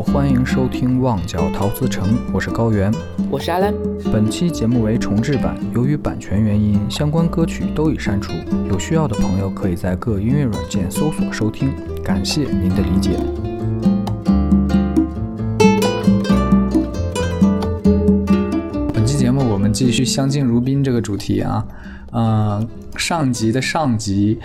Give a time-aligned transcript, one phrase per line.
[0.00, 2.90] 好，欢迎收听《旺角陶瓷城》，我是高原，
[3.30, 3.74] 我是阿兰。
[4.10, 8.32] 本期节目为重制版，由于版权原因，相关歌曲都已删除。
[8.70, 13.18] 有需要的朋友可以在各音乐软件搜索收听，感谢您的理解。
[18.94, 21.66] 本期节目我们继续相敬如宾这个主题啊，
[22.12, 24.40] 嗯，上集的上集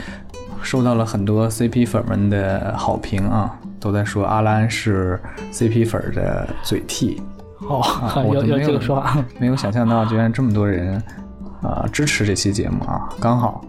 [0.62, 3.58] 受到了很多 CP 粉们的好评啊。
[3.86, 5.22] 都在说阿兰是
[5.52, 7.22] CP 粉的嘴替，
[7.60, 7.84] 哦，
[8.34, 11.00] 有有这个说法， 没有想象到居然这么多人
[11.62, 13.64] 啊支持这期节目啊，刚好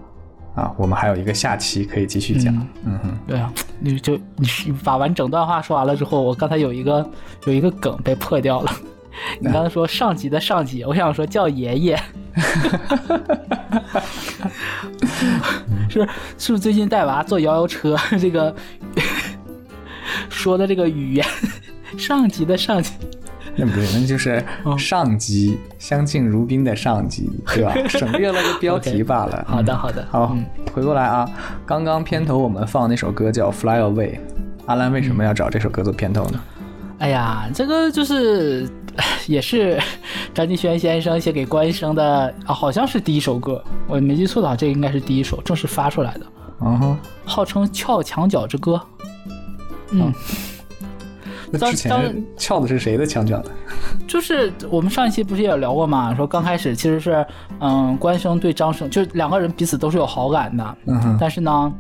[0.55, 2.51] 啊，我们还有一个下期可以继续讲，
[2.87, 4.49] 嗯哼，对啊，你就你
[4.83, 7.07] 把完整段话说完了之后，我刚才有一个
[7.45, 8.73] 有一个梗被破掉了，
[9.39, 12.01] 你刚才说上级的上级，我想说叫爷爷，
[15.91, 18.57] 是是不是最近带娃坐摇摇车这个？
[20.29, 21.27] 说的这个语言，
[21.97, 22.93] 上级的上级，
[23.57, 24.45] 那不是，那就是
[24.79, 27.75] 上级相敬如宾的上级，对吧？
[27.89, 29.03] 省略了个标题。
[29.03, 29.45] 罢了。
[29.49, 30.37] 好的，好的，好，
[30.75, 31.29] 回过来啊，
[31.65, 34.11] 刚刚片头我们放那首歌叫《Fly Away》，
[34.67, 36.41] 阿兰为什么要找这首歌做片头呢？
[36.99, 38.69] 哎呀，这个就是
[39.27, 39.79] 也是
[40.35, 46.27] 张敬轩先生写给关医生的啊，好像是第一首歌，我没记错的话，这应该是第一首正式发出来的。
[46.63, 48.81] 嗯哼，号称撬墙角之歌。
[49.91, 50.13] 嗯，
[51.51, 53.51] 那之前撬的是谁的墙角呢？
[54.07, 56.15] 就是我们上一期不是也有聊过嘛？
[56.15, 57.27] 说刚开始其实是，
[57.61, 61.73] 嗯，关生对张生，就两个人彼此都是有好感的，嗯但是呢。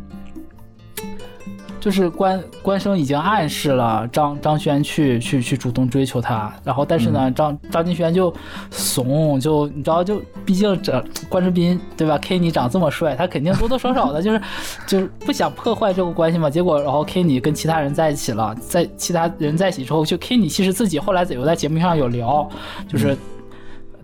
[1.78, 8.34] 就是关关生已经暗示了张张轩去去去主动追求她，然后但是呢张张敬轩就
[8.70, 14.42] 怂，就你知道就毕竟这关之斌对吧？Kenny 长这么帅，他肯定多多少少的就是
[14.86, 16.50] 就是不想破坏这个关系嘛。
[16.50, 22.48] 结果然后 Kenny 跟其他人在一起了，在其他人在一起之后，就 Kenny 其实自己后来有在节目上有聊，
[22.88, 23.16] 就是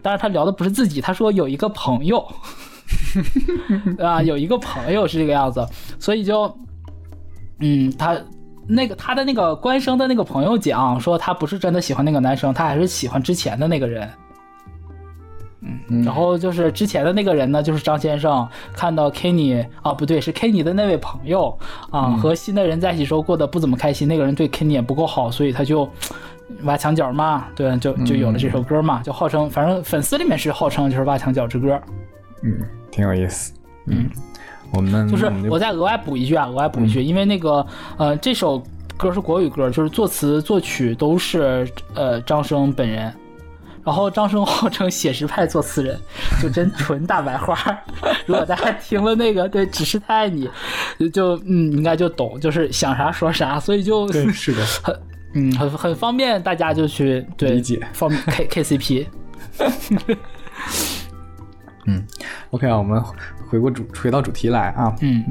[0.00, 2.25] 但是他聊的不是自己，他说有一个朋友
[3.99, 5.66] 啊，有一个朋友是这个样子，
[5.99, 6.54] 所以就。
[7.62, 8.21] 嗯，他
[8.67, 14.11] 那个他的那个官生的那个朋友讲说，他不是真的喜欢那个男生，他还是喜欢之前的那个人。
[15.89, 21.56] 嗯，然后就是之前的那个人呢，就是张先生看到 Kenny 啊，不对，是 Kenny 的那位朋友
[21.91, 25.89] 啊，和新的人在一起时候过得不怎么开心，那个人对 Kenny 也不够好，所以他就
[26.65, 31.81] 挖墙脚嘛，对，就就有了这首歌嘛，就号称反正粉丝里面是号称就是挖墙脚之歌。
[32.43, 33.53] 嗯，挺有意思。
[33.87, 34.11] 嗯。
[34.72, 37.66] 我们就是我再额外补一句啊，额外补一句，因为那个
[37.97, 38.62] 呃，这首
[38.97, 43.12] 歌是国语歌，就是作词作曲都是呃张生本人，
[43.84, 45.99] 然后张生号称写实派作词人，
[46.41, 47.56] 就真纯大白话。
[48.27, 50.49] 如果大家听了那个对，只是太爱你，
[51.12, 54.99] 就嗯应该就懂，就是想啥说啥，所以就是的，很
[55.34, 59.06] 嗯很很方便大家就去对理解，方便 K K C P。
[61.87, 62.03] 嗯
[62.50, 63.03] ，OK 啊，我们。
[63.48, 65.22] 回过主回到主题来啊，嗯，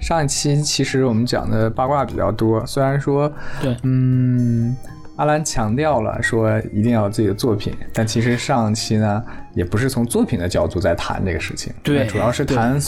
[0.00, 3.30] 上一期其实我们讲的八卦比较多，虽然说
[3.60, 4.74] 对，嗯，
[5.16, 9.22] 阿兰强调了说一定要有自己的作品，但其实上期呢
[9.52, 12.80] 也不是从作品的角度在谈这个事情，对，主要是谈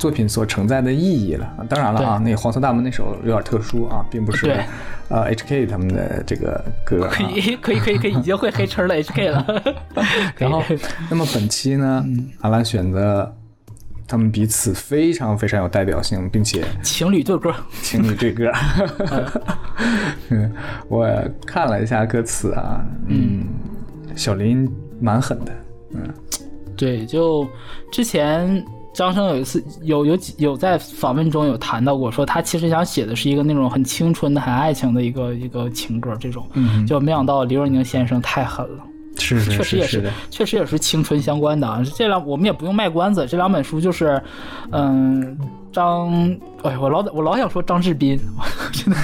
[0.00, 1.48] 作品所承载的意义了。
[1.68, 4.50] 当然了啊，那黄色大门那首有点特殊啊，并不是
[5.08, 9.62] 呃 HK 他们的这个歌，可以可以可以可以，已经会黑车了 HK 了。
[10.38, 10.62] 然后，
[11.10, 12.04] 那么本期呢，
[12.40, 13.32] 阿兰选择。
[14.08, 18.50] 他们彼此非常非常有代表性，并且情侣对歌，情侣对歌。
[20.30, 20.52] 嗯，
[20.90, 21.08] 我
[21.46, 23.46] 看了一下歌词啊，嗯，
[24.16, 24.68] 小林
[25.00, 25.52] 蛮狠的，
[25.94, 26.02] 嗯，
[26.76, 27.48] 对，就
[27.92, 28.60] 之前
[28.92, 38.84] 张生有一次有有有在访问中有谈到过，说他其实想写的是一个那种很青春的、很爱情的一个一个情歌，这种，嗯，就没想到李若宁先生太狠了。
[39.20, 41.82] 是，确实也是，确实也是青春相关的啊。
[41.94, 44.20] 这两我们也不用卖关子，这两本书就是，
[44.72, 45.38] 嗯，
[45.72, 46.10] 张，
[46.62, 48.18] 哎，我老我老想说张志斌，
[48.72, 49.00] 真的，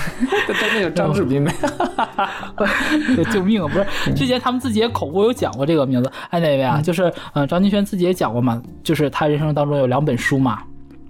[0.60, 1.52] 真的有张志斌没？
[3.32, 3.68] 救命啊！
[3.68, 6.10] 不是，之前他们自己也口误有讲过这个名字。
[6.30, 6.80] 哎，哪位啊？
[6.80, 10.62] 就是，嗯，张敬轩自己也讲过嘛，就是他人生当中有两本书嘛。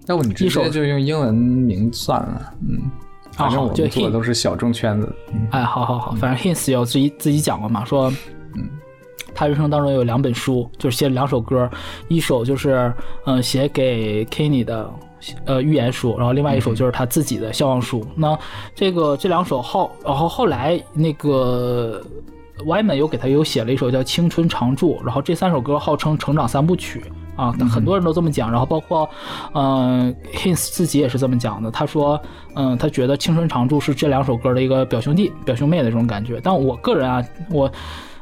[0.06, 2.91] 要不你直接就用英文名算了，嗯，
[3.32, 5.12] 反正我们做的都是小众圈子。
[5.50, 8.17] 哎，好好好，反正 Hints 有自己自己讲过嘛，说，嗯。
[9.35, 11.69] 他人生当中有两本书，就是写了两首歌，
[12.09, 12.93] 一首就是
[13.25, 14.91] 嗯写给 Kenny 的
[15.45, 18.07] 呃预言书，然后另外一首就是他自己的笑忘书。
[18.15, 18.39] 那
[18.75, 22.03] 这个这两首后，然后后来那个
[22.65, 27.05] Yman 又给他又写了一首叫青春常驻，然后这三首歌号称成长三部曲，
[27.37, 29.07] 啊，很多人都这么讲，然后包括，
[29.53, 31.71] 嗯，Hints 自己也是这么讲的。
[31.71, 32.19] 他说，
[32.55, 36.41] 嗯，他觉得《青春常驻》是这两首歌的一个表兄弟、表兄妹的这种感觉。
[36.43, 37.71] 但我个人啊，我，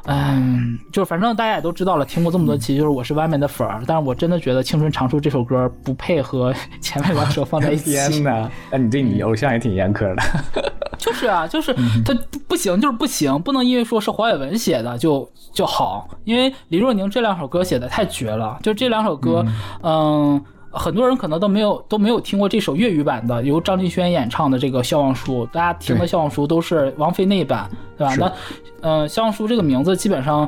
[0.07, 3.81] 嗯，就是反正大家也都知道了，听过这么多期，就是我是外面的粉儿。
[3.87, 7.91] 但是我真的觉得《青春常驻》这首歌不配和 前面两首放在一起。
[8.09, 10.23] 天哪，那你对你偶像也挺严苛的。
[10.97, 11.73] 就是啊，就是
[12.03, 12.15] 他
[12.47, 18.57] 不行，就是不行，不能因为说是黄伟文写的就就好，因为李若宁这两首歌写的太绝了。
[18.63, 19.45] 就这两首歌，
[19.83, 20.41] 嗯，
[20.75, 28.15] 很多人可能都没有都没有听过这首粤语版的，由张敬轩演唱的这个《笑忘书》，大家听的《笑忘书》都是王菲那一版，对吧？
[28.19, 28.33] 那，
[28.81, 30.47] 嗯，《笑忘书》这个名字基本上，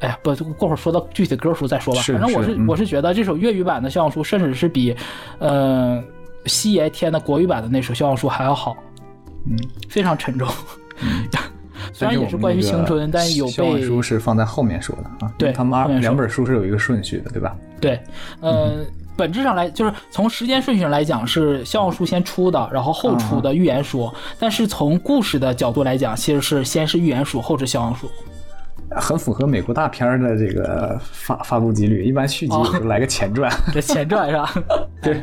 [0.00, 2.02] 哎呀，不，过会儿说到具体的歌时候再说吧。
[2.02, 4.94] 反正我是我是觉得这首粤语版的《笑忘书》，甚至是比，
[5.38, 6.02] 呃，
[6.46, 8.76] 西爷添的国语版的那首《笑忘书》还要好。
[9.46, 9.56] 嗯，
[9.88, 10.48] 非常沉重。
[11.92, 15.32] 虽然也是关于青春，但有被书是放在后面说的啊。
[15.36, 17.56] 对，他们二两本书是有一个顺序的，对吧？
[17.80, 18.00] 对，
[18.40, 18.84] 呃，
[19.16, 24.00] 本质上来就是从时间顺序上来讲是《笑忘书》先出的，然后后出的《预言书》。
[24.38, 28.06] 但是从故事的角度来讲，其实是先是《预言书》，后是《笑忘书》。
[29.00, 32.54] 很符合美国大片的这个发发布几率，一般续集
[32.84, 33.50] 来个前传。
[33.72, 34.54] 这前传是吧？
[35.02, 35.20] 对。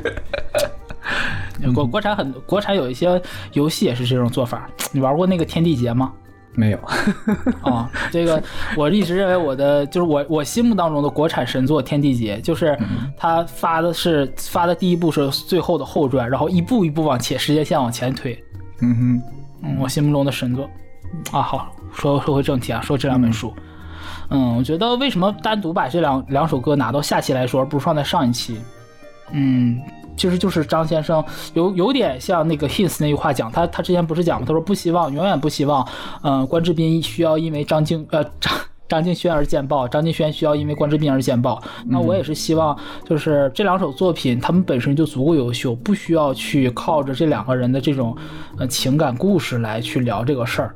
[1.73, 3.21] 国国产很国产有一些
[3.53, 6.13] 游戏也是这种做法，你玩过那个天地劫吗？
[6.59, 6.77] 没有。
[7.61, 8.43] 啊， 这个
[8.75, 12.77] 我一直认为我的就是我我心目当中的国产神作《天地劫》，就是
[13.15, 18.37] 他发的是发的第一部是最后的后传，然后一步一步往前时间线往前推。
[18.81, 19.21] 嗯哼，
[19.63, 20.69] 嗯，我心目中的神作。
[21.31, 23.53] 啊，好，说说回正题啊，说这两本书。
[24.29, 28.59] 嗯，我觉得为什么单独把这两两首歌拿到下期来说，而不是放在上一期？
[29.31, 29.79] 嗯。
[30.19, 31.23] 其实就是张先生
[31.53, 34.45] 有有点像那个 Hins 那句话讲，他他之前不是讲吗？
[34.45, 35.87] 他说不希望，永远不希望，
[36.23, 38.53] 嗯，关之斌需要因为张敬呃张
[38.89, 41.63] 张敬轩而见报，张敬轩需要因为关之斌而见报。
[41.85, 42.77] 那我也是希望，
[43.07, 48.13] 就是这两首作品他们本身就足够优秀，不需要去靠着这两个人的这种
[48.57, 50.75] 呃情感故事来去聊这个事儿。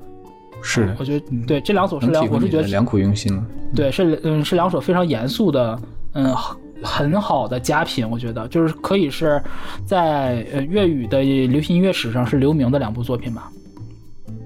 [0.61, 3.43] 是，我觉得对这两首是两，我是觉得良苦用心了。
[3.75, 5.77] 对，是嗯是两首非常严肃的，
[6.13, 6.33] 嗯。
[6.83, 9.41] 很好的佳品，我觉得就是可以是
[9.85, 13.49] 在呃粤语的流行音乐史上是留名的两部作品吧。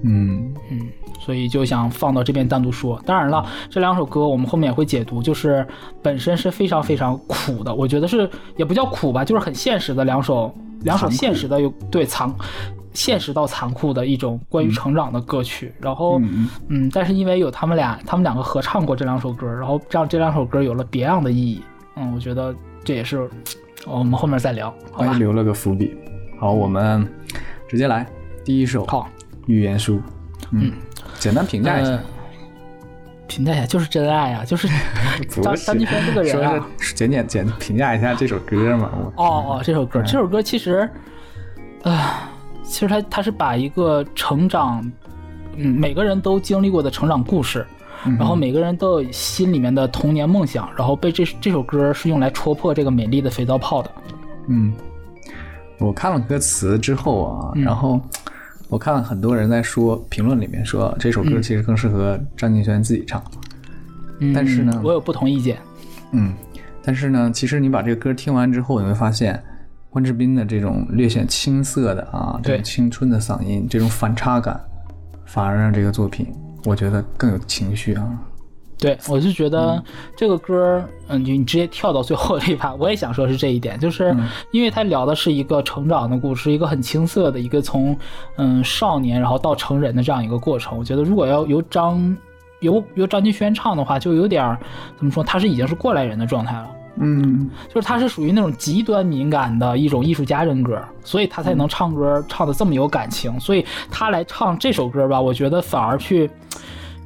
[0.03, 0.87] 嗯嗯，
[1.19, 3.01] 所以就想放到这边单独说。
[3.03, 5.65] 当然了，这两首歌我们后面也会解读，就是
[6.03, 12.31] 本身是非常非常苦的，我觉得是也不叫苦吧，就是很现实的两首两首现实的有对残
[12.93, 15.73] 现实到残酷的一种关于成长的歌曲。
[15.79, 16.21] 然后
[16.67, 21.61] 嗯，但是因为有他们俩，他们两个合唱过这两首歌，然后让这两首歌有了别样的意义。
[21.97, 23.29] 嗯，我觉得这也是
[23.85, 25.13] 我们后面再聊，好吧？
[25.13, 25.97] 留了个伏笔。
[26.39, 27.07] 好，我们
[27.67, 28.05] 直接来
[28.45, 28.85] 第一首。
[28.85, 29.09] 好，
[29.47, 29.99] 预言书。
[30.51, 30.71] 嗯，
[31.17, 31.99] 简单评价一下。
[33.27, 34.69] 评价一下就是真爱啊，就是
[35.29, 36.65] 张张敬轩这个人啊。
[36.95, 38.89] 简简简评价一下这首歌嘛。
[39.15, 40.89] 哦哦，这首歌，这首歌其实，
[41.83, 42.31] 啊，
[42.63, 44.89] 其实他他是把一个成长，
[45.55, 47.65] 嗯，每个人都经历过的成长故事。
[48.17, 53.91] 然后每个人都有心里面的童年梦想，然后被这这首歌是用来戳破这个美丽的肥皂泡的。
[54.47, 54.73] 嗯，
[55.79, 57.99] 我看了歌词之后啊，然后
[58.69, 63.21] 我看了很多人在说评论里面说这首歌其实更适合张敬轩自己唱。
[64.33, 65.57] 但是呢，我有不同意见。
[66.11, 66.33] 嗯，
[66.83, 69.43] 但是呢，其实你把这个歌听完之后，你会发现
[69.89, 74.59] 关之斌的这种略显青涩的啊，这种青春的嗓音，这种反差感，
[75.25, 76.27] 反而让这个作品。
[76.67, 78.05] 我觉得更有情绪啊！
[78.77, 79.81] 对，我就觉得
[80.17, 84.13] 这个歌，嗯，你你直接跳到最后这一趴， 我也想说是这一点，就是
[84.51, 87.97] 因为他聊的是一个成长的故事，一个很青涩的一个从
[88.35, 90.77] 嗯少年然后到成人的这样一个过程。
[90.77, 92.15] 我觉得如果要由张
[92.59, 94.55] 由由张敬轩唱的话，就有点
[94.97, 96.69] 怎么说，他是已经是过来人的状态了。
[96.99, 103.39] 嗯，就是他是属于那种极端敏感的一种艺术家人格，所以他才能唱歌唱的这么有感情。
[103.39, 106.29] 所以他来唱这首歌吧，我觉得反而去，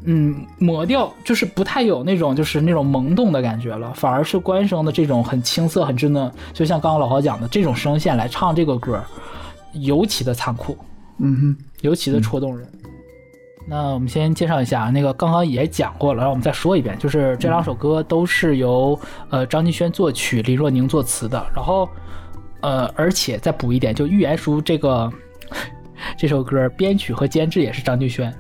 [0.06, 9.04] 嗯，磨掉，就是不太有那种就是那种萌动的感觉了，反而是官声的这种很青涩、很稚嫩，就像刚刚老何讲的这种声线来唱这个歌，
[9.74, 10.78] 尤其的残酷，
[11.20, 12.68] 嗯哼，尤其的戳动人。
[13.68, 19.00] 那我们先介绍一下，那个刚刚也讲过了，让我们再说一遍，就是这两首歌都是由
[19.30, 21.46] 呃张敬轩作曲，林若宁作词的。
[21.56, 21.88] 然后
[22.62, 25.12] 呃，而且再补一点，就《预言书》这个
[26.18, 28.34] 这首歌编曲和监制也是张敬轩。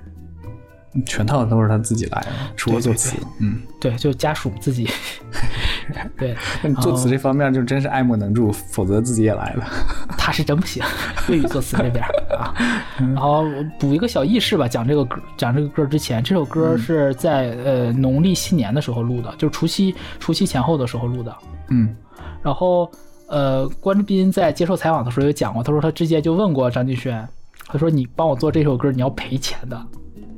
[1.05, 4.89] 全套都是他自己来的，除了作词，嗯，对，就家属自己，
[6.17, 6.35] 对，
[6.81, 9.65] 作词这方面就真是爱莫能助，否则自己也来了。
[10.17, 10.83] 他是真不行，
[11.29, 12.03] 粤语作词这边
[12.37, 12.53] 啊。
[12.97, 13.45] 然后
[13.79, 21.35] 补一个小轶事吧，讲这个歌，讲这个歌之前，这首歌是在呃农历新年的时候录的，就是除夕除夕前后的时候录的。
[21.69, 21.95] 嗯，
[22.43, 22.89] 然后
[23.27, 27.27] 呃，关之斌在接受采访的时候有讲过，他说他直接就问过张敬轩，
[27.65, 29.81] 他说你帮我做这首歌，你要赔钱的，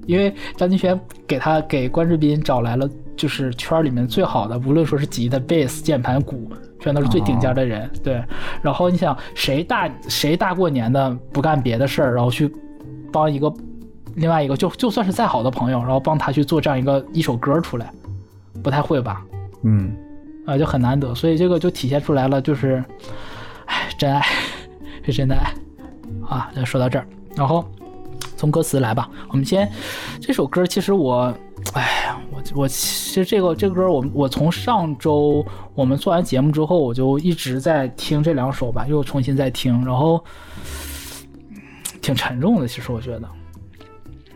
[0.06, 7.90] 因为张敬轩给他给关之斌找来了就是圈里面最好的，无论说是吉他、贝斯、键盘、鼓，全都是最顶尖的人。
[8.04, 8.24] 对，
[8.62, 12.52] 然后你想谁大谁大过年的不干别的事儿，然后去
[13.12, 13.54] 帮一个
[14.16, 17.92] 另外一个就就算是再好的朋友，然后帮他去做这样一个一首歌出来，
[18.62, 19.22] 不太会吧？
[19.64, 19.96] 嗯，
[20.46, 22.84] 啊，就很难得，所以这个就体现出来了，就是，
[23.66, 24.22] 哎，真爱
[25.06, 25.54] 是真的爱
[26.28, 26.52] 啊。
[26.54, 27.64] 那说到这儿，然后
[28.36, 29.72] 从歌词来吧，我们先
[30.20, 31.34] 这首歌，其实我，
[31.74, 32.76] 哎呀，我我其
[33.14, 40.24] 实这个这个歌我，我从上周我们做完节目之后，我就一直在听这两首吧，又重新在听，然后
[42.02, 43.28] 挺沉重的，其实我觉得。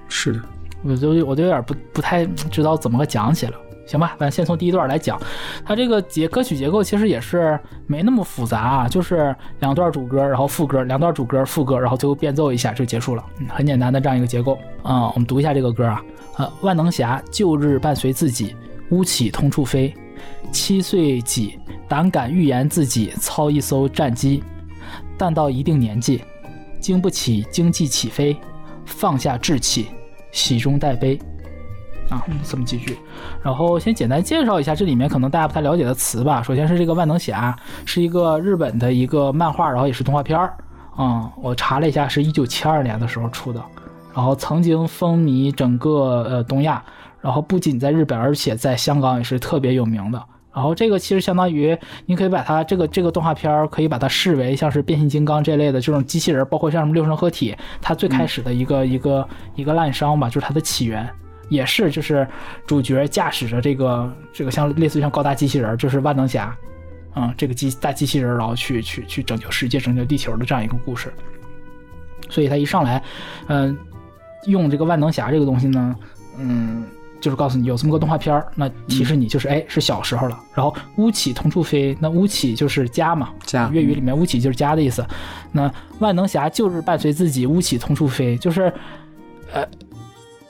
[0.10, 0.42] 是的，
[0.84, 3.54] 我就我就有点不不太知道怎么个讲起了，
[3.86, 5.20] 行吧，咱先从第一段来讲，
[5.66, 14.58] 它这个结歌曲结构其实也是没那么复杂啊，就是两段主歌，然后副歌，两段主歌，副歌，然后最后变奏一下就结束了，嗯，很简单的这样一个结构。
[14.82, 16.02] 啊、我们读一下这个歌啊，
[16.38, 18.56] 呃，万能侠旧日伴随自己，
[18.90, 19.94] 乌起通处飞，
[20.52, 24.44] 七岁几胆敢预言自己操一艘战机，
[25.18, 26.24] 但到一定年纪，
[26.80, 28.38] 经不起经济起飞，
[28.86, 29.88] 放下志气，
[30.32, 31.20] 喜中带悲。
[32.10, 32.98] 啊，这么几句，
[33.44, 36.42] 然后先简单介绍一下这里面可能大家不太了解的词吧。
[36.42, 37.54] 首先是这个万能侠，
[37.84, 40.56] 是一个日本的一个漫画，然后也是动画片儿。
[40.98, 43.62] 嗯，我查了一下，是一九七二年的时候出的，
[44.18, 46.84] 然后曾经风靡整个呃东亚，
[47.22, 50.20] 然后不仅在日本，而且在香港也是特别有名的。
[50.52, 61.08] 然后这个其实相当于，你可以把它这个这个动画片儿可以把它视为像是变形金刚这类的这种机器人，包括像什么六神合体，它最开始的一个、一个一个滥觞吧，就是它的起源。
[61.50, 62.28] 也是，就是
[62.66, 66.58] 主角驾驶着这个这个像类似于像高达机器人，就是万能侠，
[67.16, 71.14] 嗯，这个机大机器人，然后去去去拯救世界、拯救地球的这样一个故事。
[72.30, 73.02] 所以他一上来，
[73.48, 73.78] 嗯、
[74.48, 75.96] 用这个万能侠这个东西呢，
[76.38, 76.84] 嗯，
[77.22, 80.40] 就是告诉你有这么个动画片儿，那提示你就是哎是小时候了。
[80.56, 85.06] 然后乌起同处飞，那乌起就是家嘛，家粤语里面乌起就是家的意思。
[85.52, 88.74] 那万能侠就是伴随自己，乌起同处飞，就是
[89.54, 89.64] 呃。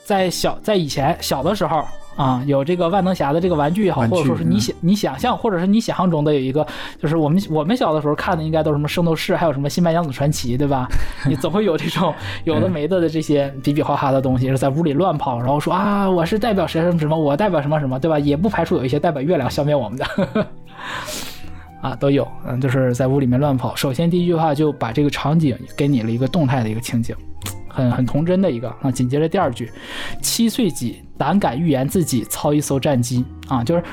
[0.05, 1.85] 在小在以前小的时候
[2.17, 6.65] 啊，有这个万能侠的这个玩具也好，或者说是你嗯想你想象，或者是你想象中的有一个，
[6.99, 10.87] 就是我们我们小的时候看的应该都是什么圣斗士，还有什么新白娘子传奇，对吧？
[11.29, 18.17] 你总会有这种 有的没的的这些比比划划的东西，是在屋里乱跑，然后说啊，我是代表谁什么什么，我代表什么什么，对吧？
[18.17, 20.05] 也不排除有一些代表月亮消灭我们的。
[21.79, 23.75] 啊，都有，嗯，就是在屋里面乱跑。
[23.75, 27.15] 首先第一句话就把这个场景给你了一个动态的一个情景，
[27.67, 28.89] 很很童真的一个啊。
[28.89, 29.71] 紧接着第二句，
[30.19, 33.83] 七岁几胆敢预言自己操一艘战机啊，就是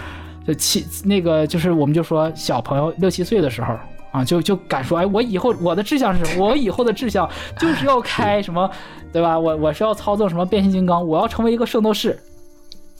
[0.47, 3.75] 就七那个就是我们就说小朋友六七岁的时候
[4.13, 6.47] 啊，就就敢说哎，我以后我的志向是什么？
[6.47, 7.29] 我以后的志向
[7.59, 8.71] 就是要开什么，
[9.13, 9.39] 对吧？
[9.39, 12.19] 我我是要操纵什么变形金刚，我要成为一个圣斗士。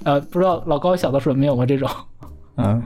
[0.03, 1.89] 呃，不知道老高小的时候有没有过这种？
[2.57, 2.83] 嗯，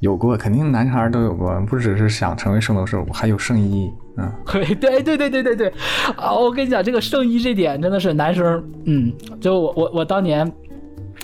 [0.00, 3.88] 有过，肯定男孩都有过，不只是想成为圣斗士，我还有圣衣，
[4.18, 5.72] 嗯，对对对对对对对，
[6.16, 6.34] 啊！
[6.34, 10.50] 我跟你讲，这个圣衣这点真的是男生，嗯，就我我我当年，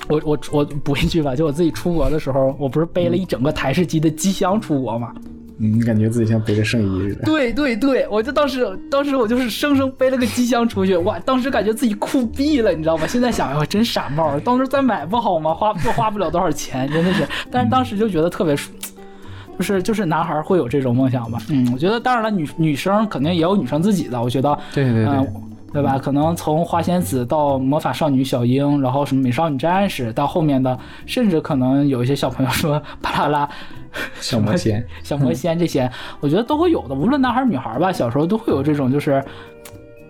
[0.08, 5.12] 我我我补一句吧，就我自己出国的时候，我不是背了一整个台式机的机箱出国嘛？
[5.60, 11.18] 嗯你感觉自己像背着圣衣似的，对对对，我就当时当时我就是生生背了个机箱出去，哇！
[11.26, 13.08] 当时感觉自己酷毙了，你知道吗？
[13.08, 15.52] 现在想，我真傻帽，当时再买不好吗？
[15.52, 17.26] 花又花不了多少钱，真的是。
[17.50, 18.70] 但是当时就觉得特别舒。
[19.58, 25.98] 就是就是男孩会有这种梦想吧，嗯，我觉得当然了，女女生肯定也有女生自己的，我觉得对对对，嗯，对吧？
[25.98, 33.48] 可能从花仙子到魔法少女小樱，然后什么美少女战士，到后面的，甚至可能有一些小朋友说巴啦啦、
[34.20, 36.94] 小魔仙，小魔仙这些，我觉得都会有的。
[36.94, 39.20] 无论男孩儿女孩儿吧，小时候都会有这种就是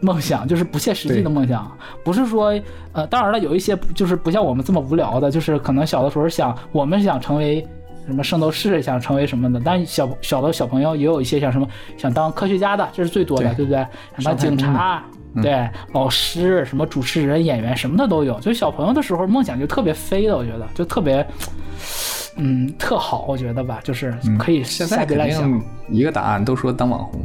[0.02, 1.66] 梦想，就是不切实际的梦想。
[2.04, 2.52] 不是说
[2.92, 7.66] 呃，当然了，有一些就是不像我们这么无聊的，就是可能小的时候想我们想成为。
[8.08, 13.86] 什么圣斗士想成为什么的，但小小的小朋友也有一些想什么想当科学家的，这是最多的，对对不对？
[14.16, 18.40] 想当警察，嗯对，老师，什么主持人、演员，什么的都有。
[18.40, 21.24] 就小朋友的时候，梦想就特别飞的，我觉得就特别，
[22.36, 25.18] 嗯，特好，我觉得吧，就是可以嗯现在肯。
[25.18, 27.20] 定一个答案都说当网红，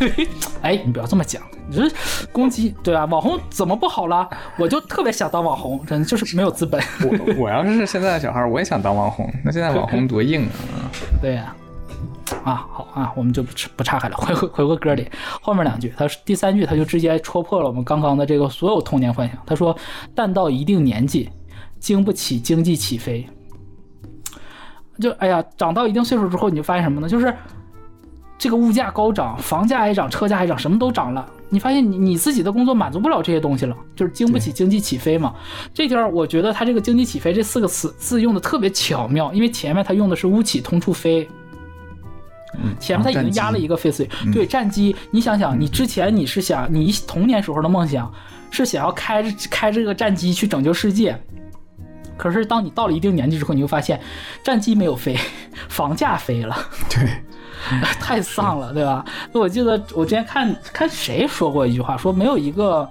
[0.62, 1.90] 哎，你不要这么讲，你这
[2.32, 3.04] 攻击对吧？
[3.04, 4.28] 网红怎么不好了？
[4.58, 6.80] 我就特别想当网红，真的就是没有资本。
[7.02, 9.30] 我我要是现在的小孩，我也想当网红。
[9.44, 10.88] 那现在网红多硬啊！
[11.20, 11.54] 对呀、
[12.44, 15.06] 啊，好啊，我们就不不岔开了，回回回过歌里
[15.42, 19.36] 后面两句，他第三句他就直接戳破了我们刚刚的这个所有童年幻想。
[19.44, 19.76] 他说
[20.14, 21.28] ：“但到一定年纪，
[21.78, 23.28] 经不起经济起飞。”
[25.00, 27.08] 就哎呀，长到一定岁数之后，你就发现什么呢？
[27.08, 27.34] 就是
[28.40, 31.28] 这个物价高涨，房价也涨，车价也涨，什么都涨了。
[31.50, 35.34] 你发现你你自己的工作满足不了这些东西了，就是经不起经济起飞嘛。
[35.74, 41.28] 这点儿我觉得他这个经济起飞这四个词字用的特别巧妙，因为前面他用的是屋起通处飞。
[42.54, 48.10] 嗯，前面他已经压了一个 face，对战机，你想想，你之前你是想你童年时候的梦想
[48.50, 51.14] 是想要开着开这个战机去拯救世界，
[52.16, 54.00] 可是当你到了一定年纪之后，你会发现
[54.42, 55.14] 战机没有飞，
[55.68, 56.56] 房价飞了，
[56.88, 57.08] 对，
[58.00, 59.04] 太丧了，对吧？
[59.32, 62.88] 我记得我之前看看谁说过一句话，说没有一个，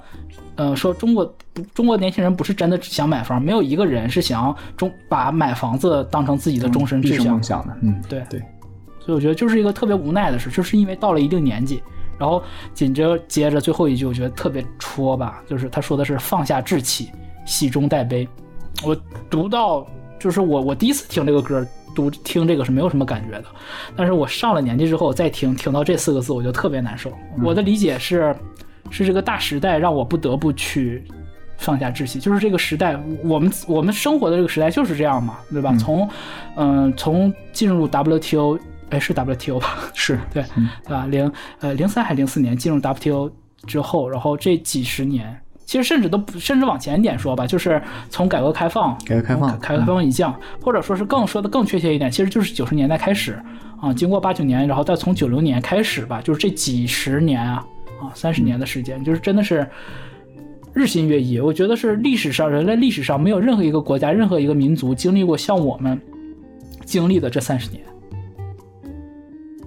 [0.56, 1.36] 呃，说中国
[1.74, 8.40] 中国年轻人不是真的想买房，没有一个人是想要中把买房子当成自己的终身志向毕生梦想的，嗯，对对，
[9.00, 11.82] 所以我觉得就是一个特别无奈的事，就是因为到了一定年纪，
[12.18, 12.42] 然后
[12.74, 17.12] 紧着接着最后一句，我觉得特别戳吧，就是他说的是放下志气，
[17.46, 18.28] 喜中带悲。
[18.86, 18.96] 我
[19.30, 19.86] 读到
[20.20, 21.66] 就是我我第一次听这个歌，
[22.00, 23.46] 读听这个是没有什么感觉的，
[23.96, 27.12] 但是我上了年纪之后再听，听到这四个字我就特别难受。
[27.44, 28.36] 我的理解是，
[28.90, 31.04] 是这个大时代让我不得不去。
[31.62, 35.76] 放下志气，就是这个时代，我们我们生活的这个时代就是这样嘛，对吧？
[35.78, 36.10] 从，
[36.56, 38.58] 嗯、从进入 WTO，
[38.92, 39.78] 哎，是 WTO 吧？
[39.94, 40.42] 是 对，
[40.86, 41.06] 对吧？
[41.08, 41.30] 零
[41.60, 43.30] 呃零三还零四年进入 WTO
[43.68, 45.38] 之后，然后这几十年，
[45.70, 53.40] 其实甚至都不甚至往前一点说吧，就是从改革开放，改革开放改革开放以降，或者说是更说的更确切一点，其实就是九十年代开始
[53.80, 57.64] 啊，经过八九年，然后再从九零年开始吧，就是这几十年啊
[58.02, 59.68] 啊三十年的时间，就是真的是。
[60.74, 66.00] 日新月异，我觉得是历史上人类历史上没有任何一个国家、任何一个民族经历过像我们
[66.86, 67.84] 经历的这三十年，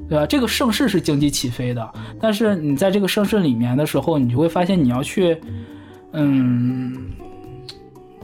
[0.09, 0.25] 对吧？
[0.25, 5.37] 这个盛世是经济起飞的，但是你在这个盛世里面的时候，你就会发现你要去，
[6.13, 7.11] 嗯，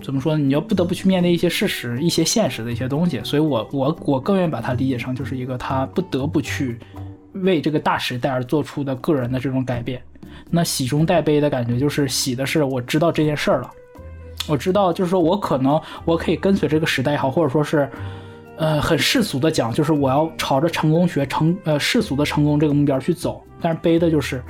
[0.03, 0.45] 怎么说呢？
[0.45, 3.21] 你要不得不去面对一些事实、一些现实的一些东西。
[3.25, 6.79] 所以我我我更愿意把它理解成就是一个他不得不去
[7.33, 10.03] 为这个大时代而做出的个人的这种改变。
[10.51, 13.71] 那喜中带悲的感觉，就是喜的是我知道这件事儿了，
[14.47, 17.89] 我知道就是说我可能我可以跟随这个时代也好，或者说是，
[18.57, 23.43] 呃，很世俗的讲，就是我要朝着成功学成呃世俗的成功这个目标去走。
[23.61, 24.43] 但是悲的就是，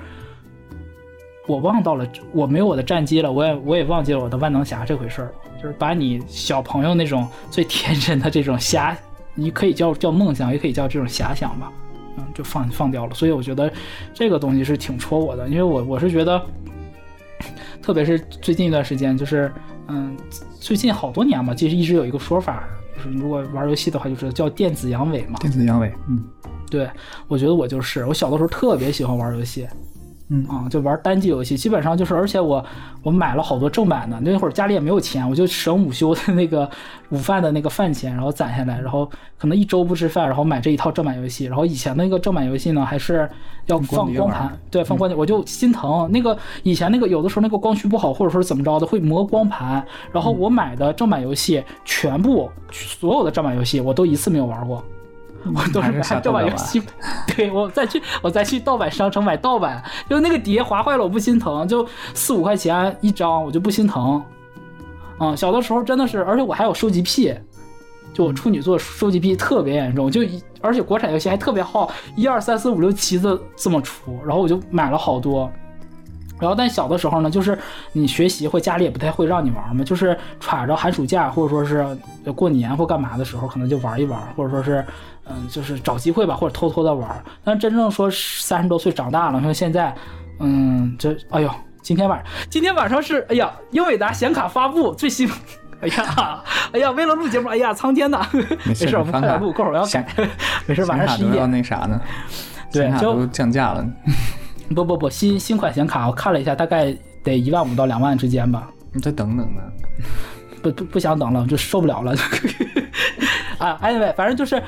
[1.49, 8.95] 我忘到了我没有我的战机了，我也我也忘记了我的万能侠这回事儿，就是把你小朋友那种最天真的这种遐，
[9.35, 11.73] 你可以叫叫梦想，也可以叫这种遐想吧。
[12.19, 13.15] 嗯，就放放掉了。
[13.15, 13.73] 所以我觉得
[14.13, 16.41] 这个东西是挺戳我的，因为我我是觉得，
[17.81, 19.51] 特别是最近一段时间，就是
[19.87, 20.15] 嗯，
[20.61, 25.39] 最近好多年嘛，其实一直有一个说法，就是如果玩游戏的话，就知道叫电子阳痿嘛。
[25.41, 26.23] 电子阳痿，嗯
[26.71, 26.87] 对，
[27.29, 29.67] 我觉得我就是，我小的时候特别喜欢玩游戏，
[30.29, 30.47] 嗯。
[30.49, 32.64] 啊，就玩单机游戏，基本上就是，而且我
[33.03, 36.69] 我买了好多正版的，那会儿家里也没有钱，我就省午休的那个
[37.11, 43.29] 午饭的那个饭钱，然后攒下来，然后可能一周不吃饭，然后买这一套正版游戏，然后以前那个正版游戏呢，还是
[43.67, 46.09] 要放光盘，对，放光碟，我就心疼。
[46.11, 54.83] 那个以前那个有的时候那个光驱不好，或者说是怎么着的，会磨光盘，然后我买的正版游戏全部所有的正版游戏我都一次没有玩过。
[55.55, 56.83] 我都是买正版盗版游戏，
[57.29, 64.22] 对我再去我再去盗版商城买盗版，就那个碟划坏了我不心疼，就四五块钱一张我就不心疼。
[65.18, 67.35] 啊、小的时候真的是，而且我还有收集癖，
[68.12, 75.51] 就我处女座收集癖特别严重，就一而且国产游戏还特别好，一二三四五六七的这么出，然后我就买了好多。
[76.40, 77.59] 然后，但小的时候呢，就是
[77.92, 81.85] 你学习或家里也不太会让你玩嘛，就是揣着寒暑假或者说是
[82.24, 84.85] 呃过年或干嘛的时候，可能就玩一玩，或者说是
[85.31, 87.23] 嗯，就是找机会吧，或者偷偷的玩。
[87.45, 89.95] 但真正说三十多岁长大了，说现在，
[90.41, 91.51] 嗯，这哎呦，
[91.83, 95.29] 今天晚上今天晚上是哎呀，英伟达显卡发布最新。
[95.81, 98.27] 哎呀，哎呀，为了录节目，哎呀，苍天呐！
[98.64, 100.05] 没事事，我们快点录，过会儿我要改。
[100.67, 101.49] 没事，晚上十一点。
[101.49, 102.01] 那啥呢？
[102.73, 103.87] 对就降价了，
[104.75, 108.69] 不不不，新新款显卡我看了一下，大概得一万五到两万之间吧。
[108.93, 109.62] 你再等等呢。
[110.61, 112.12] 不不不想等了，就受不了了。
[113.59, 114.62] 啊，anyway，反正就是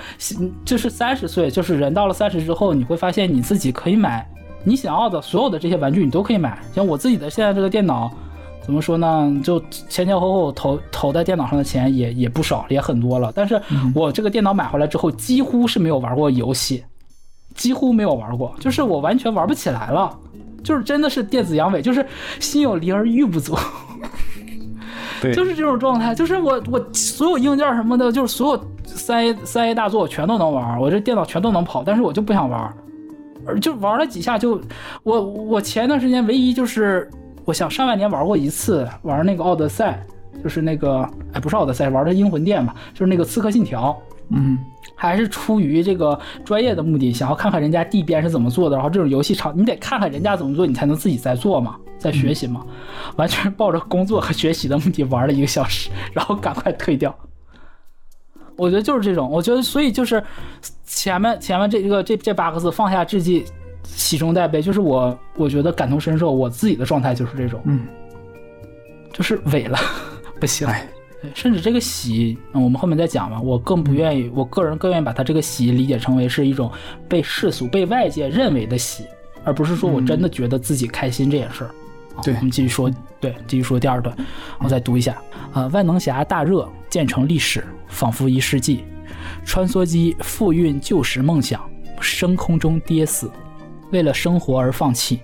[0.65, 4.29] 就是三十岁，就是人到了三十之后，你会发现你自己可以买
[4.65, 6.59] 你想要的所有的这些玩具，你都可以买。
[6.75, 8.11] 像我自己的现在这个电脑，
[8.63, 9.41] 怎么说呢？
[9.43, 13.33] 就前前后后投投在电脑上的钱也也不少，也很多了。
[13.35, 13.61] 但是
[13.95, 16.85] 我这个电脑买回来之后，几乎是没有玩过游戏，
[17.55, 20.19] 几乎没有玩过，就是我完全玩不起来了。
[20.63, 22.05] 就是真的是电子阳痿，就是
[22.39, 23.57] 心有灵而欲不足。
[25.23, 28.70] 对， 就是这种状态，就是我我所有硬件什么的，就是所有
[29.11, 32.73] 三 A 三 A 大作我全都能玩，我这电脑全都能跑，但是我就不想玩，
[33.45, 34.61] 而就玩了几下就，
[35.03, 37.11] 我我前段时间唯一就是
[37.45, 40.01] 我想上半年玩过一次，玩那个奥德赛，
[40.45, 41.01] 就是那个
[41.33, 44.57] 哎不是奥德赛，玩的英魂殿吧，就是那个刺客信条，嗯，
[44.95, 52.65] 还是出于这个专业的目的，想要看看人家地边是怎么做的，然后这种游戏场你得看看人家怎么做，你才能自己在做嘛，在学习嘛，
[53.17, 57.13] 完全抱着工作和学习的目的玩了一个小时，然后赶快退掉。
[58.61, 60.23] 我觉得就是这种，我觉得所以就是
[60.85, 63.45] 前面前面这个这这八个字放下志气，
[63.85, 67.87] 喜中带悲，就是我我觉得感同身受，我自己的状态就是这种，嗯，
[69.13, 69.79] 就是萎了，
[70.39, 70.69] 不行。
[71.35, 73.39] 甚至这个喜，嗯我们后面再讲吧。
[73.39, 76.73] 我更不愿意，我个人更愿意把它这个喜理解成为是一种
[77.07, 79.05] 被世俗、被外界认为的喜，
[79.45, 81.71] 而不是说我真的觉得自己开心这件事儿。
[82.15, 84.17] 好对我们继续说，对，继续说第二段，
[84.61, 85.15] 我再读一下。
[85.53, 88.85] 啊、万能侠大热，渐成历史，仿佛一世纪。
[89.45, 91.61] 穿梭机复运旧时梦想，
[92.01, 93.31] 升空中跌死。
[93.91, 95.21] 为了生活而放弃，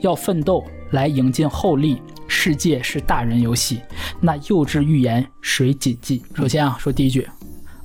[0.00, 2.00] 要奋斗来迎进后力。
[2.32, 3.80] 世界是大人游戏，
[4.20, 6.22] 那幼稚预言谁谨记？
[6.32, 7.28] 首先啊，说第一句，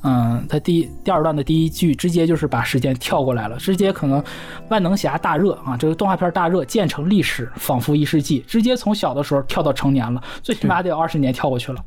[0.04, 4.24] 嗯，他第第二段的第一句直接就是把时间跳过来了，直接可能
[4.70, 11.84] 万能侠大热啊，这个动画片大热建成历史，仿佛一世纪，直接从小的时候跳到成年了，最起码得有二十年跳过去了。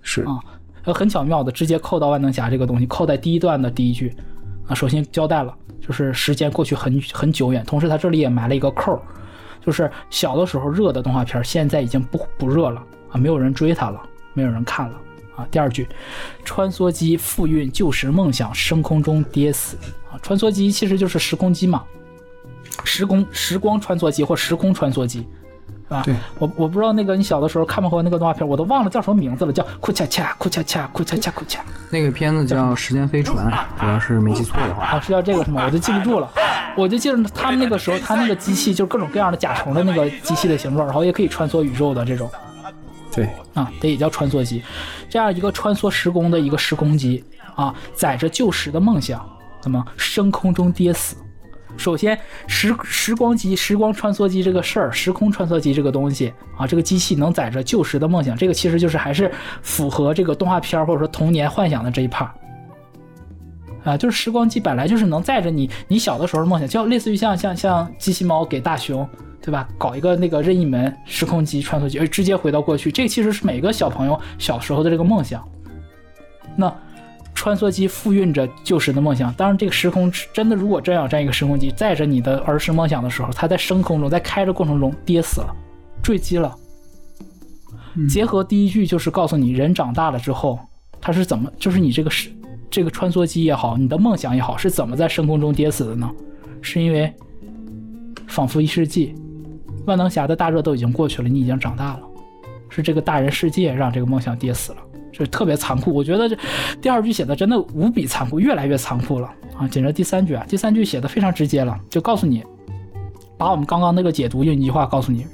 [0.00, 0.38] 是，啊
[0.86, 4.14] 呃，很巧妙的直接扣到万能侠这个东西，扣在第一段的第一句
[4.68, 4.74] 啊。
[4.74, 8.96] 首先交代了，就是时间过去很很久远，同时他这里也埋了一个扣，
[9.60, 14.00] 就是小的时候热的动画片，现在已经不不热了啊，没有人追它了，
[14.32, 14.96] 没有人看了
[15.34, 15.44] 啊。
[15.50, 15.88] 第二句，
[16.44, 19.76] 穿梭机复运旧时梦想，升空中跌死
[20.08, 20.14] 啊。
[20.22, 21.82] 穿梭机其实就是时空机嘛，
[22.84, 25.26] 时空时光穿梭机或时空穿梭机。
[25.88, 26.02] 是吧？
[26.04, 34.84] 对，我我不知道那个你小的时候看没看过那个动画片，我都忘了叫什么名字了，叫库恰恰库恰恰库恰恰库恰，那个片子叫《时间飞船》，我要是没记错的话。
[34.84, 35.62] 啊，是叫这个是吗？
[35.64, 36.28] 我就记不住了，
[36.76, 42.28] 我就记得他们那个时候，他那个机器就是各种各样的甲虫的那个机器的形状，然后也可以穿梭宇宙的这种
[43.14, 44.62] 对，啊，这也叫穿梭机。
[45.08, 49.24] 这样一个穿梭时空的一个时空机啊，载着旧时的梦想，
[49.62, 51.16] 那么升空中跌死。
[51.76, 59.30] 首先，时时光机、时光穿梭机这个事儿，时空穿梭机这个东西啊，这个机器能载着旧时的梦想，这个其实就是还是
[59.62, 62.28] 符合这个动画片或者说童年幻想的这一 part。
[63.84, 69.08] 啊，就是时光机本来就是能载着你你小的时候的梦想，就类似于像像像机器猫给大熊，
[69.40, 69.68] 对吧？
[69.78, 75.46] 搞一个那个任意门时空机穿梭机，直接回到过去，这其实是每个小朋友小时候的这个梦想。
[76.56, 76.74] 那
[77.36, 85.54] 穿梭机复运着旧时的梦想，当然这个时空真的如果真要这样一个时空机载着你的儿时梦想的时候，它在升空中，在开着过程中跌死了，
[86.02, 86.56] 坠机了。
[88.08, 90.58] 结合第一句就是告诉你，人长大了之后
[91.00, 92.30] 他是怎么，就是你这个是
[92.70, 96.10] 这个穿梭机也好，你的梦想也好，是怎么在升空中跌死的呢？
[96.62, 97.12] 是因为
[98.26, 99.14] 仿佛一世纪，
[99.84, 102.00] 万能侠的大热都已经过去了，你已经长大了，
[102.70, 104.78] 是这个大人世界让这个梦想跌死了，
[105.16, 105.94] 这特别残酷。
[105.94, 106.36] 我觉得这
[106.80, 109.66] 第二句写的真的无比残酷，越来越残酷了啊！
[109.68, 112.44] 紧着第三句啊，第三句写的非常直接了，就告诉你，
[113.38, 115.26] 把我们刚刚那个解读用一句话告诉你，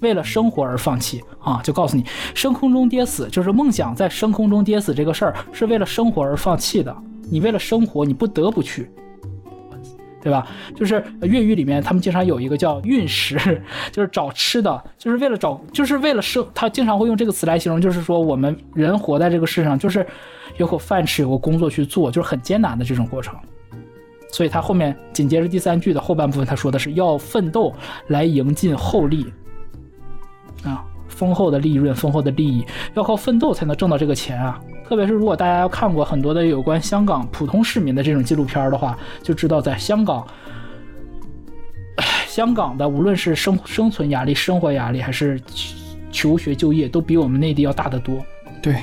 [0.00, 2.04] 为了生活而放弃啊，就告诉你，
[2.34, 6.96] 升空中跌死就是梦想在升空中跌死这个事儿是为了生活而放弃的。
[7.30, 8.90] 你为了生活，你不得不去，
[10.22, 10.46] 对吧？
[10.76, 13.36] 就是粤语里面他们经常有一个叫运食，
[13.90, 16.46] 就是找吃的，就是为了找，就是为了生。
[16.54, 20.06] 他经常会用这个词来形容，就是说我们人活在这个世上，就是
[20.56, 23.34] 有口饭吃，有个工作去做，就是很艰难的这种过程。
[24.32, 27.74] 所以他后面紧接着第三句的后半部分，他说的是要奋斗
[28.08, 29.26] 来迎进厚利。
[30.62, 34.60] 啊，丰厚的利润、丰厚的利益，要靠奋斗才能挣到这个钱啊！
[34.90, 40.26] 特别是如果大家要看过很多的有关香港普通市民的这种纪录片的话，就知道在香港，
[41.98, 45.40] 唉香港的无论是生生存压力、生活压力，还是
[46.10, 48.16] 求学就业，都比我们内地要大得多。
[48.60, 48.82] 对，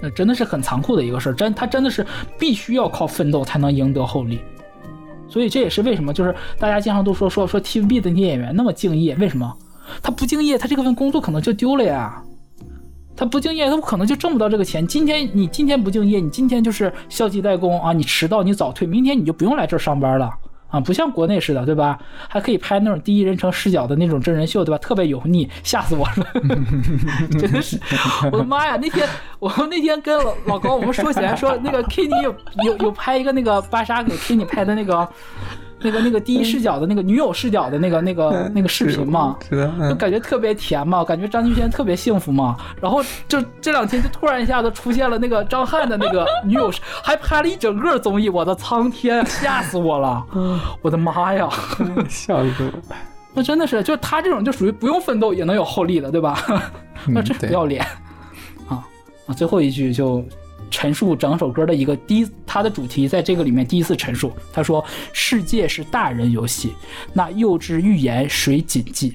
[0.00, 2.06] 那真的是很残酷的一个事儿，真他真的是
[2.38, 4.40] 必须要靠奋斗才能赢得厚利。
[5.28, 9.54] 所以这也是为什么，就是大家经常都说说说 TVB 的那些演员那么敬业，为什么？
[10.02, 12.22] 她不敬业，她这个份工作可能就丢了呀。
[13.18, 14.86] 他不敬业，他可能就挣不到这个钱。
[14.86, 20.30] 今天你今天不敬业，你今天就是消极怠工啊，你迟到你早退，明天你就不用来这儿上班了
[20.68, 21.98] 啊，不像国内似的，对吧？
[22.28, 24.78] 还可以拍那种第一人称视角的那种真人秀，对吧？
[24.78, 26.26] 特别油腻，吓死我了，
[27.40, 27.76] 真的是，
[28.30, 28.78] 我的妈呀！
[28.80, 29.04] 那天
[29.40, 32.32] 我那天跟老老高我们说起来说，那个 Kenny 有
[32.64, 35.08] 有有拍一个那个芭莎给 Kenny 拍的那个。
[35.80, 42.56] 那个那个第一视角的那个女友视角的那个那个那个视频嘛，就嗯，感觉特别甜嘛，感觉张敬轩特别幸福嘛。
[42.80, 50.24] 然后就这两天就突然一下子出现了那个张翰的那个女友视，还拍了一整个综艺，我的苍天，吓死我了！
[50.82, 51.48] 我的妈呀，
[52.08, 52.96] 吓死我了。
[53.34, 56.42] 那真的是，就他这种就属于不用奋斗也能有后力的，对吧？
[57.06, 57.86] 那这对不要脸
[58.68, 58.82] 啊
[59.26, 59.30] 啊！
[59.32, 60.24] 最后一句就
[60.70, 66.72] 陈述整首歌的一个第一，它的主题在这个里面第一次陈述，他说：“世界是大人游戏，
[67.12, 69.14] 那幼稚寓言谁谨记？”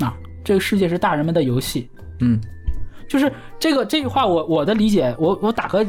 [0.00, 1.88] 啊，这个世界是大人们的游戏，
[2.20, 2.40] 嗯，
[3.08, 5.86] 就是这个这句话我，我的理解，我我打个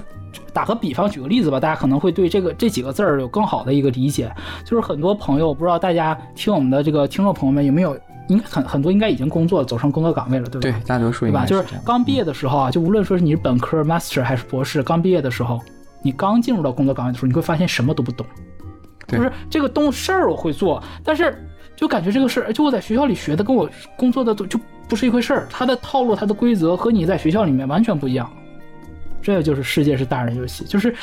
[0.53, 4.31] 打个比方，举个例子吧，大家可能会对这个这几个字儿有更好的一个理解。
[4.63, 7.97] 就是很多朋友，不知道大家听我们的这个听众朋友们有没有，
[8.27, 10.79] 应该很很多应该已经工作走上工作岗位了，对吧？
[10.79, 11.45] 对，大多数对吧？
[11.45, 11.65] 就是。
[11.85, 15.59] 刚毕业的时候啊，就无论说是你是本科、master 还是博士，刚毕业的时候，
[16.01, 18.25] 你刚进入到工作岗位的时候，你会发现什么都不懂，
[19.07, 21.37] 对就是这个东事儿我会做，但是
[21.75, 28.29] 就感觉这个事儿，就我在学校里学的跟我工作的都就不是一回事儿，它的套路、它的规则和你在学校里面完全不一样。
[29.21, 30.95] 这就是世界是大人游戏，就是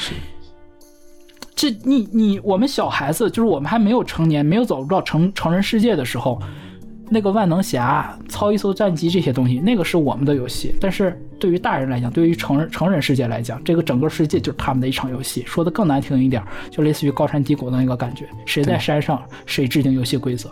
[1.56, 6.40] 这你你我们小孩子，就是我们还没有成年，没有走入到成成人世界的时候，
[7.12, 10.74] 那个万能侠、操一艘战机这些东西，那个是我们的游戏。
[10.80, 15.44] 但是对于大人来讲，对于成人成人世界来讲，这个整个世界就是他们的一场游戏。
[15.46, 20.50] 说的更难听一点，就类似于高山低谷的那个感觉，谁在山上，谁制定游戏规则。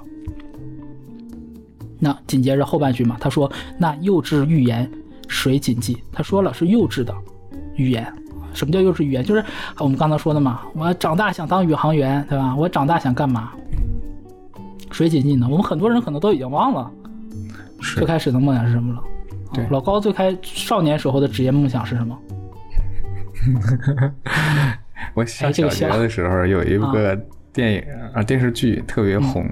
[1.98, 4.90] 那紧接着后半句嘛，他说：“那幼稚预言
[5.28, 7.14] 谁谨记？”他说了是幼稚的
[7.76, 8.06] 预言。
[8.52, 9.24] 什么叫幼稚语言？
[9.24, 9.42] 就是
[9.78, 12.54] 我们刚才说的嘛，我长大想当宇航员，对吧？
[12.54, 13.52] 我长大想干嘛？
[14.92, 15.46] 谁谨记呢？
[15.48, 16.90] 我们很多人可能都已经忘了
[17.96, 19.00] 最开始的梦想是什么了。
[19.70, 22.18] 老高最开少年时候的职业梦想是什么？
[25.14, 27.18] 我上哎这个笑小学的时候有一个
[27.52, 27.82] 电影
[28.14, 29.44] 啊电视剧特别红，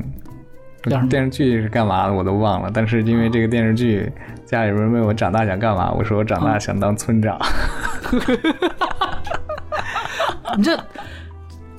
[1.09, 4.13] 电视剧是干嘛的我都忘了，但是因为这个电视剧，
[4.45, 7.39] 家里人问我长大想干嘛，我说我长大想当村长。
[10.57, 10.79] 你这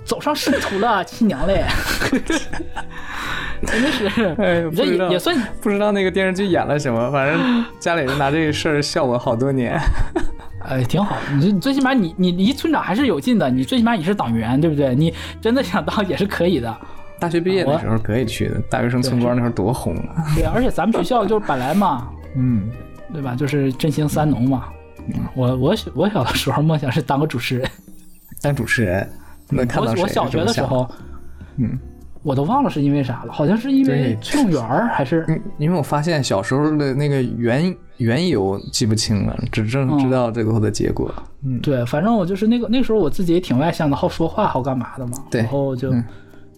[0.03, 1.63] 走上仕途了，亲娘嘞！
[3.65, 9.79] 真的是，哎，你这不知道也也算不知道那个电视剧演了什么，反正家里人拿这个事儿笑我好多年。
[10.67, 11.15] 哎，挺好。
[11.33, 14.93] 你这最起码你你离村长还是有近的，你最起码你是党员，对不对？
[14.93, 16.75] 你真的想当 也是可以的。
[17.19, 20.23] 大学毕业的时候可以去的，大学生村官那时候多红啊！
[20.35, 22.69] 对，而且咱们学校就是本来嘛， 嗯，
[23.11, 23.35] 对吧？
[23.35, 24.65] 就是振兴三农嘛。
[25.33, 27.69] 我我小我小的时候梦想是当个主持人。
[28.41, 29.09] 当主持人，
[29.49, 30.89] 那看到我我小学的时候，
[31.57, 31.77] 嗯，
[32.23, 41.11] 我都忘了是因为啥了，好像是因为对崔永元儿还是嗯，因为我发现小时候的那个原缘由记不清了，只正知道最后的结果。
[41.43, 45.13] 嗯，对，反正我就是那个那时候我自己也挺外向的，好说话，好干嘛的嘛。
[45.31, 46.03] 对然后就、嗯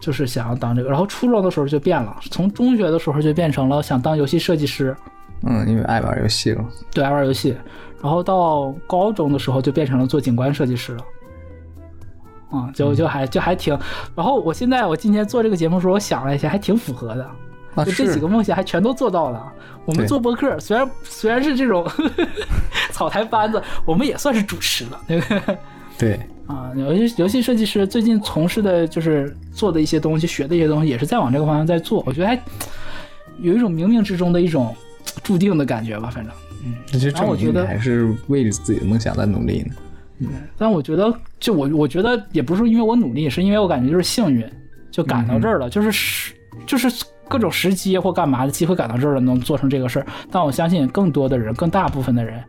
[0.00, 4.92] 就是想要当这个，然后初中的时候就变了，从中学的时候就变成了想当游戏设计师，
[5.46, 6.64] 嗯，因为爱玩游戏了。
[6.92, 7.56] 对，爱玩游戏。
[8.02, 11.04] 然后到高中的时候就变成了做景观设计师了。
[12.52, 13.76] 啊、就就还就还挺，
[14.14, 17.28] 然后我现在我今天做这个节目的时候，我想了一下，还挺符合的。
[17.74, 19.50] 啊，就这几个梦想还全都做到了。
[19.86, 21.84] 我们做播客，虽然虽然是这种
[22.92, 25.58] 草台班子，我们也算是主持了，对不对？
[25.98, 32.02] 对，啊，游戏游戏设计师最近从事的就是做的一些东西，学的一些东西，也是在往这个方向在做。
[32.06, 32.38] 我觉得还
[33.40, 34.76] 有一种冥冥之中的一种
[35.22, 36.32] 注定的感觉吧，反正。
[36.92, 39.74] 那就证然后我觉得明你还是为着自己的梦想在努力呢。
[40.56, 44.44] 但我觉得，就我我觉得也不是因为我努力，是因为我感觉就是幸运，
[44.90, 46.34] 就赶到这儿了，就是时
[46.66, 46.88] 就是
[47.28, 50.06] 各种时机或干嘛的机会赶到这儿了，能做成这个事儿。
[50.30, 52.42] 但我相信更多的人，更大部分的人，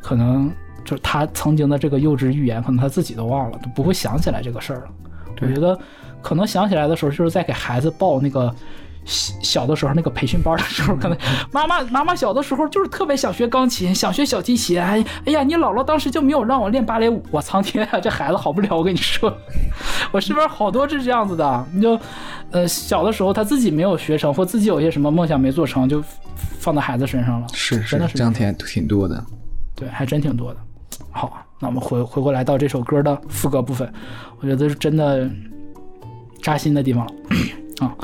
[0.00, 0.50] 可能
[0.84, 4.88] 就是他曾经的这个幼稚预言，可能他自己都忘了，都不会想起来这个事儿了。
[5.40, 5.78] 我觉得
[6.22, 8.54] 可能想起来的时候，就是在给孩子报那个。
[9.08, 11.16] 小小的时候那个培训班的时候，可能
[11.50, 14.80] 妈妈妈妈小的时候就是特别想学钢琴，想学小提琴。
[14.80, 18.76] 哎哎呀，你姥姥当时就没有让我练芭蕾舞，我苍天啊，这孩子好不了！
[18.76, 19.34] 我跟你说，
[20.12, 21.66] 我身边好多是这样子的。
[21.72, 21.98] 你就，
[22.50, 26.04] 呃，小的时候他自己没有学成，或自己有些什么梦想没做成，就
[26.60, 27.46] 放到孩子身上了。
[27.54, 29.24] 是真的是这样挺挺多的。
[29.74, 30.60] 对，还真挺多的。
[31.10, 33.90] 好，那我们回回过来到这首歌的副歌部分，
[34.40, 35.28] 我觉得是真的
[36.42, 37.12] 扎心的地方了
[37.80, 37.96] 啊。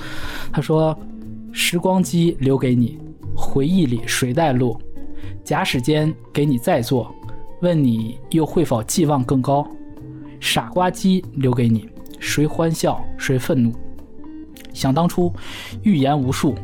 [0.52, 0.96] 他说
[1.52, 2.98] ：“时光机留给你，
[3.36, 4.80] 回忆里谁带路？
[5.42, 7.14] 假使间给你再做，
[7.60, 9.66] 问你又会否寄望更高？
[10.40, 13.72] 傻瓜机留给你，谁欢笑谁愤怒？
[14.72, 15.32] 想当初，
[15.82, 16.54] 预言无数，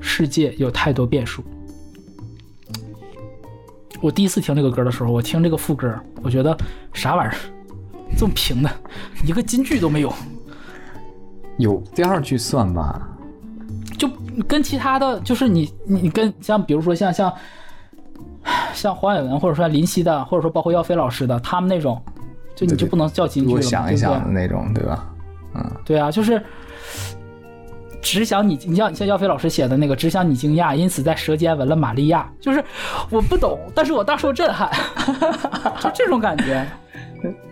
[0.00, 1.42] 世界有太多变数。”
[4.02, 6.56] 我第一次听这个歌的时候，我听这个副歌，我觉得
[6.94, 7.36] 啥玩意儿，
[8.16, 8.70] 这么平的，
[9.26, 10.10] 一个金句都没有，
[11.60, 13.00] 有第二句算吧？
[13.98, 14.08] 就
[14.48, 17.32] 跟其他的就是你你你跟像比如说像像
[18.72, 22.00] 像黄伟文或者说林夕的，或者说包括耀飞老师的，他们那种，
[22.56, 25.06] 就你就不能叫金句了想一对不对想的那种，对吧？
[25.54, 26.42] 嗯，对啊，就是
[28.00, 32.26] 只想你，你像像耀飞老师写的那个，只想你惊讶，因此在舌尖吻了玛利亚。
[32.40, 32.64] 就是
[33.10, 34.70] 我不懂，但是我大受震撼，
[35.82, 36.66] 就这种感觉。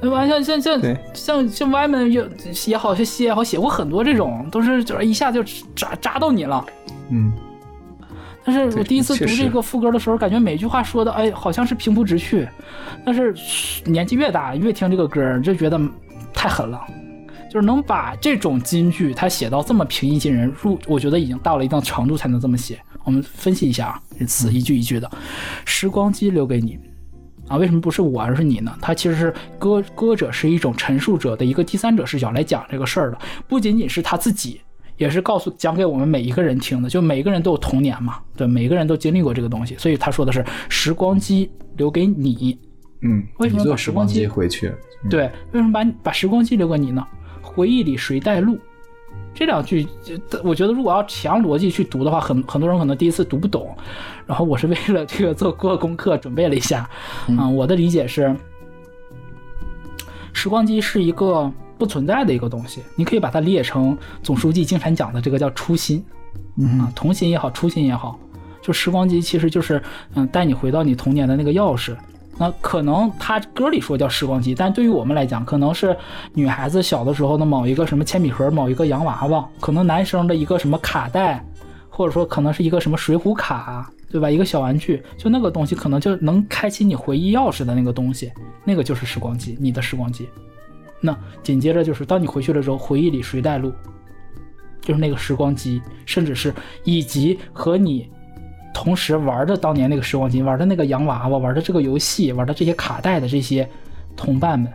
[0.00, 0.26] 对吧？
[0.28, 2.22] 像像像对像像歪门也
[2.66, 5.42] 也好，像西也好，写过很多这种，都是就是一下就
[5.74, 6.64] 扎扎到你了。
[7.10, 7.32] 嗯，
[8.44, 12.46] 但是我第一次读这个副歌的时候，感觉每句话说的，哎，好像是平铺直叙。
[13.04, 13.34] 但是
[13.84, 15.80] 年纪越大，越听这个歌，就觉得
[16.34, 16.80] 太狠了。
[17.50, 22.80] 就是能把这种金句，他写到这么平易近人，入我觉得已经到了一定程度才能这么写。
[23.04, 25.08] 我们分析一下啊，这词一句一句的，
[25.64, 26.76] 时光机留给你。
[27.48, 28.76] 啊，为什么不是我而是你呢？
[28.80, 34.60] 它其实是歌歌者是一种陈述者的一个第三者视角来讲这个事儿的，不仅仅是他自己，
[34.96, 36.88] 也是告诉讲给我们每一个人听的。
[36.88, 42.58] 就每一个人都有童年嘛，对，每一个人都经历过这个东西，所以他说的是时光机留给你。
[43.02, 44.68] 嗯，为什么把时光机时光机回去？
[45.02, 47.06] 嗯对，为什么把把时光机留给你呢？
[47.42, 48.58] 回忆里谁带路？
[49.34, 53.76] 这两句，就我觉得如果要强逻辑去读的话，很很多人可能第一次读不懂。
[54.26, 56.88] 然后我是为了这个做过功课，准备了一下。
[57.26, 58.34] 嗯、我的理解是，
[60.32, 66.04] 时光机是一个不存在的一个东西，你可以把它理解成总书记经常讲的这个叫初心。
[66.56, 68.16] 嗯啊，童心也好，初心也好，
[68.62, 69.82] 就时光机其实就是
[70.14, 71.96] 嗯带你回到你童年的那个钥匙。
[72.36, 75.96] 那可能他歌里说叫时光机，但对于我们来讲，可能是
[76.32, 81.44] 女孩子小的时候的某一个什么铅笔盒，某一个洋娃娃，可能男生的一个什么卡带，
[81.88, 84.28] 或者说可能是一个什么水浒卡，对吧？
[84.28, 88.32] 一个小玩具，就那个东西可能就能开启你回忆钥匙的那个东西，
[88.64, 90.28] 那个就是时光机，你的时光机。
[91.00, 93.72] 那紧接着就是当你回去的时候，回忆里谁带路？
[94.80, 98.10] 就是那个时光机，甚至是以及和你
[98.74, 103.66] 同时玩的当年那个时光机，玩的那个洋娃娃，玩的这个游戏，玩的这些卡带的这些
[104.16, 104.70] 同伴们，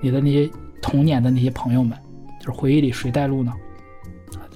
[0.00, 0.48] 你的那些
[0.80, 1.98] 童年的那些朋友们，
[2.38, 3.52] 就是回忆里谁带路呢？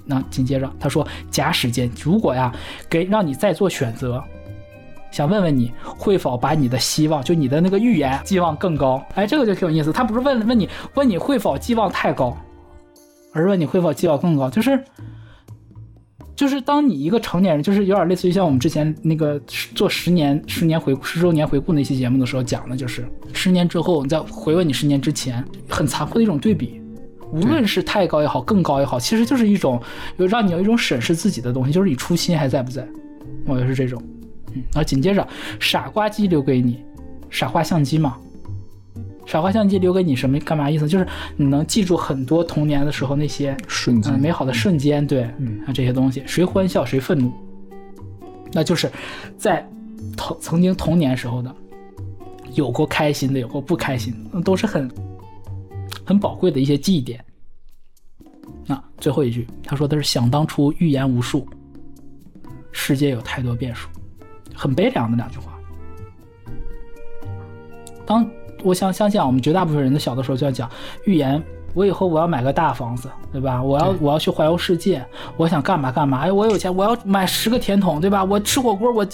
[0.05, 2.55] 那紧接着他说，假时间，如果呀
[2.89, 4.23] 给让你再做选择，
[5.11, 9.05] 想问问你会否把你的希望，就你的那个预言寄望更高？
[9.17, 9.93] 哎，这个就挺有意思。
[9.93, 12.37] 他不是问问你问你会否寄望太高，
[13.33, 14.81] 而是问你会否寄望更高，就是。
[16.37, 19.41] 就是当你一个成年人，就是有点类似于像我们之前那个
[19.75, 26.81] 做十年、十年回顾、十周年回顾那期节目的时候讲的，就是十年之后，你再回问你十年之前，很残酷的一种对比。
[27.33, 29.83] 无论是太高也好，更高也好，其实就是一种
[30.17, 32.87] 有让你有一种审视自己的东西，就是你初心还在不在？
[33.47, 34.01] 我觉得是这种。
[34.55, 35.27] 嗯，然后紧接着，
[35.59, 36.85] 傻瓜机留给你，
[37.29, 38.17] 傻瓜相机嘛，
[39.27, 40.89] 傻瓜相机留给你什么干嘛意思？
[40.89, 47.33] 就是你能记住很多童年的时候那些瞬间嗯，美好的瞬间，对，嗯啊这些东西，谁欢笑谁愤怒，
[48.53, 48.89] 那就是
[49.37, 49.69] 在
[50.17, 51.55] 童曾经童年时候的，
[52.55, 54.89] 有过开心的，有过不开心的，都是很
[56.05, 57.23] 很宝贵的一些记忆点。
[58.65, 61.47] 那最后一句，他说的是想当初预言无数，
[62.71, 63.89] 世界有太多变数，
[64.55, 65.53] 很悲凉的两句话。
[68.07, 68.25] 当
[68.63, 70.69] 我想相信啊，我们绝大部分人的小的时候就要讲
[71.05, 71.43] 预言，
[71.75, 73.63] 我以后我要买个大房子，对吧？
[73.63, 75.05] 我要我要去环游世界，
[75.37, 76.21] 我想干嘛干嘛。
[76.21, 78.25] 哎，我有钱，我要买十个甜筒，对吧？
[78.25, 79.07] 我吃火锅，我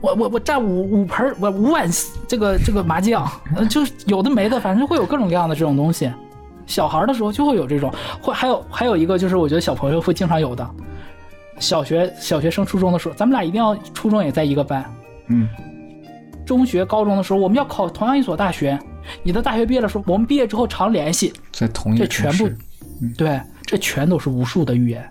[0.00, 1.88] 我我我蘸五五盆儿我五碗
[2.28, 3.26] 这个这个麻酱，
[3.56, 6.10] 呃就是有的没的，反正会有各种各样的这种东西。
[6.66, 10.68] 小孩儿的时候就会有这种，会还有还有一个就是我觉得小朋友会经常有的，
[11.58, 14.84] 小学小学升初中的时候，咱们俩一定要初中也在一个班，
[15.26, 15.48] 嗯，
[16.44, 18.78] 中学高中的时候我们要考同样一所大学，
[19.22, 22.56] 你的大学毕业的时候，我们毕业之后常联系，在同一这全部市，
[23.16, 25.02] 对，这全都是无数的预言。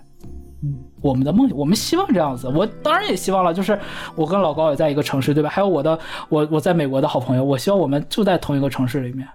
[0.62, 2.46] 嗯我们的梦，我们希望这样子。
[2.46, 3.76] 我当然也希望了，就是
[4.14, 5.48] 我跟老高也在一个城市，对吧？
[5.48, 9.26] 还有我的，我我在美国的好朋友，我希望我们就在同一个城市里面。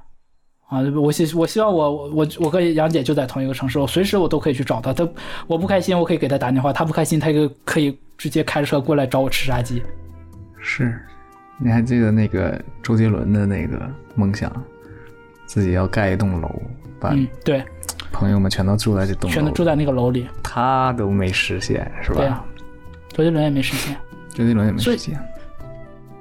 [0.69, 4.93] 啊，我希我希望我我我我跟杨姐就在同一个城市，我随时我都可以去找她。
[4.93, 5.05] 她
[5.45, 9.83] 我不开心，我可以给她打电话；她不开心，她就可以直接开着车过来找我吃炸鸡。
[10.61, 11.05] 是，
[11.59, 14.51] 你还记得那个周杰伦的那个梦想，
[15.45, 16.61] 自己要盖一栋楼，
[16.99, 17.63] 把嗯，对，
[18.11, 20.27] 朋友们全都住在这栋全都住在那个楼里。
[20.43, 22.15] 他都没实现，是吧？
[22.17, 22.45] 对啊，
[23.09, 23.97] 周杰伦也没实现。
[24.33, 25.19] 周杰伦也没实现，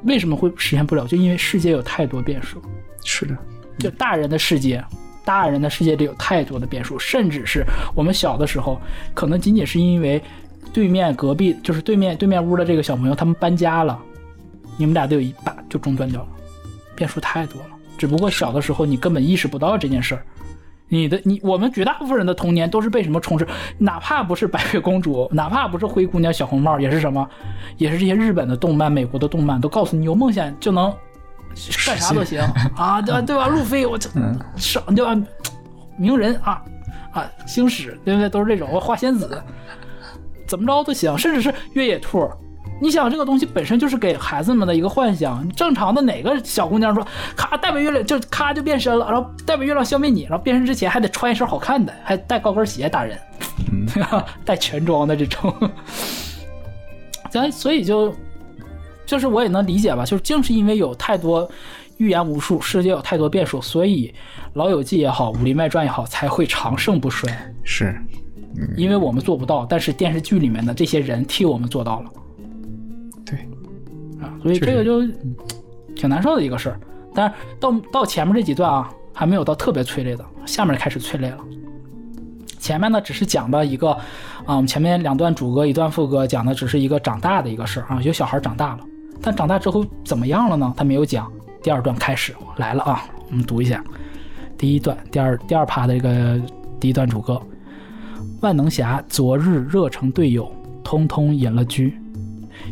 [0.04, 1.06] 为什么会实现不了？
[1.06, 2.62] 就因为世界有太多变数。
[3.04, 3.36] 是的，
[3.78, 4.82] 就大人的世界，
[5.22, 7.62] 大人的世界里有太多的变数，甚至是
[7.94, 8.80] 我们小的时候，
[9.12, 10.22] 可能仅仅是因为
[10.72, 14.00] 对面隔壁就是对面对面屋的这个小朋友他们搬家了，
[14.76, 16.28] 你们俩都有一把就中断掉了，
[16.94, 17.68] 变数太多了。
[17.96, 20.24] 只不过小的时候你根本意识不到这件事儿。
[20.88, 23.44] 你的你，我们绝大部分人的童年都是被什么充斥？
[23.76, 27.28] 哪怕不是白雪公主，哪怕不是灰姑娘、小红帽，也是什么？
[27.76, 30.94] 也是这些日本的动漫、美国的动漫，都告诉你有梦想就能
[31.84, 32.40] 干啥都行
[32.76, 33.20] 啊，对吧？
[33.20, 33.48] 对吧？
[33.48, 35.20] 路飞，我这嗯，上对吧？
[35.98, 36.62] 名人啊
[37.10, 38.28] 啊，星矢，对不对？
[38.28, 39.42] 都是这种，花仙子，
[40.46, 42.30] 怎么着都行，甚至是越野兔。
[42.80, 53.18] 你想这个东西本身就是给孩子们的一个幻想，正常的哪个小姑娘说，咔代表月亮就咔就变身了，然后代表月亮消灭你，然后变身之前还得穿一身好看的，还带高跟鞋打人，
[54.44, 55.54] 带全装的这种，
[57.30, 58.14] 咱所以就
[59.06, 61.48] 就是我也能理解吧，就是正是因为有太多
[61.96, 64.08] 预言无数，世界有太多变数，所以
[64.52, 67.32] 《老友记》也好，《武林外传》也好，才会长盛不衰。
[67.64, 67.98] 是，
[68.76, 72.10] 因为我们做不到，但是电视剧里面的这些人替我们做到了。
[74.42, 75.02] 所以这个就
[75.94, 76.80] 挺难受的一个事儿。
[77.14, 81.38] 但是到到前面这几段啊，还没有到特别催泪的，下面开始催泪了。
[82.58, 84.02] 前面呢只是讲的一个，啊，
[84.46, 88.80] 我们前面两段主歌一段副歌讲的只是一个长大的一个事儿啊，有小孩长大了，
[89.22, 90.74] 但长大之后怎么样了呢？
[90.76, 91.30] 他没有讲。
[91.62, 93.82] 第二段开始来了啊，我们读一下
[94.56, 96.40] 第一段，第二第二趴的这个
[96.78, 97.40] 第一段主歌：
[98.40, 100.48] 万能侠昨日热成队友，
[100.84, 101.98] 通通隐了居。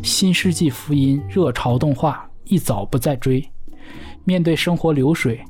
[0.03, 3.43] 新世纪福音热潮动画一早不再追，
[4.23, 5.43] 面对生活流水，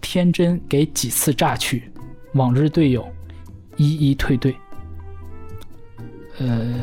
[0.00, 1.90] 天真给几次榨取，
[2.34, 3.06] 往日队友
[3.76, 4.54] 一一退队。
[6.38, 6.74] 呃，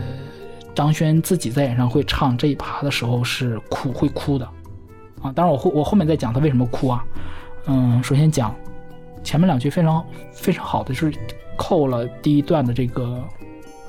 [0.74, 4.45] 张轩自己在演唱会唱这一趴的时候是哭会哭的
[5.22, 7.05] 啊，当然我后我后面再讲他为什么哭啊。
[7.65, 8.55] 嗯，首先讲
[9.24, 11.13] 前面两句非常非常好的，就是
[11.57, 13.22] 扣了第一段的这个。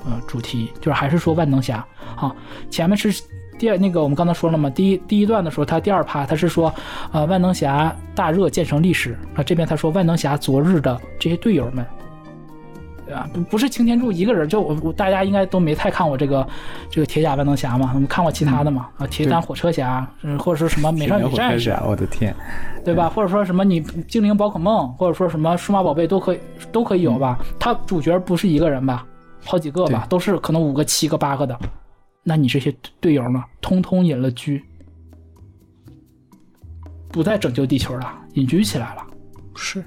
[0.05, 1.85] 呃，主题就是还是说万能侠
[2.15, 2.35] 啊。
[2.69, 3.23] 前面是
[3.57, 6.73] 第二那个，我们刚才说了嘛，第一第一段的时候，他第二趴他是说，
[7.11, 9.43] 呃，万能侠大热建成历史啊。
[9.43, 11.85] 这边他说万能侠昨日的这些队友们，
[13.05, 13.29] 对吧？
[13.33, 16.47] 不不是擎天柱一个人，就我我大家应该都没太看过这个
[16.89, 17.91] 这个铁甲万能侠嘛？
[17.93, 18.87] 我们看过其他的嘛？
[18.97, 22.33] 啊，铁胆火车侠，嗯，或者说什么美少女战士，我的天，
[22.85, 23.09] 对吧？
[23.09, 26.39] 或者说什么你精灵宝可梦，或者说什么数码宝贝都可以
[26.71, 27.37] 都可以有吧？
[27.59, 29.05] 他主角不是一个人吧？
[29.43, 31.57] 好几个吧，都是可能五个、七个、八个的。
[32.23, 33.43] 那你这些队友呢？
[33.61, 34.63] 通通隐了居，
[37.09, 39.07] 不再拯救地球了，隐居起来了。
[39.55, 39.83] 是，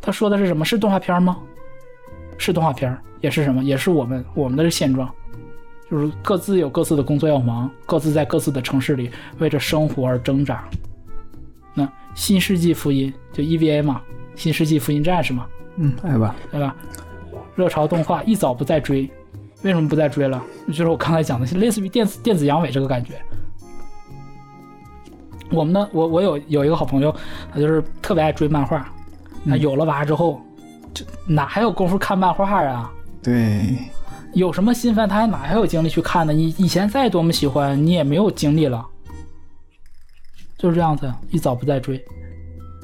[0.00, 0.64] 他说的是什么？
[0.64, 1.36] 是动画片吗？
[2.38, 3.62] 是动画片，也是什么？
[3.64, 5.12] 也是我们我们的现状，
[5.90, 10.66] 就是各自有各自的工作要忙，各自在各自的城市里为着生活而挣扎。
[11.74, 14.00] 那新世纪福音就 EVA 嘛，
[14.34, 16.74] 新世纪福音战士嘛，嗯，爱吧，对吧？
[17.56, 19.10] 热潮动画一早不再追，
[19.62, 20.40] 为什么不再追了？
[20.68, 23.14] 就是我刚才讲的，类似于电子电子阳痿这个感觉。
[25.50, 27.14] 我们呢，我我有有一个好朋友，
[27.52, 28.92] 他就是特别爱追漫画，
[29.42, 30.40] 那有了娃之后，
[30.92, 32.92] 就哪还有功夫看漫画啊？
[33.22, 33.78] 对，
[34.34, 36.32] 有什么新番，他还哪还有精力去看呢？
[36.32, 38.84] 你以前再多么喜欢，你也没有精力了，
[40.58, 42.04] 就是这样子，一早不再追。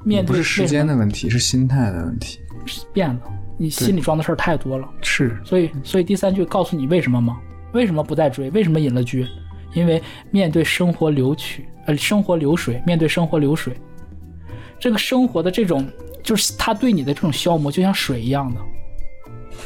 [0.05, 2.39] 面对不是时间的问题，是心态的问题，
[2.93, 3.21] 变了。
[3.57, 7.39] 你心里装的事儿太多了，是，所以所以第三句告诉你为什么吗？
[7.73, 8.51] 为什么不再追？
[8.51, 9.27] 为什么隐了居？
[9.73, 13.75] 因为面对生活流曲，呃，生活流水，面对生活流水，
[14.79, 15.87] 这个生活的这种，
[16.23, 18.61] 就是他对你的这种消磨，就像水一样的。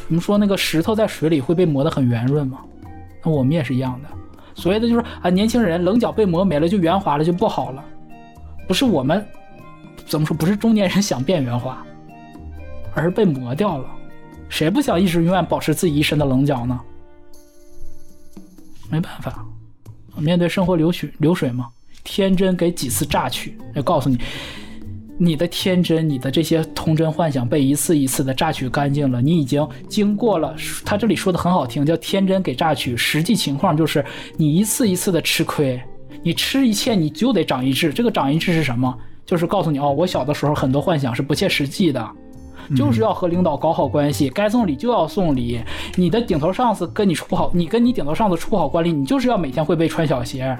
[0.07, 2.59] 我们说那个石头在水里会被磨得很圆润吗？
[3.23, 4.09] 那我们也是一样的。
[4.55, 7.83] 所谓的就是啊，年轻人棱角被磨没了就圆滑了就不好了，
[8.67, 9.25] 不是我们
[10.05, 10.35] 怎么说？
[10.35, 11.85] 不是中年人想变圆滑。
[12.97, 13.85] 而被磨掉了，
[14.49, 16.79] 谁不想一直永远保持自己一身的棱角呢？
[18.89, 19.45] 没办法，
[20.17, 21.67] 面对生活流水流水嘛，
[22.03, 24.17] 天真给几次榨取，要告诉你，
[25.15, 30.55] 你的天真，你的这些童真幻想被一次一次的榨取干净了，你已经经过了。
[30.83, 34.03] 他这里说的很好听，叫天真给榨取，实际情况就是
[34.37, 35.79] 你一次一次的吃亏，
[36.23, 37.93] 你吃一堑你就得长一智。
[37.93, 38.97] 这个长一智是什么？
[39.25, 42.09] 就是告诉你哦，我小的时候很多幻想是不切实际的。
[42.75, 45.61] 就是要和领导搞好关系，该送礼就要送礼。
[45.95, 50.57] 你的顶头上司跟你处不好，你跟你顶头上司处不好关系，你就是要每天会被穿小鞋，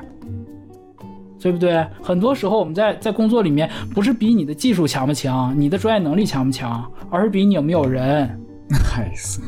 [1.40, 1.86] 对不对？
[2.02, 8.30] 很多时候我们在在工作里面，不是比你的技术强不强，你的专业能力强不强，而是比你有没有人。
[8.70, 9.40] 嗨死，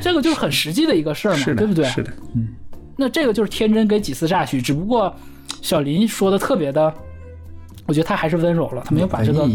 [0.00, 1.84] 这个就是很实际的一个事儿嘛，对不对？
[1.84, 2.48] 是的，嗯。
[2.96, 5.14] 那这个就是天真给几次榨取，只不过
[5.60, 6.94] 小林说的特别的，
[7.86, 9.46] 我觉得他还是温柔了，他没有把这个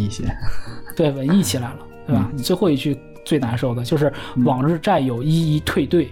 [0.95, 1.79] 对文艺起来了。
[2.10, 2.28] 对吧？
[2.34, 4.12] 你最后一句最难受的就是
[4.43, 6.12] “往日战友一一退队”，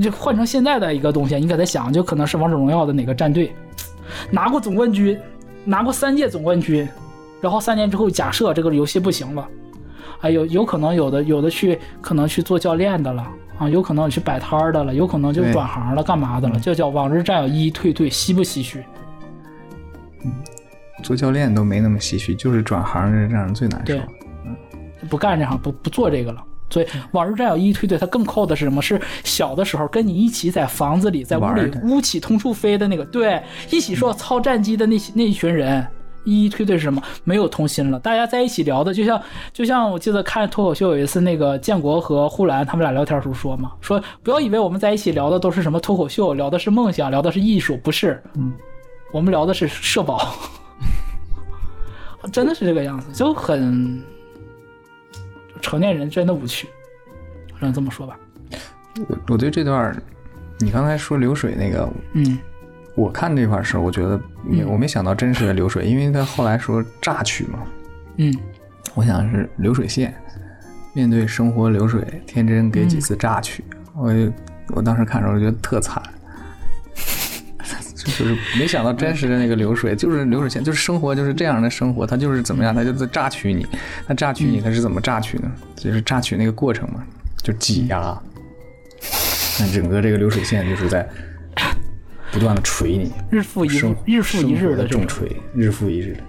[0.00, 3.52] 就换成现在的一个东西，你给他想，就可能是王者荣耀的哪个战队
[4.30, 5.18] 拿过总冠军，
[5.64, 6.88] 拿过三届总冠军，
[7.40, 9.48] 然后三年之后假设这个游戏不行了，
[10.20, 13.26] 哎，有有可能有的有的去可能去做教练的了
[13.58, 16.60] 啊，有可能去摆摊的了，有可能就转行了，干嘛的了？
[16.60, 18.84] 就叫“往日战友一一退队”，唏不唏嘘？
[20.24, 20.32] 嗯。
[21.06, 23.94] 做教练都没那么唏嘘，就是转行让人最难受。
[24.44, 24.56] 嗯，
[25.08, 26.42] 不干这行，不不做这个了。
[26.68, 28.82] 所以《往日战友一》推队》他更扣的是什么？
[28.82, 33.40] 是小的时候跟你一起在房子里，在屋里屋起通处飞的那个，对，
[33.70, 35.86] 一起说操战机的那些那一群人。
[36.24, 37.00] 一一推队是什么？
[37.22, 48.52] 没有童心了，大家在一起聊的，就像就像我记得看脱口秀有一次，那个建国和呼兰他们俩聊天时候说嘛，说不要以为我们在一起聊的都是什么脱口秀，聊的是梦想，聊的是艺术，不是，嗯，
[49.12, 50.34] 我们聊的是社保，
[52.32, 54.02] 真的是这个样子，就很
[55.60, 56.68] 成年人真的无趣，
[57.48, 58.18] 只能这么说吧。
[59.08, 59.94] 我我对这段，
[60.58, 62.38] 你刚才说流水那个，嗯。
[62.94, 67.58] 我看这块儿时候，我觉得没我没想到真实的流水，因为他后来说榨取嘛，
[68.16, 68.34] 嗯。
[68.94, 70.14] 我想是流水线，
[70.94, 73.62] 面对生活流水，天真给几次榨取，
[73.94, 74.32] 我就
[74.68, 76.02] 我当时看的时候觉得特惨，
[78.06, 83.66] 就是没想到真实的那个流水就是流水线，就是生活就是这样的生活，它就是怎么样，它就在榨取你，
[84.06, 85.50] 它榨取你，它是怎么榨取呢？
[85.74, 87.04] 就是榨取那个过程嘛，
[87.42, 88.18] 就挤压，
[89.60, 91.06] 那整个这个流水线就是在
[92.32, 94.86] 不断的锤你，日复一日，日复一日的。
[94.86, 96.20] 重锤，日复一日的，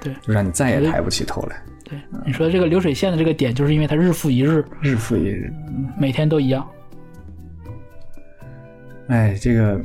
[0.00, 5.52] 对就让你再也抬不起头来，对，你说这个流水线的这个点，就是因为它日复一日，日复一日。
[5.98, 6.66] 每天都一样。
[9.08, 9.80] 哎，这个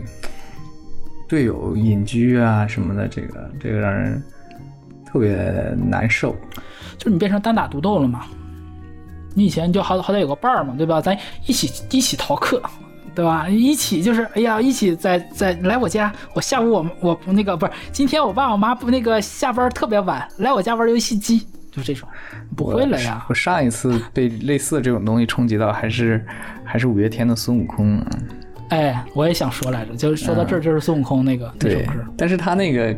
[1.32, 4.22] 队友隐居啊什么的，这个这个让人
[5.06, 5.34] 特别
[5.78, 6.36] 难受。
[6.98, 8.26] 就是你变成单打独斗了嘛。
[9.34, 11.00] 你以前就好好歹有个伴儿嘛，对吧？
[11.00, 11.18] 咱
[11.48, 12.62] 一起一起逃课，
[13.16, 13.48] 对吧？
[13.48, 22.10] 一起就是哎呀，一起在在来我家，我下午我我那个不是今天我爸我妈不那个下班特别晚，来我家玩游戏机，就这种，
[22.58, 23.34] 不会了呀我。
[23.34, 26.26] 上一次被类似的这种东西冲击到，还是
[26.66, 28.12] 还是五月天的孙悟空啊。
[28.72, 32.96] 哎，我也想说来着，就是说到这儿就是孙悟空那个那首对歌，，但是他那个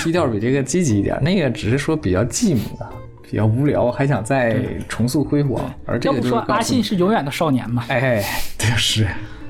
[0.00, 2.90] 基调比这个积极一点，那个只是说比较寂寞啊，
[3.22, 5.62] 比较无聊，还想再重塑辉煌。
[5.84, 7.84] 而这要不说阿信是永远的少年嘛。
[7.88, 8.22] 哎，
[8.58, 9.06] 就是。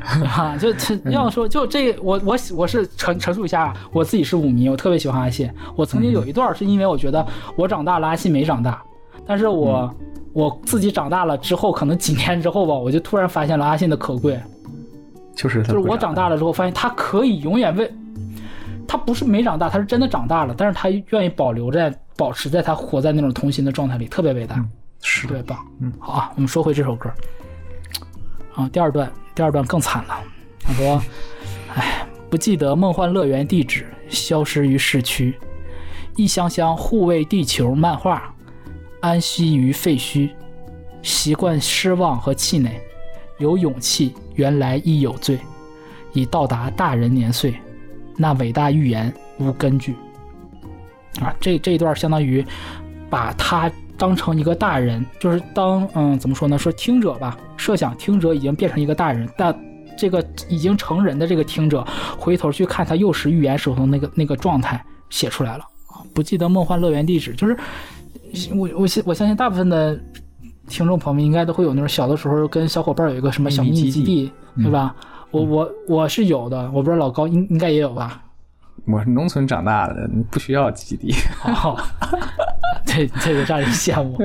[0.24, 5.50] 啊，就这要说就这我我我是陈陈述一下，我自己是舞迷，我特别喜欢阿信。
[5.74, 7.26] 我曾经有一段是因为我觉得
[7.56, 8.80] 我长大了，阿信没长大，
[9.26, 9.92] 但是我、
[10.32, 14.38] 我自己长大了之后，可能几年之后吧，我就突然发现了阿信的可贵，
[15.36, 17.88] 就是他就是我长大了之后发现他可以永远为，
[18.88, 24.64] 他不是没长大，他是真的长大了，但是他愿意保留在保持在他活在那种童心的状态里，特别伟大。
[25.02, 25.58] 是特别棒。
[25.80, 27.08] 嗯，好啊，我们说回这首歌。
[28.54, 30.18] 啊，第二段，第二段更惨了。
[30.58, 31.00] 他说
[31.76, 35.38] ：“哎，不记得梦幻乐园地址，消失于市区。
[36.16, 38.34] 一箱箱护卫地球漫画，
[39.00, 40.30] 安息于废墟。
[41.02, 42.80] 习惯失望和气馁，
[43.38, 45.38] 有勇气，原来亦有罪。
[46.12, 47.54] 已到达大人年岁，
[48.16, 49.94] 那伟大预言无根据。”
[51.20, 52.44] 啊，这这一段相当于
[53.10, 56.58] 把他当成一个大人，就是当嗯怎么说呢？
[56.58, 59.54] 说听者吧，设想听者已经变成一个大人，但
[59.96, 61.86] 这个已经成人的这个听者
[62.18, 66.00] 回头去看他幼时预言时候那个那个状态写出来了啊！
[66.14, 67.56] 不记得梦幻乐园地址，就是
[68.54, 69.98] 我我相我相信大部分的
[70.66, 74.94] 听众朋友们应该都会有那种小的时候跟小伙伴有一个什么小秘密基地，对吧？
[75.30, 78.22] 我我我是有的，我不知道老高应应该也有吧？
[78.86, 81.12] 我是农村长大的，你不需要基地。
[81.44, 81.76] 哦，
[82.86, 84.16] 对，这个让人羡慕。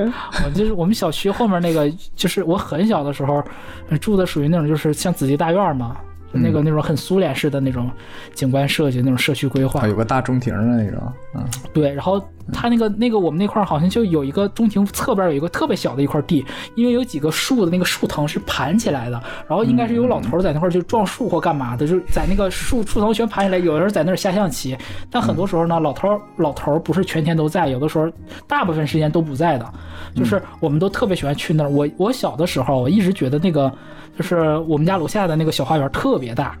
[0.44, 3.42] 我就是我们小区后面那个，就是我很小的时候
[3.88, 6.00] 呃住的，属于那种就是像子弟大院嘛，就
[6.32, 7.90] 那个那种很苏联式的那种
[8.34, 9.88] 景观设计，那种社区规划啊，。
[9.88, 11.00] 有个大中庭的那种，
[11.34, 12.22] 嗯，对，然后
[12.52, 24.76] 它那个那个我们那块儿好像就有一个中庭侧边有一个特别小的一块地，因为有几个树的那个树藤是盘起来的，然后应该是有老头儿在那块儿就撞树或干嘛的，就是在那个树树藤全盘起来，有人在那儿下象棋，
[25.10, 28.10] 但很多时候呢，老头儿老头儿不是全天都在，有的时候
[28.46, 29.72] 大部分时间都不在的，
[30.14, 31.70] 就是我们都特别喜欢去那儿。
[31.70, 33.72] 我我小的时候，我一直觉得那个
[34.16, 36.56] 就是我们家楼下的那个小花园特别大。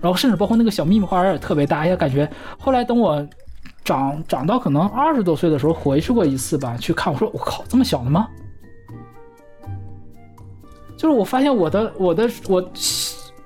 [0.00, 2.26] 然后甚至包括那个小秘密花园也特别大，哎呀，感觉
[2.58, 3.26] 后来等我
[3.84, 8.26] 长长到可能二十多岁的时候回去过一次吧，去看，我说我靠，这么小的吗？
[10.96, 12.70] 就是我发现我的我的我，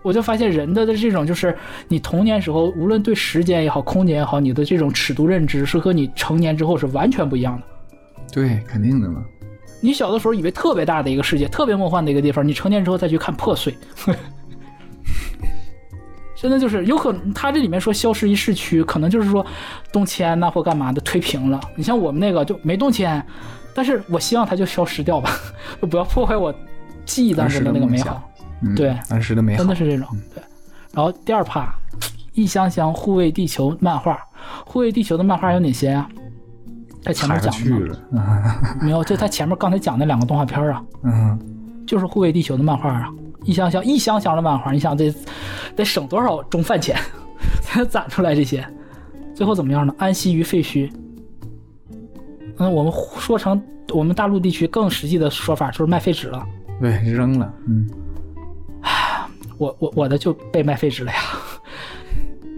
[0.02, 1.56] 我就发现人的的这种就是
[1.88, 7.66] 你童年时候无论对时间也好，空间也好，你的这种尺度认知是和你成年之后是完全不一样的。
[8.32, 9.24] 对，肯定的嘛。
[9.84, 13.76] 你小的时候以为特别大的一个世界，特别梦幻的一个地方，你成年之后再去看破碎，
[16.34, 19.44] 真的就是有可能，他这里面说消失一市区，可能就是说
[19.92, 21.60] 动迁呐、或干嘛的推平了。
[21.76, 23.22] 你像我们那个就没动迁，
[23.74, 25.30] 但是我希望它就消失掉吧，
[25.82, 26.52] 就不要破坏我
[27.04, 28.22] 记忆当时的那个美好。
[28.62, 30.08] 嗯，对儿时的美好，真的是这种。
[30.34, 30.42] 对，
[30.94, 31.70] 然后第二趴，
[32.32, 34.18] 一箱箱护卫地球漫画，
[34.64, 36.08] 护卫地球的漫画有哪些啊？
[37.04, 37.52] 他前面讲
[38.80, 39.04] 没有？
[39.04, 41.38] 就他前面刚才讲那两个动画片啊， 嗯，
[41.86, 43.12] 就是护卫地球的漫画啊，
[43.44, 45.14] 一箱箱一箱箱的漫画，你想得
[45.76, 46.96] 得省多少中饭钱
[47.62, 48.66] 才能攒出来这些？
[49.34, 49.94] 最后怎么样呢？
[49.98, 50.90] 安息于废墟。
[52.58, 53.60] 嗯，我们说成
[53.92, 56.42] 我们大陆地区更实际的说法就是卖废纸了。
[56.80, 57.88] 对，扔了，嗯，
[59.58, 61.18] 我我我的就被卖废纸了呀，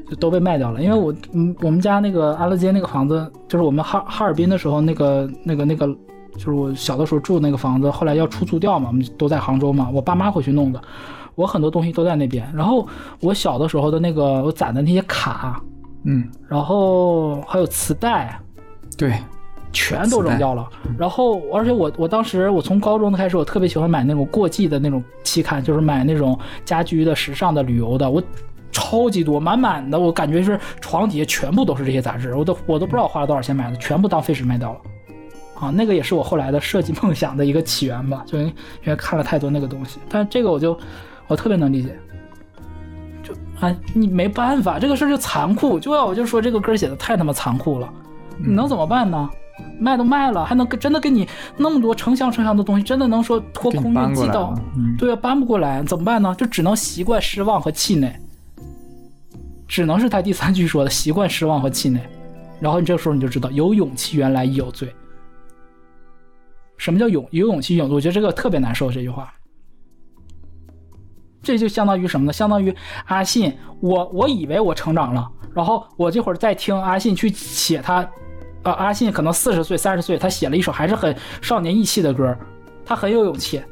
[0.08, 0.82] 就都被卖掉了。
[0.82, 5.86] 因为我嗯，我们家那个安乐街那个房子，就是我们哈哈尔滨的时候那个那个那个，
[6.34, 10.80] 就是我小的时候住那个房子，后来要出租掉嘛，我们都在杭州嘛，我爸妈回去弄的，
[11.34, 12.46] 我很多东西都在那边。
[12.54, 12.86] 然后
[13.20, 15.60] 我小的时候的那个我攒的那些卡，
[16.04, 18.38] 嗯，然后还有磁带，
[18.96, 19.14] 对，
[19.72, 20.68] 全都扔掉了。
[20.96, 28.22] 然后，而且我我当时我从高中开始，我特别喜欢买那种过季的那种期刊，就是买那种家居的、时尚的、旅游的，我
[28.76, 34.80] 超级多，满满的，我感觉是床底下全部都是这些杂志，我都我都不知道花了多少钱买的，全部当废纸卖掉了。
[35.58, 38.52] 啊，那个也是我后来的设计梦想的一个起源吧，就因
[38.84, 39.98] 为看了太多那个东西。
[40.10, 40.78] 但这个我就
[41.26, 41.98] 我特别能理解，
[43.22, 47.88] 就啊，你没办法，这个事儿就残酷，就要我就说这个歌写的太他妈残酷了，
[48.36, 49.30] 你能怎么办呢？
[49.80, 54.54] 卖都卖了，还能跟真的给你那么多成箱成箱的东西，真的能说托给你空运寄到？
[54.98, 56.34] 对啊，搬不过来，怎么办呢？
[56.36, 58.14] 就只能习惯失望和气馁，
[59.66, 62.00] 只能是他第三句说的习惯失望和气馁。
[62.60, 64.94] 然后你这个时候你就知道，有勇气原来有罪。
[66.78, 67.86] 什么叫勇有勇气亦有？
[67.86, 69.32] 我觉得这个特别难受，这句话。
[71.42, 72.32] 这就相当于什么呢？
[72.32, 78.08] 相当于阿信，我我以为我成长了，然后我这会儿再听阿信去写他，
[78.64, 82.36] 呃，阿信可能四十岁、三十岁，他写了一首还是很少年意气的歌，
[82.84, 83.62] 他很有勇气。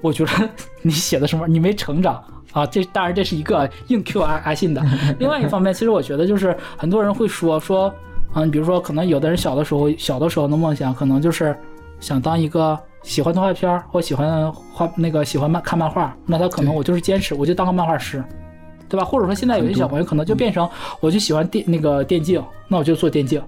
[0.00, 0.50] 我觉得
[0.80, 1.46] 你写的什么？
[1.46, 2.64] 你没成长啊！
[2.66, 4.82] 这当然这是一个硬 Q 阿阿信的。
[5.18, 7.92] 另外一方面，其实我觉得就是很多人会说说，
[8.34, 11.56] 嗯，比如说可能有的人小的时候小的时候的梦想可能就是
[12.00, 18.22] 想当一个喜欢动画片儿或喜欢画那个喜欢漫看漫画，那他可能我就是坚持，我就当个漫画师。
[18.88, 19.06] 对吧？
[19.06, 20.68] 或者说现在有些小朋友可能就变成，
[21.00, 23.42] 我就喜欢电那个电竞，那我就做电竞。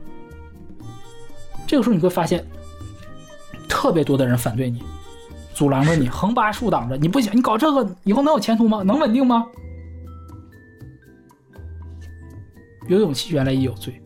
[1.67, 2.43] 这个时候你会发现，
[3.69, 4.83] 特别多的人反对你，
[5.55, 8.83] 阻拦着你，横八竖挡着，你不行，你搞这个以后能有前途吗？
[8.83, 9.47] 能稳定吗？
[12.89, 13.99] 有勇气原来也有罪，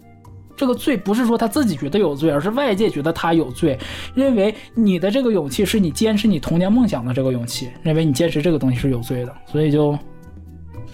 [0.57, 3.77] 这个罪不是说他自己觉得有罪，而是外界觉得他有罪，
[4.15, 9.99] 认为你的这个勇气是你坚持你童年梦想的这个勇气，认为你坚持这个东西是有罪的，所以就，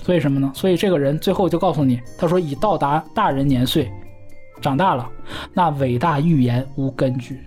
[0.03, 0.51] 所以什么呢？
[0.55, 3.93] 所以这个人最后就告诉你，他说已到达大人年岁，
[4.63, 5.07] 长大了，
[5.53, 7.41] 那伟大预言无根据。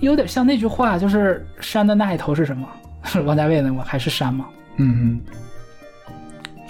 [0.00, 2.66] 有点像那句话，就是山的那一头是什么？
[3.04, 4.46] 是 王家卫的《我还是山吗？
[4.78, 5.20] 嗯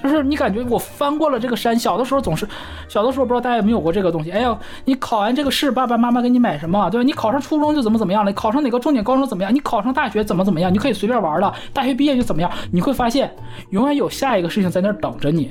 [0.03, 2.47] 就是你感觉我翻过了这个山，小的时候总是，
[2.87, 4.31] 小的时候不知道大家有没有过这个东西。
[4.31, 7.03] 哎呀，你考完这个试，爸爸妈妈给你买什么，对吧？
[7.05, 9.53] 你考上初中就怎么怎么样了，考上哪个重点高中怎么样？
[9.53, 10.73] 你考上大学怎么怎么样？
[10.73, 12.49] 你可以随便玩了，大学毕业就怎么样？
[12.71, 13.35] 你会发现，
[13.71, 15.51] 永远有下一个事情在那儿等着你。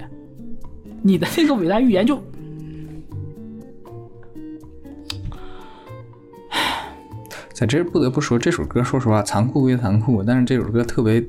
[1.02, 2.24] 你的那个伟大预言就，
[7.56, 11.24] 在这儿不得不说，这首歌说实话残酷归残酷，但是这首歌特别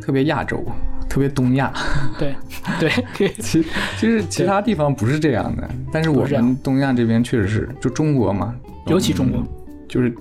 [0.00, 0.64] 特别亚洲，
[1.10, 1.70] 特别东亚。
[2.18, 2.34] 对
[2.80, 2.90] 对，
[3.38, 3.62] 其
[3.98, 8.54] 其实其他地方不是这样的，但是我们东亚这边确实是，就中国嘛，
[8.86, 9.48] 尤其中国嗯
[9.86, 10.14] 就是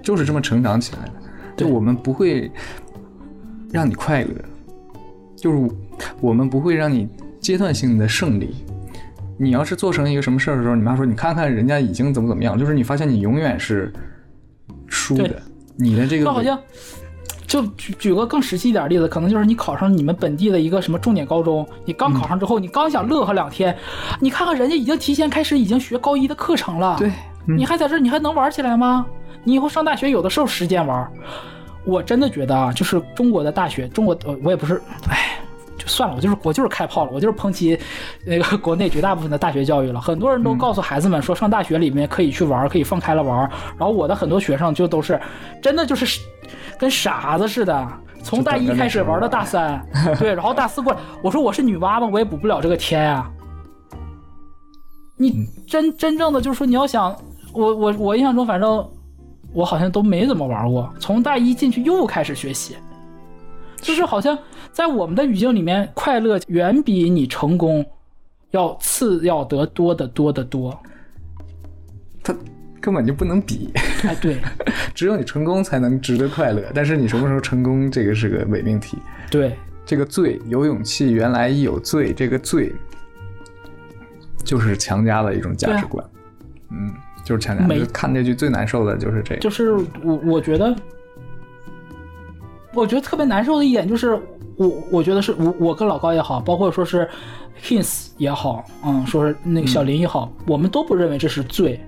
[0.00, 1.12] 就是这么成长起来的。
[1.56, 2.48] 就我们不会
[3.72, 4.30] 让你快乐，
[5.34, 5.70] 就是
[6.20, 7.08] 我们不会让你
[7.40, 8.64] 阶段性的胜利。
[9.36, 13.92] 你要是做成一个什么事儿的时候，你妈说你看看人家已经怎么怎么样，就是你发现你永远是
[14.92, 15.42] 输对的。
[15.76, 16.58] 你的这个就好像，
[17.46, 23.74] 就举举个更实际一点的例子，可能就是你考上你们本地的一个什么重点高中，你刚考上之后，你刚想乐呵两天，
[24.20, 27.08] 你看看人家已经提前开始已经学高一的课程了，对，
[27.48, 29.06] 嗯你还在这儿，你还能玩起来吗？
[29.44, 31.10] 你以后上大学有的时候时间玩，
[31.84, 35.41] 我真的觉得啊，就是中国的大学，中国呃，我也不是，哎。
[35.82, 37.76] 就算了，我就是我就是开炮了，我就是抨击
[38.24, 40.00] 那个国内绝大部分的大学教育了。
[40.00, 43.40] 很多人都告诉孩子们说，上大学里面可以去玩，可以放开了玩。
[43.76, 45.20] 然后我的很多学生就都是
[45.60, 46.20] 真的就是
[46.78, 47.88] 跟傻子似的，
[48.22, 49.84] 从大一开始玩到大三，
[50.20, 52.08] 对，然后大四过来，我说我是女娲吗？
[52.12, 53.28] 我也补不了这个天呀、
[55.16, 57.16] 你真真正的就是说，你要想，
[57.52, 58.88] 我我我印象中，反正
[59.52, 62.76] 我好像都没怎么玩过，从大一进去又开始学习，
[63.82, 64.38] 就是好像
[64.72, 67.84] 在我们的语境里面，快乐远比你成功
[68.52, 70.80] 要次要得多得多得多。
[72.22, 72.34] 它
[72.80, 73.70] 根本就不能比，
[74.04, 74.38] 哎，对
[74.94, 76.62] 只有你成功才能值得快乐。
[76.72, 78.96] 但是你什么时候成功，这个是个伪命题。
[79.30, 82.12] 对，这个罪有勇气，原来亦有罪。
[82.12, 82.72] 这个罪，
[84.44, 86.04] 就是强加的一种价值观。
[86.70, 86.92] 嗯，
[87.24, 87.66] 就是强加。
[87.66, 89.40] 没看这句最难受的就是这个。
[89.40, 89.72] 就是
[90.02, 90.74] 我我觉得，
[92.74, 94.20] 我觉得特别难受的一点就是，
[94.56, 97.08] 我我觉得是我我跟老高也好，包括说是
[97.62, 101.80] Hints 也好，嗯，说是那个小林也好，我们都不认为这是罪。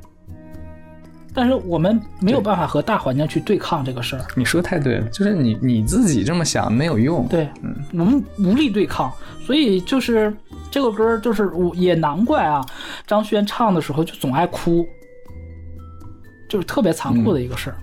[1.36, 4.24] 但是我们没有办法和大环境去对抗这个事儿。
[4.36, 7.26] 你说的太对了，就是你你自己这么想没有用。
[7.26, 9.12] 对，嗯，我们无力对抗，
[9.44, 10.32] 所以就是
[10.70, 12.64] 这个歌，就是我也难怪啊，
[13.04, 14.86] 张轩唱的时候就总爱哭，
[16.48, 17.76] 就是特别残酷的一个事儿、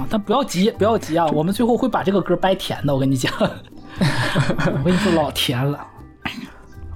[0.00, 0.06] 啊。
[0.10, 5.86] 但不要急，不要急啊，我们最后会把这个歌掰甜的，我跟你讲， 我跟你说老甜了。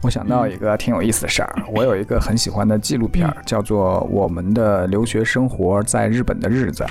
[0.03, 6.85] 我想到一个挺有意思的事儿，我有一个很喜欢的纪录片，叫做《我们的留学生活在日本的日子》，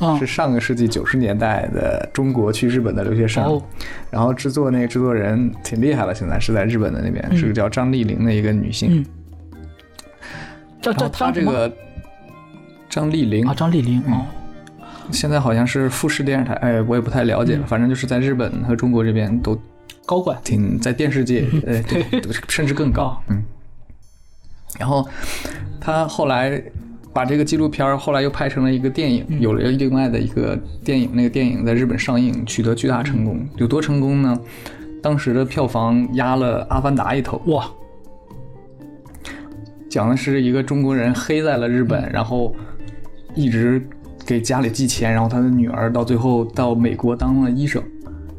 [0.00, 3.62] 嗯，是上个世纪九十年代的中国去日本的留学生，哦
[4.10, 9.02] 然后制作那个制作人挺厉害了，现在是在日本的那边，是个叫张丽玲的一个女性。
[9.02, 9.06] 嗯
[10.80, 10.94] 张
[11.34, 11.70] 这个
[12.88, 14.24] 张丽玲啊，张丽玲哦，
[15.10, 19.58] 现在好像是富士电视台，哎，我也不太了解了，反正就是在日本和中国这边都
[20.04, 21.82] 高管，挺在电视界，呃，
[22.48, 23.42] 甚至更高，嗯。
[24.78, 25.08] 然后
[25.80, 26.62] 他后来
[27.12, 33.46] 把这个纪录片儿后来又拍成了一个电影，有了另外的一个电影，那个电影在日本上映，取得巨大成功。
[33.56, 34.38] 有多成功呢？
[35.02, 37.40] 当时的票房压了《阿凡达》一头。
[37.46, 37.70] 哇，
[39.88, 42.54] 讲的是一个中国人黑在了日本，然后
[43.34, 43.80] 一直
[44.26, 47.82] 给家里寄钱，然后他的女儿到最后到美国当了医生。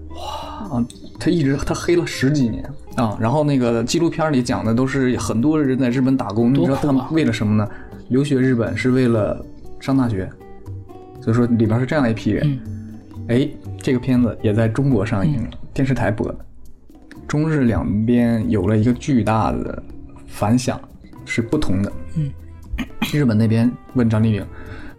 [0.09, 0.85] 哇啊！
[1.19, 2.63] 他一直他黑了十几年
[2.95, 3.17] 啊。
[3.19, 7.67] 然后那个纪录片里讲的都是很多人在日本打工，你知道他们为了什么呢？
[8.09, 9.43] 留学日本是为了
[9.79, 10.29] 上大学，
[11.21, 12.45] 所以说里边是这样一批人。
[12.45, 12.59] 嗯
[13.29, 13.45] 哎，
[13.81, 16.38] 这个片子也在中国上映了，电视台播的。
[17.27, 19.83] 中日两边有了一个巨大的
[20.27, 20.79] 反响，
[21.25, 21.91] 是不同的。
[22.15, 22.31] 嗯，
[23.11, 24.45] 日本那边问张丽颖：“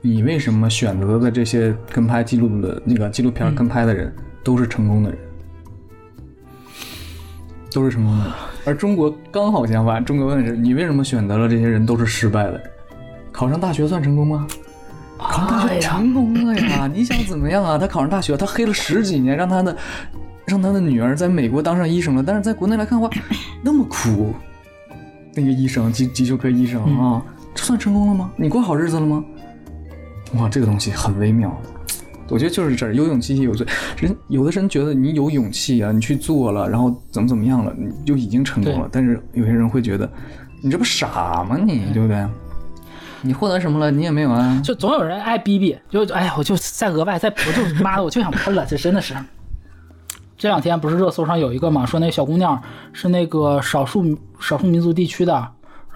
[0.00, 5.18] 你为什么选择的这些跟拍记录的那个纪录片跟拍的人都是成功的人？
[7.72, 8.32] 都是成功的人。
[8.64, 12.62] 而中国刚好相反，中国问的是你为什么选择了这些人都是失败的人？
[13.32, 14.46] 考上大学算成功吗？
[15.18, 16.86] 考上大学成功了呀！
[16.86, 17.76] 你想怎么样啊？
[17.76, 19.76] 他考上大学，他黑了十几年，让他的
[20.46, 23.12] 让他的女儿在美国当上医生了，但是在国内来看的话，
[23.62, 24.32] 那么苦，
[25.34, 27.20] 那个医生急急救科医生啊，
[27.52, 28.30] 这算成功了吗？
[28.36, 29.24] 你过好日子了吗？
[30.34, 31.56] 哇，这个东西很微妙。
[32.28, 33.66] 我觉得就是这儿有勇气有罪。
[33.96, 38.88] 人有的人觉得你有勇气啊，你去做了，然后怎么怎么样了，你就已经成功了。
[38.92, 40.10] 但是有些人会觉得，
[40.60, 41.86] 你这不傻吗你？
[41.94, 42.26] 对不对？
[43.22, 43.90] 你获得什么了？
[43.90, 44.60] 你也没有啊。
[44.62, 49.14] 就总有人爱逼逼，就哎呀，我就再额外再，我就妈的，我就想喷了，这真的是。
[50.36, 52.62] 这两天不是热搜上有一个嘛，说那个小姑娘
[52.92, 55.48] 是那个少数少数民族地区的，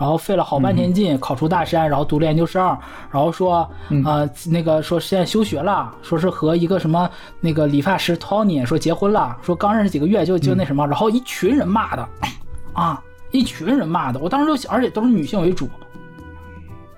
[0.03, 2.61] 然后费了好半天劲考出大山，然后读了研究生，
[3.09, 3.71] 然后说
[4.05, 12.09] 呃那个说现在休学了，说是和一个什么那个理发师 Tony 说结婚了，说刚认识几个月就就那什么，然后一群人骂的，
[12.75, 13.01] 啊，
[13.31, 15.71] 一群人骂的，我当时就想，而且都是女性为主。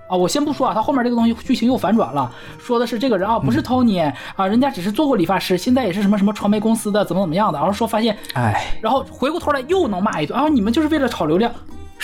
[0.09, 11.53] 啊，我先不说啊，他后面这个东西剧情又反转了，说的是这个人啊不是 Tony 啊，人家只是做过理发师，现在也是什么什么传媒公司的，怎么怎么样的，然后说发现，哎，然后回过头来又能骂一顿，啊，你们就是为了炒流量，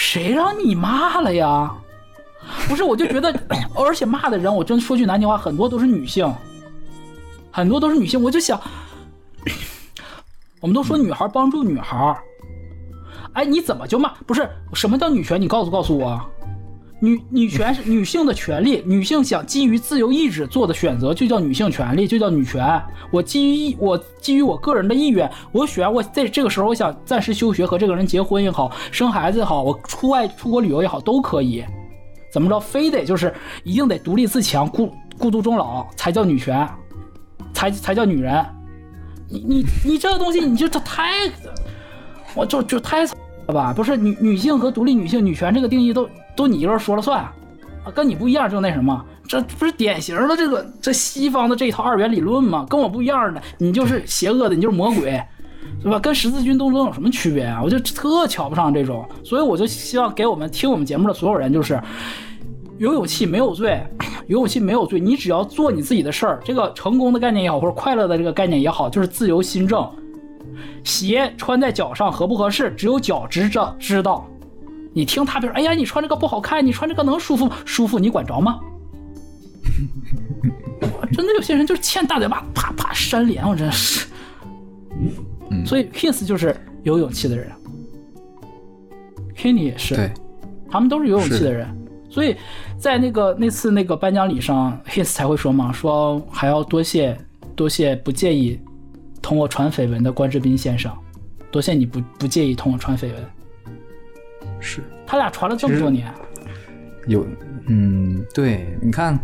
[0.01, 1.71] 谁让你骂了呀？
[2.67, 3.31] 不是，我就觉得，
[3.77, 6.27] 而且骂的人，我真说句难听话，很多都是女性，
[7.53, 8.59] 很多都是女性，我就想，
[10.61, 12.17] 我们都说女孩帮助女孩，
[13.35, 14.15] 哎，你怎么就骂？
[14.27, 15.39] 不是什么叫女权？
[15.39, 16.19] 你告诉告诉我。
[17.01, 22.81] 女女权是女性的权利，女性想基于自由意志做的选择就叫女性权利，就叫女权。
[23.11, 31.65] 我基于意我基于我个人的意愿，我选我在这个时候我想暂时休学和这个人结婚也好，生孩子也好，我出外出国旅游也好都可以。
[32.31, 33.35] 怎么着，非得就是
[33.65, 36.69] 一定得独立自强、孤孤独终老才叫女权，
[37.55, 38.45] 才才叫女人。
[39.27, 41.31] 你你你这个东西，你就这太，
[42.35, 43.73] 我就就太了吧？
[43.73, 46.09] 不是女女性和独立女性女权这个定义都
[46.41, 52.67] 都你一个人说了算，啊，跟你不一样就那什么，这不是典型的这个这西方的这一套二元理论吗？
[52.71, 55.23] 跟我不一样的，你就是邪恶的，你就是魔鬼。
[55.83, 55.99] 对吧？
[55.99, 57.61] 跟十字军东征有什么区别啊？
[57.63, 61.81] 我就特瞧不上这种，所以我就希望给我们听我们节目的所有人，就是
[62.79, 63.83] 有勇气没有罪，
[64.27, 66.41] 有勇气没有罪，你只要做你自己的事儿。
[66.45, 69.89] 这个成功的概念也好，或者快乐的这个概念也好，就是自由心证。
[70.83, 74.27] 鞋穿在脚上合不合适，只有脚知道知道。
[74.93, 78.59] 你听他别说，哎呀，你穿这个不好看，你穿这个能舒服吗舒服，你管着吗？
[81.13, 84.07] 真的有些人就是欠大嘴巴，啪啪扇脸，我真是。
[85.65, 87.51] 所以 Hins 就是有勇气的人
[89.35, 89.95] k e n n y 也是。
[89.95, 90.13] 对，
[90.71, 91.67] 他们都是有勇气的人。
[92.09, 92.37] 所以
[92.79, 97.17] 在那个那次那个颁奖礼上，Hins 才会说嘛，说还要多谢
[97.55, 98.61] 多谢不介意
[99.23, 100.93] 同我传绯闻的关之斌先生，
[101.51, 103.25] 多谢你不不介意同我传绯闻。
[104.61, 106.13] 是他俩传了这么多年，
[107.07, 107.27] 有，
[107.67, 109.19] 嗯，对，你看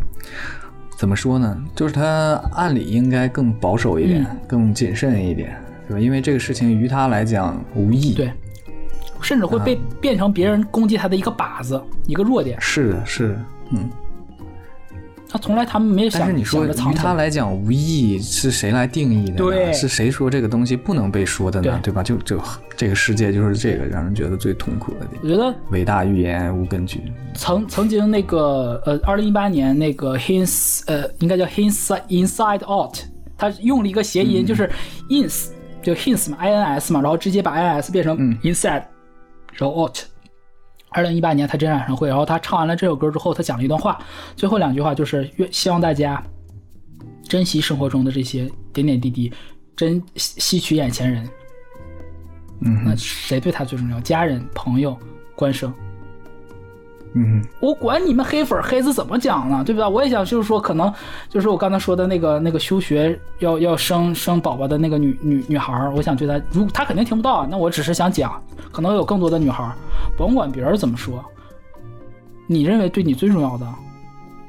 [0.96, 1.62] 怎么说呢？
[1.74, 5.56] 就是他按理应该更保守一点，嗯更谨慎一点，
[5.86, 6.00] 对吧？
[6.00, 8.14] 因为这个事情于他来讲无益。
[8.14, 8.32] 对，
[9.20, 12.58] 甚至会被变成别人攻击他的一个靶子，一个弱点。
[12.60, 13.90] 是的，是的，嗯。
[15.28, 17.28] 他从来他们没有想但是你说想着藏于他来。
[17.28, 19.36] 讲无意义，是谁来定义的呢？
[19.38, 21.78] 对是谁说这个东西不能被说的呢？
[21.82, 22.02] 对对吧？
[22.02, 22.40] 就就
[22.76, 25.22] 这个世界就是这个让人觉得最痛苦的地方。
[25.24, 27.02] 我觉得伟大预言无根据。
[27.34, 32.98] 曾曾经那个呃，二零一八年那个 Hins 呃，应该叫 Hins Inside Out，
[33.36, 34.70] 他用了一个谐音，就是
[35.10, 35.48] ins
[35.82, 38.84] 就 Hins 嘛，I N S 嘛，然后直接把 I N S 变成 inside，、
[39.52, 39.98] 然后 out。
[40.96, 44.00] 二零一八年他真演唱会，然后他唱完了这首歌之后，他讲了一段话，
[44.34, 46.22] 最后两句话就是愿希望大家
[47.28, 49.30] 珍惜生活中的这些点点滴滴，
[49.76, 51.28] 珍吸取眼前人。
[52.62, 54.00] 嗯那谁对他最重要？
[54.00, 54.98] 家人、朋友、
[55.34, 55.70] 官生。
[57.18, 59.88] 嗯我管你们黑粉黑子怎么讲呢，对吧？
[59.88, 60.92] 我也想就是说，可能
[61.30, 68.38] 就是我刚才说的那个那个休学要要生生宝宝的那个女女女孩儿，我想对她，如她肯定听不到啊，那我只是想讲，
[68.70, 69.72] 可能有更多的女孩儿，
[70.14, 71.24] 甭管别人怎么说，
[72.46, 73.66] 你认为对你最重要的，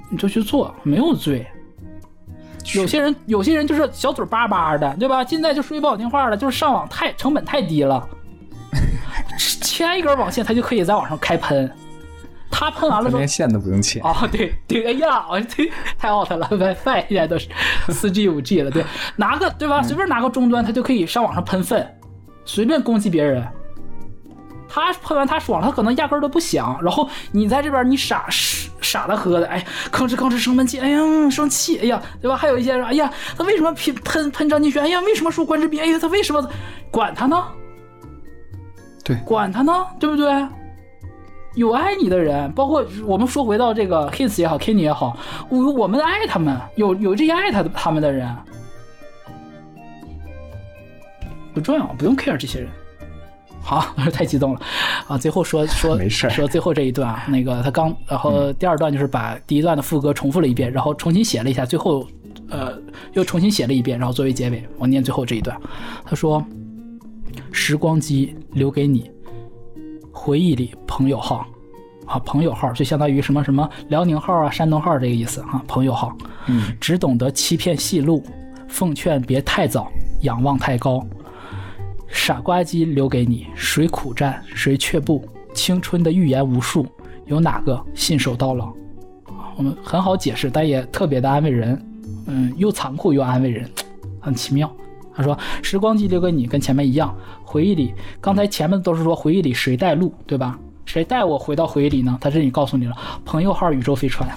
[0.09, 1.47] 你就去做，没有罪。
[2.75, 5.23] 有些人有些人就是小嘴巴巴的，对吧？
[5.23, 8.05] 现在就说句不好听话了，就是上网太成本太低了，
[9.61, 11.71] 牵一根网线他就可以在网上开喷，
[12.49, 13.99] 他喷完了之后连线都不用切。
[13.99, 17.47] 哦，对对，哎呀，我这太 out 了，WiFi 现在都是
[17.89, 18.83] 四 G、五 G 了，对，
[19.15, 19.81] 拿个对吧？
[19.83, 21.87] 随便拿个终端，他就可以上网上喷粪，
[22.45, 23.45] 随便攻击别人。
[24.69, 26.77] 他喷完他爽了，他可能压根儿都不想。
[26.83, 32.35] 然后你在这边你傻傻傻的喝的，哎，吭哧吭哧生闷气，哎呀生气，哎呀，对吧？
[32.35, 34.83] 还有一些人，哎呀，他为什么喷喷喷张敬轩？
[34.83, 35.79] 哎呀，为什么说关之斌？
[35.79, 36.49] 哎呀，他为什么？
[36.91, 37.41] 管他呢？
[39.03, 40.27] 对管他呢，对不对？
[41.57, 45.17] 有爱你的人，包括我们说回到这个 Kiss 也好，Kenny 也好，
[45.49, 48.33] 我我们爱他们，有有这些爱他的他们的人，
[51.55, 52.69] 不重要，不用 care 这些人。
[53.59, 54.61] 好， 太激动了
[55.07, 55.17] 啊！
[55.17, 62.07] 最后说说没事说最后这一段啊，那个他刚，然后第二段就是把第一段的副歌重复了一遍，然后重新写了一下，最后
[62.49, 62.77] 呃
[63.13, 65.59] 又重新写了一遍，然后作为结尾，我念最后这一段。
[66.05, 66.41] 他说
[67.51, 69.11] ：“时光机留给你，
[70.17, 71.45] 回忆里朋友号，
[72.07, 78.23] 啊，朋友号就相当于什么什么辽宁号啊、山东号这个意思啊、朋友号，嗯，只懂得欺骗戏路，
[78.67, 79.91] 奉劝别太早，
[80.23, 81.05] 仰望太高。
[82.07, 86.87] 傻瓜机留给你，谁苦战谁却步，青春的预言无数，
[87.27, 88.65] 有哪个信守到老？
[89.27, 91.79] 啊我们很好解释，但也特别的安慰人，
[92.25, 93.69] 嗯，又残酷又安慰人，
[94.19, 94.69] 很奇妙。
[95.13, 97.11] 他说：“时光机留给你，跟前面一样，
[97.47, 100.59] 回忆里，刚才前面都是说回忆里谁带路，对吧？
[100.85, 102.17] 谁带我回到回忆里呢？
[102.19, 102.93] 他这里告诉你了，
[103.23, 104.29] 朋友号宇宙飞船，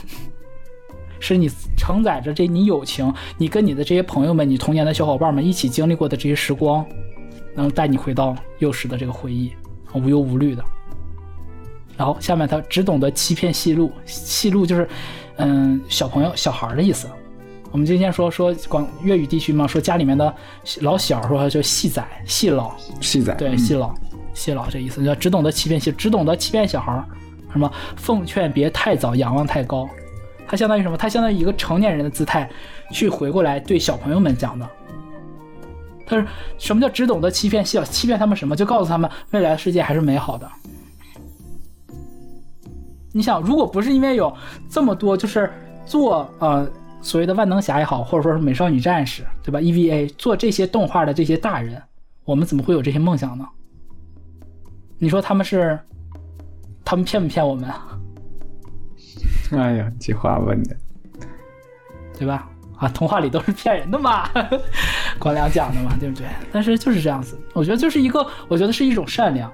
[1.18, 6.86] 是你承载着这你友情，你跟你的这些朋友们，你童年的小伙伴们一起经历过的这些时光，
[7.56, 9.52] 能带你回到幼时的这个回忆，
[9.92, 10.64] 无忧无虑的。
[11.96, 14.88] 然后下面他只懂得欺骗戏路，戏路就是，
[15.36, 17.08] 嗯，小朋友、小孩的意思。
[17.72, 20.34] 我们今天说说广粤语地区嘛，说家里面的
[20.80, 23.94] 老小说就细仔、细老，细仔对，嗯戏老，
[24.34, 27.04] 戏老这意思，叫只懂得欺骗戏，只懂得欺骗小孩儿，
[27.52, 29.88] 什么奉劝别太早仰望太高，
[30.48, 30.96] 他相当于什么？
[30.96, 32.50] 他相当于一个成年人的姿态
[32.90, 34.68] 去回过来对小朋友们讲的。
[36.04, 36.26] 他是
[36.58, 37.84] 什么叫只懂得欺骗戏老？
[37.84, 38.56] 欺骗他们什么？
[38.56, 40.50] 就告诉他们未来的世界还是美好的。
[43.12, 44.36] 你想，如果不是因为有
[44.68, 45.48] 这么多就是
[45.86, 46.68] 做呃
[47.02, 51.82] 所谓的万能侠也好，或者说是美少女战士，对吧？EVA 做这些动画的这些大人，
[52.24, 53.46] 我们怎么会有这些梦想呢？
[54.98, 55.78] 你说他们是，
[56.84, 57.98] 他们骗不骗我们啊？
[59.52, 60.76] 哎呀，这话问的，
[62.18, 62.48] 对吧？
[62.76, 64.28] 啊，童话里都是骗人的嘛，
[65.18, 66.26] 光良讲的嘛，对不对？
[66.52, 69.52] 但是就是这样子，我觉得就是一个，我觉得是一种善良。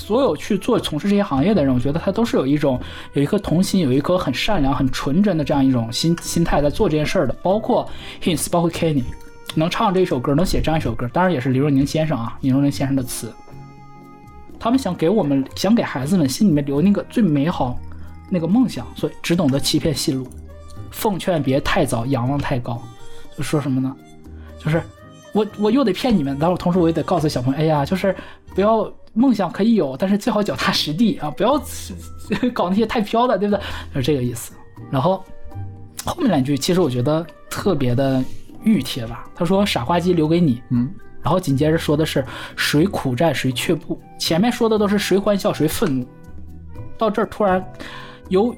[0.00, 2.80] 所有去做从事这些行业的人，我觉得他都是有一种
[3.12, 7.34] 有一颗童心，有一颗很善良、很纯真的这样一种心心态在做这件事儿的。
[7.42, 7.88] 包括
[8.22, 9.04] Hins，包括 Kenny，
[9.54, 13.32] 能唱这一首歌，能写这样一首歌，当然也是李若宁先生啊，李若宁先生的词。
[14.58, 17.78] 他们想给我们，想给孩子们心里面留那个最美好
[18.28, 20.26] 那个梦想，所以只懂得欺骗戏路。
[20.90, 22.82] 奉劝别太早仰望太高，
[23.36, 23.94] 就说什么呢？
[24.58, 24.82] 就是
[25.32, 28.14] 我我又得骗你们，然后同时我也得告诉小朋友，哎呀，就是
[28.54, 31.60] 不要梦想可以有，但是最好脚踏实地啊，不要
[32.54, 33.62] 搞那些太飘的，对不对？
[33.94, 34.52] 就是这个意思。
[34.90, 35.24] 然后
[36.04, 38.22] 后面两句其实我觉得特别的
[38.62, 39.24] 御贴吧。
[39.34, 40.88] 他说：“傻瓜机留给你。”嗯，
[41.22, 42.24] 然后紧接着说的是
[42.56, 46.06] 谁苦战谁却步，前面说的都是谁欢笑谁愤怒，
[46.96, 47.64] 到这儿突然
[48.28, 48.54] 由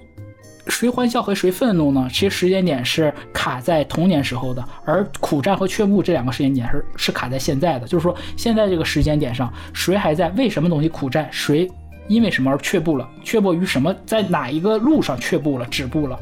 [0.68, 2.08] 谁欢笑和谁愤怒呢？
[2.10, 11.70] 其实时间点是卡在童年时候的，而苦战和却步这两个时间点是是卡在现在的，就是说现在这个时间点上，谁还在为什么东西苦战，谁
[12.08, 16.18] 因为什么而却步了，却步于什么，在哪一个路上却步了，止步了？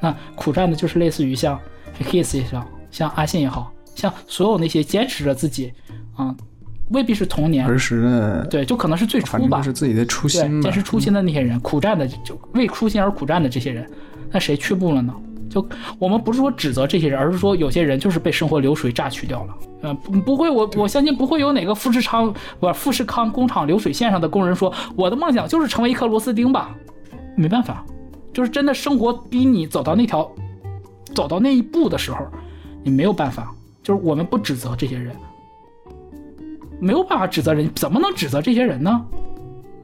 [0.00, 1.58] 那苦战的就是类似于像
[2.00, 5.72] Kiss 也好，像阿信也好像所有那些坚持着自己，
[6.16, 6.34] 啊、
[6.90, 10.72] 未必是童年，儿时的，对，就可能是最初吧是自己的初对，心坚。
[10.72, 13.88] 持初心的那些人，苦战的就为初心而苦战的这些人，
[14.30, 15.14] 那谁却步了呢？
[15.48, 15.66] 就
[15.98, 19.54] 我们不是说指责这些人，而是说有些人就是被生活流水榨取掉了。
[19.82, 26.74] 呃，不不会，我我相信不会有哪个富士康不富士康工厂流水线上的工人说我的梦想就是成为一颗螺丝钉吧？
[27.36, 27.84] 没办法，
[28.32, 30.30] 就是真的生活逼你走到那条
[31.14, 32.18] 走到那一步的时候，
[32.82, 33.52] 你没有办法。
[33.82, 35.14] 就是我们不指责这些人，
[36.82, 39.06] 没有办法指责人，怎么能指责这些人呢？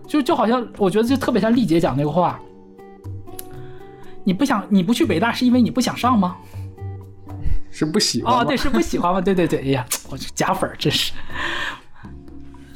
[0.04, 2.40] 就就好像我觉得就特别像丽姐讲那个话，
[4.24, 6.36] 你不想你不去北大是因为你不想上吗？
[7.70, 9.20] 是不喜欢哦，吗对，是不喜欢吗？
[9.20, 11.12] 对对对，哎呀，我这假粉真是，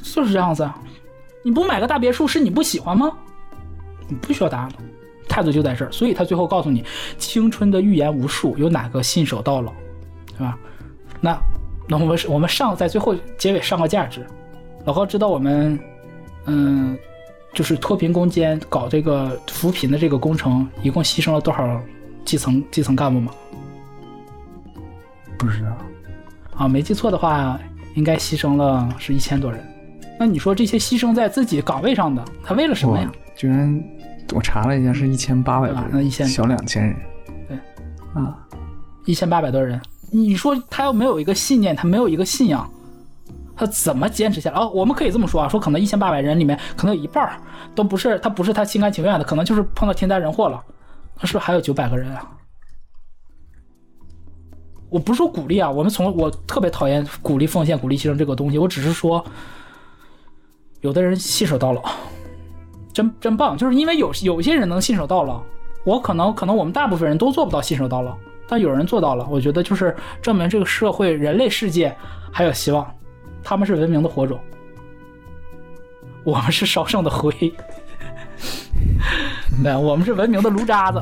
[0.01, 0.79] 就是这样子啊。
[1.43, 3.11] 你不买个大别墅是你不喜欢吗？
[4.07, 4.75] 你不需要答案了，
[5.27, 5.91] 态度就在这儿。
[5.91, 6.85] 所以他最后告诉你，
[7.17, 9.73] 青春的预言无数，有哪个信守到老，
[10.27, 10.57] 对吧？
[11.19, 11.37] 那
[11.87, 14.25] 那我们我们上在最后结尾上个价值，
[14.85, 15.77] 老高知道我们
[16.45, 16.97] 嗯，
[17.53, 21.81] 就是脱贫攻坚搞这个扶贫的这个工程，一共牺牲了多少
[22.25, 23.31] 基层基层干部吗？
[25.37, 25.77] 不知道。
[26.55, 27.59] 啊，没记错的话，
[27.95, 29.61] 应该牺牲了是一千多人。
[30.19, 33.83] 那你说这些牺牲在自己岗位上的，他为了什么呀？，居然
[34.33, 36.95] 我查了一下是一千八百多人，啊那1000小两千人。
[37.47, 37.57] 对，
[38.13, 38.37] 啊，
[39.05, 39.81] 一千八百多人，
[40.13, 42.69] 你说他要没有一个信念，他没有一个信仰，
[43.55, 44.59] 他怎么坚持下来？
[44.59, 47.41] 哦，我们可以这么说啊，说可能一千八百人里面，可能有一半
[47.73, 50.63] 都不是他不是他心甘情愿的，可能就是碰到天灾人祸了。
[51.19, 52.29] 那是不是还有九百个人啊？
[54.89, 59.25] 我不是说鼓励啊，我们从我特别讨厌鼓励奉献、鼓励牺牲这个东西，我只是说，
[60.81, 61.81] 有的人信守到老，
[62.93, 65.41] 真真棒，就是因为有有些人能信守到老，
[65.83, 68.15] 我可能可能我们大部分人都做不到信守到老，
[68.53, 71.91] 但有人做到了，我觉得就是证明这个社会、人类世界
[72.31, 72.87] 还有希望，
[73.43, 74.39] 他们是文明的火种，
[76.23, 77.33] 我们是烧剩的灰，
[79.63, 81.01] 对，我们是文明的炉渣子。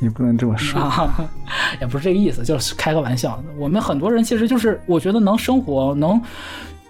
[0.00, 0.80] 你不能这么说。
[0.80, 1.08] 啊，
[1.80, 3.40] 也不是这个意思，就是开个玩笑。
[3.56, 6.20] 我们很多人其实就是，我觉得能生活、能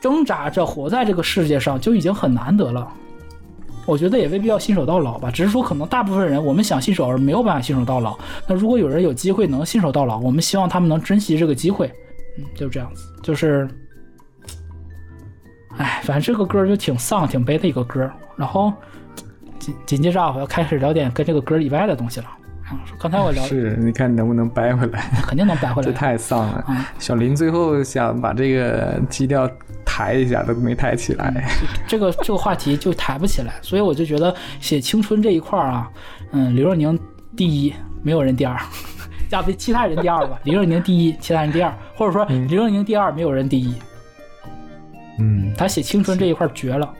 [0.00, 2.90] 挣扎着活在这个世界上，就已经很难得了。
[3.86, 8.18] 我觉得也未必要信守到老吧，只是说可能大部分人我们想信守而没有办法信守到老。
[8.46, 11.90] 那如果有人有机会能信守到老，我们希望他们能珍惜这个机会。
[12.38, 13.66] 嗯，就这样子，就是，
[15.78, 18.10] 哎，反正这个歌就挺丧、挺悲的一个歌。
[18.36, 18.72] 然后
[19.58, 22.26] 紧紧接着，我要开始聊点跟这个歌以外的东西了。
[22.68, 25.08] 啊，刚才我聊是，你看能不能掰回来？
[25.22, 25.92] 肯定能掰回来 这。
[25.92, 26.58] 太丧了。
[26.66, 29.48] 啊小林最后想把这个基调
[29.84, 31.48] 抬一下，都没抬起来。
[31.86, 35.88] 这个这个话题就抬不起来，所以我就觉得写青春这一块儿啊，
[36.32, 36.98] 嗯，刘若宁
[37.36, 38.56] 第一，没有人第二，
[39.30, 43.74] 要不其他人第二吧，刘若宁第一，其他人第二，或者说刘若宁第二，没有人第一。
[45.20, 46.92] 嗯，他写青春这一块绝了。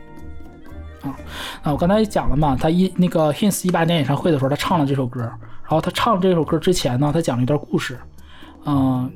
[1.03, 1.14] 啊
[1.62, 1.73] 啊！
[1.73, 5.29] 我刚才也讲了嘛，他一那个 Hints 一八年演唱会的时候，他唱了这首歌。
[5.67, 7.99] 然后他唱这首歌之前呢，他讲了一段故事。
[8.64, 9.11] 嗯、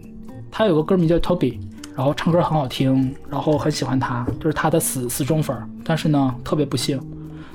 [0.50, 1.58] 他有个歌迷叫 Toby，
[1.96, 5.56] 然后唱歌很好听，然后很喜欢他，就是他的死死忠粉。
[5.84, 7.00] 但是呢，特别不幸，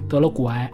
[0.10, 0.70] 得了骨癌，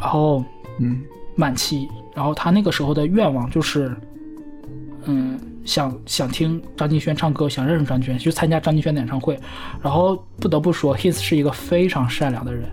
[0.00, 0.44] 然后
[0.80, 1.02] 嗯
[1.38, 1.88] 晚期。
[2.14, 3.94] 然后他那个时候的愿望就是，
[5.04, 9.38] 嗯，想想听张敬轩唱歌，想认识张敬轩，去参加张敬轩的演唱会。
[9.82, 12.68] 然后不得不说，His 是一个非常善良的人，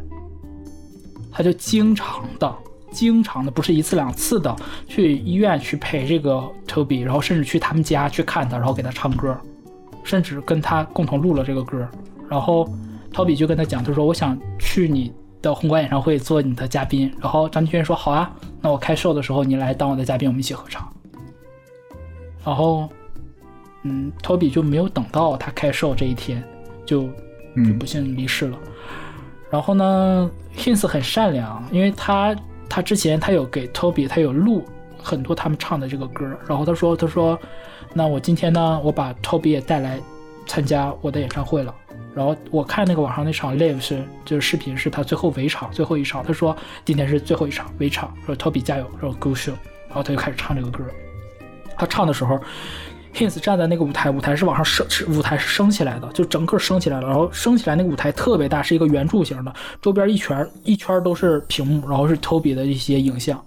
[1.32, 2.56] 他就经常的、
[2.94, 4.56] 经常的，不是一次两次的
[4.88, 9.36] 去医院去陪这个 Toby，然后甚至去他们家去看他，然后给他唱歌，
[10.04, 11.86] 甚至跟他共同录了这个歌。
[12.30, 12.66] 然后
[13.12, 17.12] Toby 就跟他讲，他说我想去你的红馆演唱会做你的嘉宾。
[17.20, 18.32] 然后张敬轩说好啊，
[18.62, 20.88] 那我开售的时候你来当我的嘉宾，我们一起合唱。
[22.46, 22.90] 然后，
[23.84, 26.44] 嗯，Toby 就没有等到他开售这一天，
[26.86, 27.10] 就就
[27.56, 28.58] 嗯不幸离世了。
[29.50, 32.36] 然后呢，Hins 很善良，因为他
[32.74, 34.66] 他之前他有给 Toby 他有录
[34.98, 37.40] 很多他们唱的这个歌，然后他说他说，
[37.94, 40.02] 那我今天呢，我把 Toby 也带来
[40.48, 41.72] 参加我的演唱会了，
[42.16, 49.54] 然后我看那个网上那场 live 是就是视频是他最后围场最后一场，他说今天是最后一场围场，说 Toby 加油，说 Go show，
[49.88, 50.84] 然后他就开始唱这个歌。
[51.78, 52.40] 他唱的时候
[53.14, 57.08] Hins 站在那个舞台，舞台是往上升，舞台是升起来的，就整个升起来了。
[57.08, 63.44] 然后升起来那个舞台特别大，是一个圆柱形的，周边一圈一圈都是屏幕，然后是 Toby 的一些影像。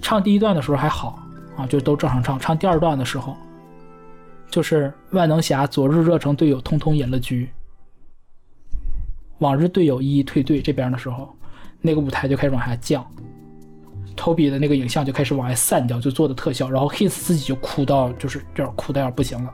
[0.00, 1.18] 唱第一段的时候还好
[1.56, 2.38] 啊，就都正常唱。
[2.38, 3.36] 唱第二段的时候。
[4.48, 7.50] 就是万能侠，昨日热诚队友通通引了局，
[9.38, 10.62] 往日队友一一退队。
[10.62, 11.28] 这边的时候，
[11.80, 13.04] 那个舞台就开始往下降
[14.16, 16.68] ，Toby 的那个影像就开始往外散掉，就做的特效。
[16.70, 19.52] 然后 His 自己就哭到，就是有点哭的有点不行了。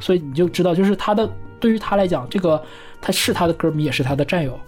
[0.00, 1.30] 所以你就知道，就是他的
[1.60, 2.62] 对于他来讲，这个
[3.00, 4.58] 他是他的歌迷，也是他的战友。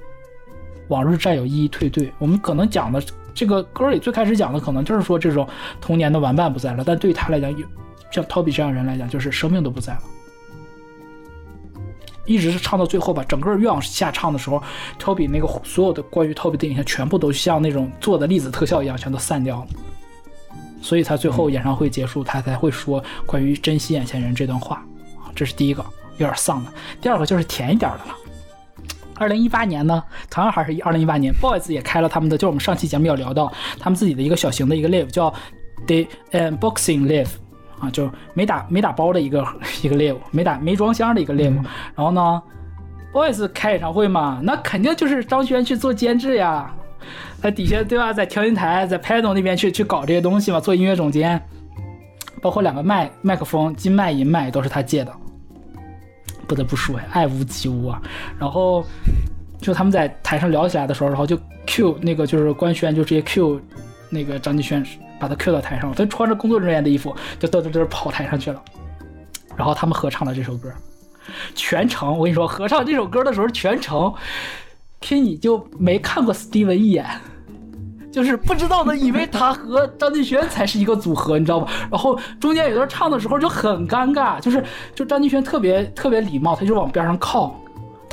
[0.89, 3.03] 往日战友一一退队，我们可能讲的
[3.33, 5.49] 这个歌里最开始讲的，可能就是说这种
[5.81, 7.66] 童年的玩伴不在了，但对于他来讲有。
[8.11, 10.01] 像 Toby 这样人来讲，就是生命都不在了，
[12.25, 13.25] 一直是唱到最后吧。
[13.29, 14.62] 整个越往下唱的时候
[14.99, 19.66] ，Toby 那个所有的关于 Toby 的影像，全部都像那种做的粒子特效一样，全都散掉了。
[20.83, 24.85] 所以他最后演唱会结束，他才会说关于珍惜眼前人这段话。
[25.35, 25.85] 这是第一个
[26.18, 26.72] 有点丧的。
[27.01, 28.16] 第二个就是甜一点的了。
[29.16, 35.33] 二零一八年呢，同样还是二零一八年，Boys 也开了他们的，就我们上期节目要聊到他们自己的一个小型的一个 live，叫
[35.87, 37.29] The Unboxing Live。
[37.81, 39.47] 啊，就没打没打包的一个
[39.83, 41.55] 一个 live，没打没装箱的一个 live。
[41.95, 42.43] 然后呢
[43.12, 46.72] ，boys 开演唱会嘛，那肯定就是张轩去做监制呀，
[47.41, 51.41] 在底下对吧，在调音台，在 pedal 那边去去搞这些东西嘛，做音乐总监，
[52.41, 55.12] 包括两个麦麦克风，金麦银麦都是他借的。
[56.47, 58.01] 不得不说呀，爱屋及乌啊。
[58.39, 58.85] 然后
[59.59, 63.61] 就他们在台上聊起来的时候，然后就 Q 那个就是官宣，就直接 Q
[64.11, 64.87] 那个张敬轩。
[65.19, 68.62] 把他 Q 到台上，他穿着工作人员的衣服，就嘚嘚嘚跑台上去了。
[69.57, 70.69] 然后他们合唱了这首歌，
[71.55, 74.12] 全程我跟你说，合唱这首歌的时候，全程
[75.01, 77.07] Kenny 就没看过 Steven 一眼，
[78.12, 81.69] 就是不知道的，以为他和张敬轩才是一个组合，你知道吗？
[81.91, 87.55] 然后中间有段唱的时候就很尴尬，就是就张敬轩特别特别礼貌，他就往边上靠。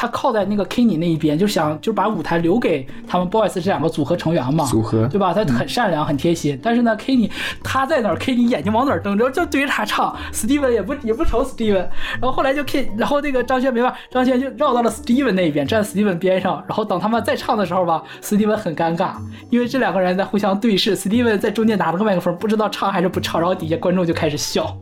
[0.01, 5.31] 他靠在那个 Kenny 那一边，就想就把舞台留给他们 Boys 这两个组合成员嘛，组合对吧？
[5.31, 6.59] 他很善良，很贴心。
[6.63, 7.29] 但是呢，Kenny
[7.63, 10.17] 他在哪儿，Kenny 眼睛往哪儿瞪着，就对着他唱。
[10.33, 11.85] Steven 也不也不瞅 Steven，
[12.19, 16.63] 然后后来就 K，然后那个张轩没办法，张轩就绕到了 Steven 那边，站 Steven 边上。
[16.67, 19.11] 然后等他们再唱的时候吧，Steven 很尴尬，
[19.51, 24.75] 因为这两个人在互相对视，Steven 在中间拿了个麦克风，不知道唱还是不唱，然后底下观众就开始笑。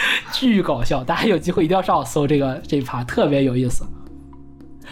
[0.32, 3.84] 巨搞笑，大家有机会一定要上网搜这个这一趴，特别有意思。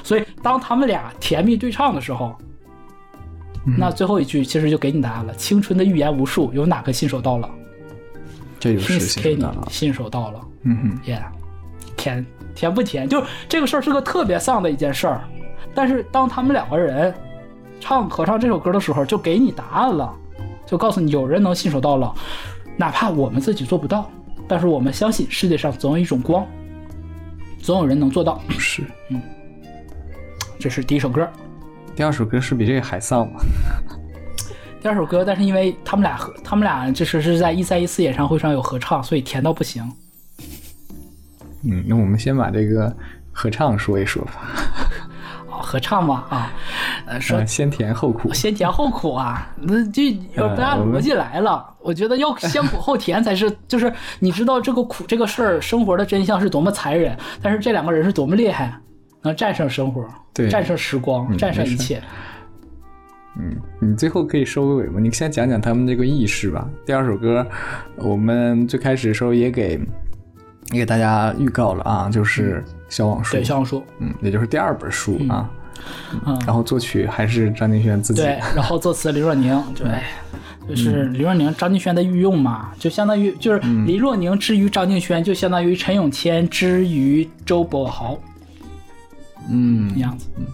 [0.03, 2.37] 所以当他们俩甜蜜对唱的时候，
[3.77, 7.51] 那最后一句其实就给你答案了：青春的预言无数，有哪个信手到了？
[8.61, 9.39] 这就是信
[9.69, 10.41] 信手到了。
[10.63, 11.23] 嗯哼，Yeah，
[11.97, 13.09] 甜甜不甜？
[13.09, 15.23] 就这个事儿是个特别丧的一件事儿，
[15.75, 17.15] 但是当他们两个人
[17.81, 20.13] 唱合唱这首歌的时候，就给你答案了，
[20.67, 22.13] 就告诉你有人能信手到了，
[22.77, 24.11] 哪怕我们自己做不到。
[24.49, 26.47] 但是我们相信世界上总有一种光，
[27.61, 28.43] 总有人能做到。
[28.59, 29.21] 是，嗯，
[30.59, 31.29] 这是第一首歌。
[31.95, 33.41] 第二首歌是比这个还丧吗？
[34.81, 39.83] 第二首歌，但是因为他们俩合，他们俩就是是在一三一四演唱会上有合唱，所以甜到不行。
[41.65, 42.97] 嗯，那我们先把这个
[43.33, 44.78] 合唱说一说吧。
[45.59, 46.53] 合唱嘛啊，
[47.07, 50.03] 呃，说先甜后苦，先甜后苦啊，那就
[50.57, 51.75] 大家逻辑来了。
[51.81, 58.73] 我觉得要 先苦后甜才是，就是你知道这个苦这个事儿，生活的真相是多么残忍，但是这两个人是多么厉害，
[59.23, 62.03] 能战胜生活，对，战胜时光，战胜一切。
[63.41, 64.99] 嗯，你最后可以收个尾吗？
[65.01, 66.69] 你先讲讲他们这个意识吧。
[66.85, 67.47] 第二首歌，
[67.97, 69.79] 我们最开始的时候也给
[70.73, 75.49] 也给大家预告了啊，就是《消亡书》，对，《小网书》，嗯，也就是第二本书啊。
[76.27, 79.89] 嗯，然后作曲还是张敬轩自己，对，然后作词李若宁， 对，
[80.69, 88.19] 就是李若宁、张敬轩的御用嘛，就相当于就是李若宁之于张敬轩，就相当于陈永谦之于周柏豪，
[89.49, 90.45] 嗯，样子，嗯，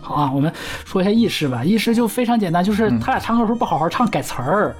[0.00, 0.50] 好啊，我们
[0.84, 4.74] 说一下意识吧，意识就非常简单，就是他俩唱歌时候不好好唱，改词儿。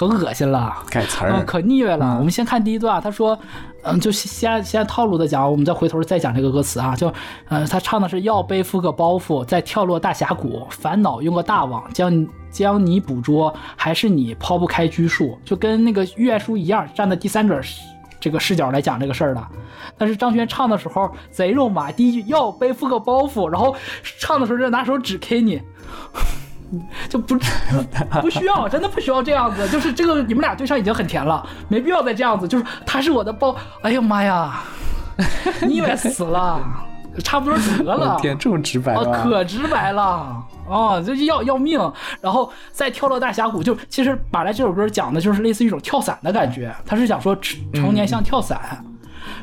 [0.00, 2.16] 可恶心了，改词儿，可腻歪了。
[2.16, 3.38] 我们先看第一段，他说，
[3.82, 6.96] 嗯，就先先套路的讲，我们再回头再讲这个歌词啊。
[6.96, 7.12] 就，
[7.50, 17.60] 嗯，他唱的是要背负个包袱，再跳落大峡谷，烦恼用个大网将将你捕捉，还是你抛不开拘束，就跟那个预言书一样，站在第三者
[18.18, 19.48] 这个视角来讲这个事儿的。
[19.98, 23.76] 但是张悬唱的时候贼肉麻，第一句要背负个包袱，然后
[24.18, 25.60] 唱的时候就拿手指 K 你。
[27.08, 27.36] 就不
[28.20, 29.68] 不需要，真的不需要这样子。
[29.68, 32.46] 就是这个，你们俩对上已经很甜了，没必要再这样子。
[32.46, 34.62] 就是他是我的包，哎呀妈呀！
[35.62, 36.60] 你以为死了，
[37.22, 38.18] 差不多得了。
[38.22, 39.22] 天，这么直白啊，吗？
[39.22, 40.02] 可直白了
[40.68, 41.78] 啊，就要要命。
[42.20, 48.84] 然后再跳到大峡谷，就其实本来这首歌讲的就是类似于一种跳伞的感觉，他是想说成成年像跳伞。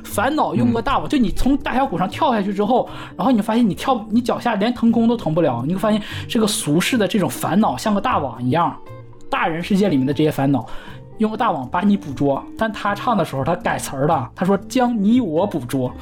[0.03, 8.75] 烦恼用个大网，就你从大峡谷上跳下去之后，然后你发现你跳，你脚下连腾空都腾不了，你会发现这个俗世的这种烦恼像个大网一样，
[9.29, 10.65] 大人世界里面的这些烦恼，
[11.17, 12.43] 用个大网把你捕捉。
[12.57, 15.93] 但他唱的时候，他改词儿了，他说将你我捕捉。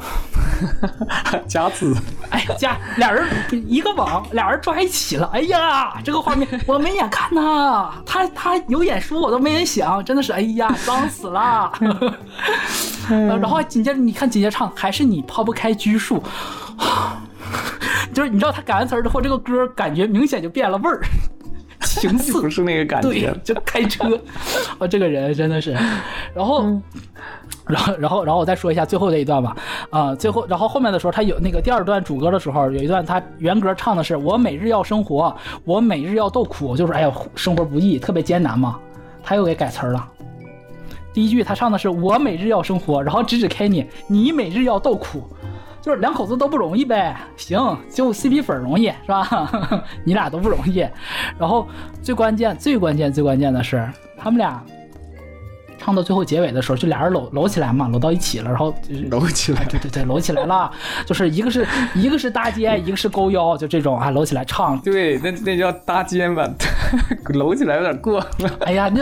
[1.46, 1.94] 加字，
[2.30, 3.26] 哎呀，加俩人
[3.66, 5.28] 一个网，俩人抓一起了。
[5.30, 11.70] 哎呀，这个画面我没眼看呐，他他有眼说我都没人想，真的是哎呀，脏死了。
[13.10, 16.22] 呃然后紧接着你看，紧接着唱还是你抛不开拘束，
[18.14, 21.00] 就是你知道他改完词儿之后，这个歌感觉明显就变了味儿，
[21.82, 23.34] 情似不是那个感对觉，。
[23.42, 24.18] 就开车，
[24.78, 25.76] 我这个人真的是，
[26.34, 26.80] 然后。
[27.68, 29.56] 然后，然后，然后我再说一下最后这一段吧。
[29.90, 35.32] 啊、最后，然后后面的时候，他有那个第二段主歌的时候，有一段他原歌唱的是“我每日要生活，
[35.64, 38.76] 我每日要斗苦”，就是哎呀，生活不易，特别艰难嘛。
[39.22, 40.08] 他又给改词儿了。
[41.12, 45.24] 第一句他唱的是“我每日要生活”，然后指指 Kenny，你每日要斗苦，
[45.82, 47.16] 就是两口子都不容易呗。
[47.36, 47.58] 行，
[47.90, 49.50] 就 CP 粉容易是吧？
[50.04, 50.86] 你俩都不容易。
[51.38, 51.66] 然后
[52.02, 54.64] 最关键、最关键、最关键的是，他们俩
[55.82, 58.74] 唱到最后结尾的时候，就俩人搂搂起来嘛，搂到一起了，然后
[59.10, 60.70] 搂起来哎，对对对，搂起来了，
[61.06, 64.78] 就是一个是一个是搭肩，一个是勾腰，就这种啊，搂起来唱。
[64.80, 66.48] 对，那那叫搭肩吧，
[67.34, 68.26] 搂起来有点过了。
[68.60, 69.00] 哎呀，那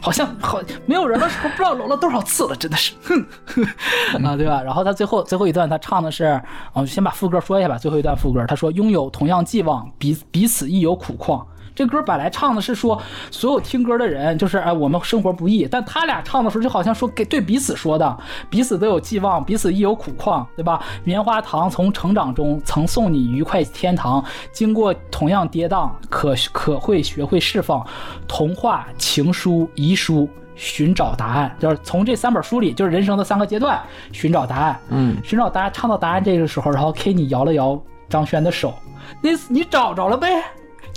[0.00, 3.26] 好像好没有人的时候，不知道搂了多少次了，真的是，哼
[4.24, 4.62] 啊，对吧？
[4.62, 6.40] 然后他最后最后一段他唱的是，
[6.72, 7.76] 我先把副歌说一下吧。
[7.76, 11.44] 最后一段副歌，他说拥有同样寄望，彼彼此亦有苦况。
[11.78, 13.00] 这歌本来唱的是说，
[13.30, 18.18] 所有听歌的人就是哎，我们生活不易，但他俩唱的时候就好像说给对彼此说的，
[18.50, 20.82] 彼此都有寄望，彼此亦有苦况，对吧？
[21.04, 27.86] 棉花糖从成长中曾送你愉快天堂，经过同样跌宕，可可会学会释放
[28.26, 30.28] 童话、情书、遗书。
[30.56, 33.80] 寻找答案，就是从这三本书里，就是人生的三个阶段
[34.10, 34.76] 寻找答案。
[34.88, 38.74] 嗯，寻找答案，唱到答案这个时候，然后 K 你摇了摇张轩的手，
[39.22, 40.42] 那你找着了呗？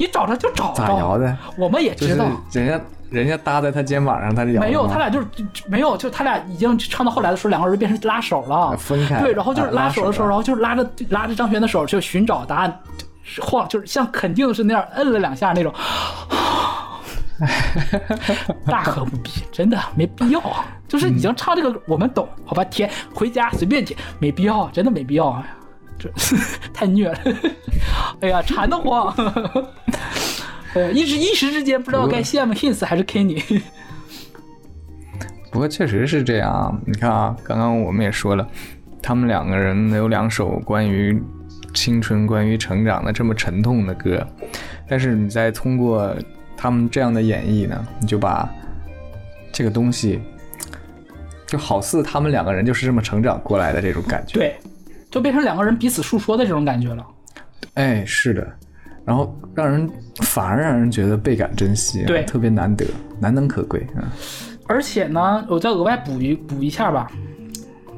[0.02, 0.74] 你找着就找着。
[0.74, 1.38] 咋摇的？
[1.56, 2.26] 我们也知道。
[2.52, 4.60] 人家人家搭在他肩膀上，他就摇。
[4.60, 5.28] 没有，他俩就是
[5.68, 9.22] 没有，就他俩已经唱到后来的时候，两个人变成拉手了，分开。
[9.22, 12.80] 对，然后就是啊拉手的时候，了然后就是拉着拉着张轩的手，就寻找答案，
[13.42, 15.72] 晃，就是像肯定是那样摁了两下那种，
[18.66, 20.42] 大可不必，真的没必要。
[20.88, 22.64] 就是已经唱这个，我们懂，好吧？
[22.66, 25.42] 填回家随便填，没必要，真的没必要。
[26.02, 26.12] 这
[26.74, 27.20] 太虐了，
[28.22, 29.14] 哎呀，馋得慌。
[30.74, 33.62] 呃，一时一时之间不知道该羡慕 Hins 还是 Kenny。
[35.52, 38.48] 不过确实是这样啊，你看啊，刚刚我们也说了，
[39.02, 41.22] 他们两个人有两首关于
[41.74, 44.26] 青春、关于成长的这么沉痛的歌，
[44.88, 46.16] 但是你再通过
[46.56, 48.50] 他们这样的演绎呢，你就把
[49.52, 50.22] 这个东西，
[51.46, 54.40] 就好似他们两个人就是这么成长过来的这种感觉。
[54.40, 54.56] 对，
[55.12, 57.06] 就变成两个人彼此诉说的这种感觉了。
[57.76, 58.48] 哎，是的，
[59.06, 59.88] 然后让人
[60.22, 62.86] 反而让人觉得倍感珍惜，对特别难得，
[63.20, 64.10] 难能可贵啊。
[64.68, 67.12] 而且呢，我再额外补一补一下吧，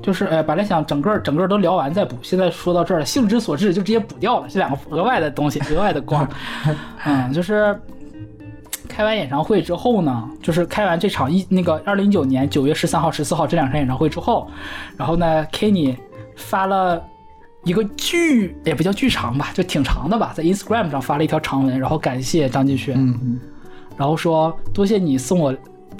[0.01, 6.27] 就是呃，本来想整个整个都聊完再补，现在说到这儿了，兴之所至就直接补掉了这两个额外的东西，额外的光。
[7.05, 7.79] 嗯，就是
[8.87, 14.49] 开完演唱会之后呢，就是开完这场一那个二零一九年九月十三号、十四号这两场演唱会之后，
[14.97, 15.95] 然后呢，Kenny
[16.35, 17.03] 发了。
[17.65, 23.39] 一个巨也不叫巨长吧，就挺长的吧，在 Instagram 上发了一条长文，然后感谢张敬轩，嗯，
[23.95, 25.55] 然后说多谢你送我，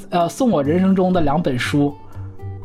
[0.10, 1.96] 呃，送我人生中的两本书，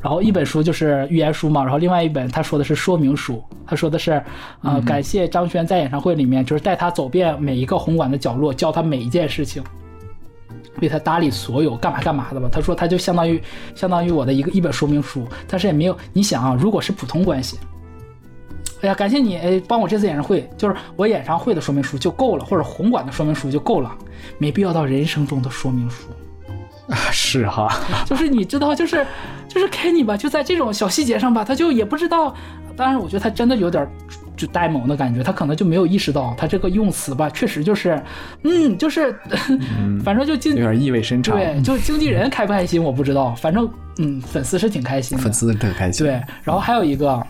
[0.03, 4.20] 然后一本书就是预言书嘛，然后另外一本他说的是说明书，他说的是，
[4.62, 9.62] 呃，感谢张轩在演唱会里面就是带他走遍每一个红馆的角落，教他每一件事情。
[10.80, 13.43] 为他打理所有干嘛干嘛的吧，他说他就相当于
[13.74, 17.59] 相当于我的一个一本说明书，但是也没有你想啊，如果是普通关系，
[18.80, 23.93] 哎呀，感谢你，哎，帮我这次演唱会，就是我演唱会的说明书就够了，或者红馆的说明书就够了，
[24.39, 26.05] 没必要到人生中的说明书。
[26.89, 27.68] 啊是哈，
[28.06, 29.06] 就是你知道，就是
[29.47, 32.35] 就是 Kenny 吧，就在这种小细节上吧，他就也不知道。
[32.76, 33.86] 当然，我觉得他真的有点
[34.39, 38.01] 就呆萌的感觉，他可能就没有意识到他这个用词吧，确实就是，
[38.44, 39.15] 嗯，就是，
[40.02, 41.36] 反正就经有点意味深长。
[41.36, 45.24] 对，就经纪人开不开心我不知道，反正嗯，粉丝是挺开心的。
[45.24, 46.06] 粉丝挺开心。
[46.06, 46.12] 对，
[46.44, 47.20] 然后还有一个，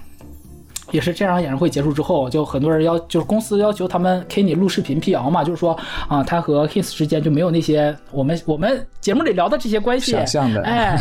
[0.91, 5.79] 也是这场演唱会结束之后，就很多人要，就是公司要求他们给你录视频辟谣嘛，就是说
[6.09, 10.99] 啊，他和 Kiss 之间就没有那些我们我们节目里聊的这些关系，想象的，哎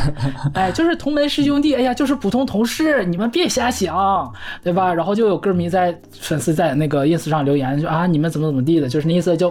[0.53, 4.31] 哎，就是同门师兄弟，哎呀，就是普通同事，你们别瞎想，
[4.63, 4.93] 对吧？
[4.93, 9.49] 然后就有歌迷在粉丝在那个 ins 上留言，就啊，你们怎么怎么地的，就是那意思就，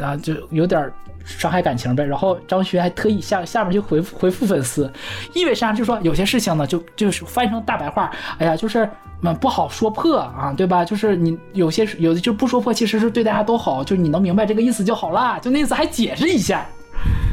[0.00, 0.90] 啊，就有点。
[1.28, 4.90] 伤害感情呗，然后张学还特意下下面就回复回复粉丝，
[5.34, 8.88] 意味上就说有些事情呢，就就是翻译成大白话，哎呀，就是
[9.22, 10.84] 嗯不好说破啊，对吧？
[10.84, 16.66] 就是你有些有的就不说破，其实是对大家都好，就你能明白这个意思就好啦，就那意思还解释一下。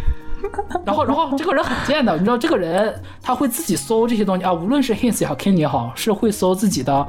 [0.85, 7.07] 然后然后这个人很贱的，你知道这个人他会自己搜这些东西啊，无论是 Hins 也好，Kenny 也好，是会搜自己的。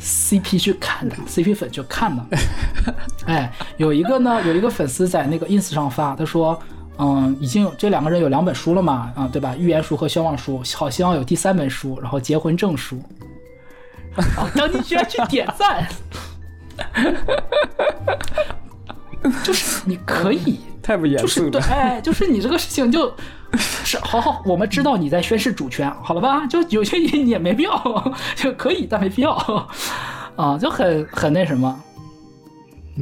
[0.00, 2.24] CP 去看的，CP 粉去看的，
[3.26, 6.58] 哎，有一个呢， 有一个粉丝在那个 ins 上发，他说，
[6.98, 9.54] 嗯，已经有这两个人有两本书了嘛，啊，对吧？
[9.58, 13.02] 预言书和消亡书，好希望有第三本书，然后结婚证书，
[14.54, 15.86] 张继轩去点赞，
[19.44, 23.14] 就是你可以，太不严肃了，对，哎，就是你这个事情就。
[23.58, 26.46] 是，好好，我们知道你在宣誓主权，好了吧？
[26.46, 29.32] 就有些也也没必要， 就可以，但没必要，
[30.36, 31.80] 啊，就很很那什么，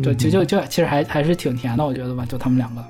[0.03, 2.83] 就就就就其实还还是挺甜的，我觉得吧，就他们两个。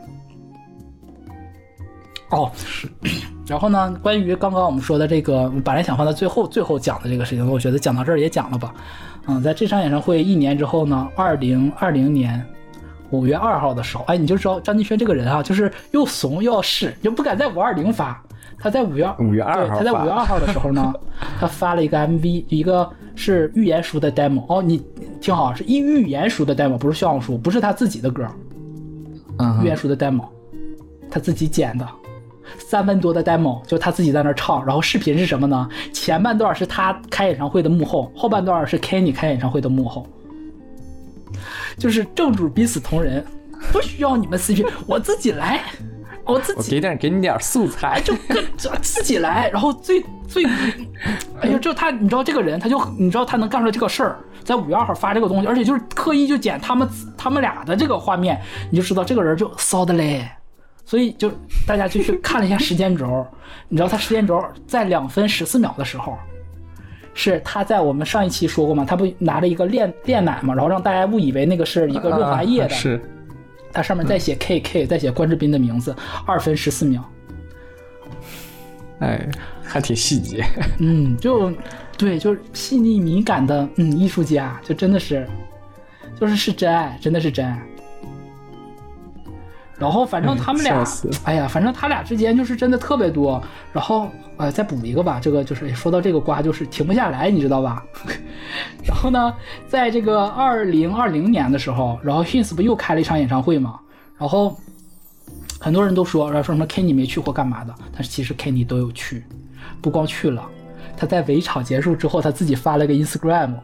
[2.30, 2.89] 哦，是。
[3.48, 8.74] 然后呢，关于刚刚我们说的这个，本来想放在最后最后讲的这个事情，我觉得讲到这儿也讲了吧。
[9.26, 12.47] 嗯，在这场演唱会一年之后呢，二零二零年。
[13.10, 18.22] 五月二号的时候，哎，你就知道张敬轩这个人啊，就是又怂又要试，又不敢在五二零发。
[18.60, 20.93] 他在五月五月二号，他在五月二号的时候呢，
[21.39, 24.44] 他发了一个 MV，一个是预言书的 demo。
[24.48, 24.82] 哦，你
[25.20, 28.26] 听好，是预预言书的 demo，不是笑忘书，不是他自己的歌。
[29.39, 30.24] 嗯，预言书的 demo，
[31.09, 31.86] 他自己剪的，
[32.59, 34.66] 三分多的 demo，就他自己在那唱。
[34.66, 35.68] 然后视频是什么呢？
[35.93, 40.05] 前半段是他开演唱会的幕后，后半段是 Kenny 开演唱会的幕后。
[41.78, 43.24] 就是正主彼此同仁，
[43.72, 45.62] 不需要你们 CP，我自己来，
[46.24, 46.59] 我自己。
[46.59, 48.44] 我给点，给你点素材，就跟
[48.82, 49.48] 自己来。
[49.50, 50.44] 然后最最，
[51.40, 58.40] 哎呀，就他，你知道这个人，他就你知道他能干出来这个事儿，在五月二号发这个东西，而且就是刻意就剪他们他们俩的这个画面，
[58.70, 60.28] 你就知道这个人就骚的嘞。
[60.84, 61.30] 所以就
[61.66, 63.26] 大家就去看了一下时间轴，
[63.68, 66.18] 你知道他时间轴在两分十四秒的时候。
[67.20, 68.85] 是他在我们上一期说过嘛？
[68.85, 72.69] 他不拿着一个炼炼奶嘛，然后让大家误以为那个是一个润滑液的。
[72.69, 73.01] 是，
[73.73, 75.93] 他上面再写 K K，再写关之斌的名字，
[76.24, 77.03] 二分十四秒。
[79.01, 79.28] 哎，
[79.65, 80.45] 还挺细节。
[80.78, 81.53] 嗯，就
[81.97, 85.27] 对，就是细腻敏感的，嗯，艺术家，就真的是，
[86.20, 87.61] 就是是真爱，真的是真爱。
[89.78, 90.84] 然后反正他们俩，
[91.24, 93.40] 哎呀，反正他俩之间就是真的特别多。
[93.72, 97.84] 然后呃，再补一个吧，这个就是说到这个瓜就是停不下来，你知道吧？
[98.84, 99.32] 然后呢，
[99.68, 103.78] 在这个二零二零年的时候，然后 Hins 不又开了一场演唱会嘛？
[104.18, 104.59] 然后
[105.60, 109.22] 很多人都说，然后说什么 Kenny 没去或干嘛的，但是其实 Kenny 都有去，
[109.80, 110.44] 不光去了，
[110.96, 113.55] 他在围场结束之后，他自己发了个 Instagram。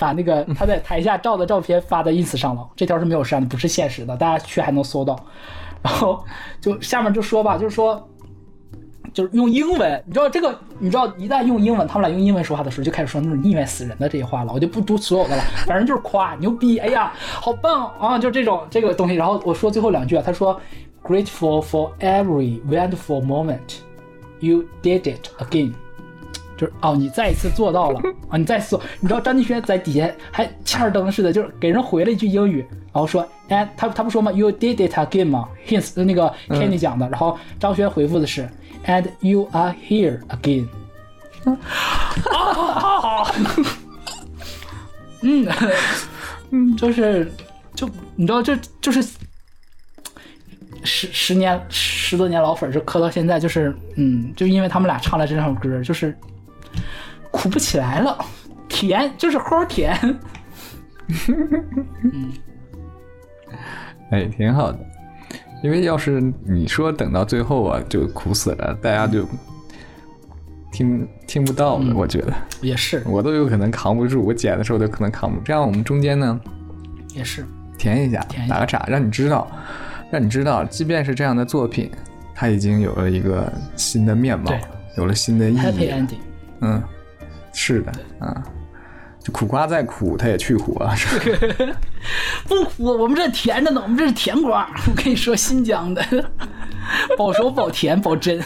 [0.00, 5.14] 把那个 他在台下照的照片发在 ins 上了，这条是没有删的，不是现实的，大家去还能搜到。
[5.82, 6.24] 然后
[6.60, 8.08] 就下面就说吧，就是说，
[9.12, 14.52] 就是用英文，你知道这个，你知道一旦用英文，他们俩用英文说话的时候，就开始说那种腻歪死人的这些话了。
[14.52, 19.14] 我就不读所有的了，反正就是夸牛逼，哎呀，好棒啊，就这种这个东西。
[19.14, 20.60] 然后我说最后两句啊，他说
[21.02, 25.72] ，grateful for every wonderful moment，you did it again。
[26.58, 28.38] 就是哦，你再一次做到了啊！
[28.38, 38.48] 你再说，你知道张敬轩在底下还欠登似的，就是给人回了一句英语，然后说：“哎，他他不说吗？You did it again 吗？”His 那个 Kenny 讲的，然后张轩回复的是
[38.86, 40.68] ：“And you are here again。”
[45.22, 45.48] 嗯
[46.50, 47.30] 嗯，就是
[47.74, 49.02] 就你知道，这就是
[50.84, 56.16] 十十年十多年老粉儿，就磕到现在，就是嗯，就因为他们俩唱了这首歌，就是。
[57.30, 58.16] 哭不起来了，
[58.68, 59.96] 甜就是齁甜。
[62.04, 62.32] 嗯，
[64.10, 64.78] 哎，挺好的。
[65.62, 69.26] 因为要是你说等到最后啊，就苦死了，大家就
[70.72, 71.94] 听听不到了。
[71.94, 72.32] 我觉得
[72.62, 75.42] 也是，我都有可能扛不住，我剪的时候都可能扛不住。
[75.44, 76.40] 这样我们中间呢，
[77.14, 77.44] 也是
[77.76, 79.50] 填一下，一下打个岔，让你知道，
[80.10, 81.90] 让你知道，即便是这样的作品，
[82.34, 84.52] 它已经有了一个新的面貌，
[84.96, 85.92] 有了新的意义。
[86.60, 86.82] 嗯。
[87.62, 88.42] 是的，啊，
[89.22, 90.94] 就苦瓜再苦，它也去苦啊。
[92.48, 94.66] 不苦，我们这甜着呢，我们这是甜瓜。
[94.88, 96.02] 我跟你说，新疆的。
[97.18, 98.42] 保熟、保甜、保真。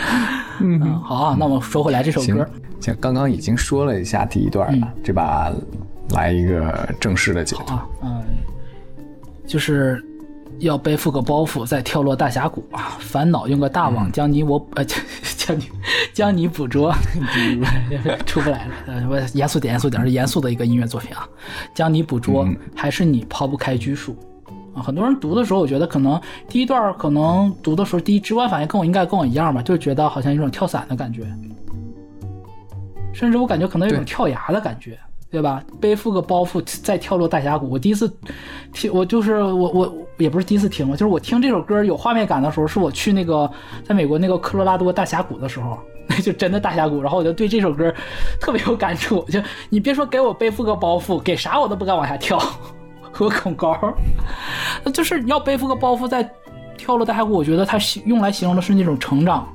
[0.60, 2.46] 嗯，好啊，那我们说回来这首歌。，
[2.82, 5.50] 行刚刚已经说了一下第一段了，这把
[6.10, 7.72] 来一个正式的解读。
[7.72, 8.22] 啊，嗯，
[9.46, 10.04] 就是
[10.60, 12.96] 要背负个包袱，再跳落大峡谷啊！
[13.00, 15.00] 烦恼用个大网将你我呃将
[15.36, 15.64] 将你
[16.12, 16.94] 将你捕捉，
[18.24, 18.74] 出不来了。
[18.86, 21.28] 呃，我严肃点，严肃点，是严肃的一个音乐作品啊！
[21.74, 24.16] 将你捕捉，还是你抛不开拘束。
[24.74, 31.26] 啊，很多人读的时候，我觉得可能第一段可能读的时候，第一直观反应跟我应该跟我一样吧，就是觉得好像有种跳伞的感觉，
[33.12, 34.96] 甚至我感觉可能有种跳崖的感觉，
[35.30, 35.62] 对吧？
[35.80, 37.70] 背负个包袱再跳落大峡谷。
[37.70, 38.12] 我第一次
[38.72, 43.50] 听，我就是我我也不是第一次听了，就是我听这首歌有画面感的时候，是我去那个
[43.84, 45.78] 在美国那个科罗拉多大峡谷的时候。
[46.12, 47.94] 那 就真的大峡谷，然后我就对这首歌
[48.40, 49.22] 特别有感触。
[49.30, 52.36] 就你别说给我背负个包袱，给啥我都不敢往下跳，
[53.16, 53.78] 我恐高。
[54.92, 56.28] 就是你要背负个包袱再
[56.76, 59.48] 跳落大峡谷，我觉得它形用来形容的是那种成长。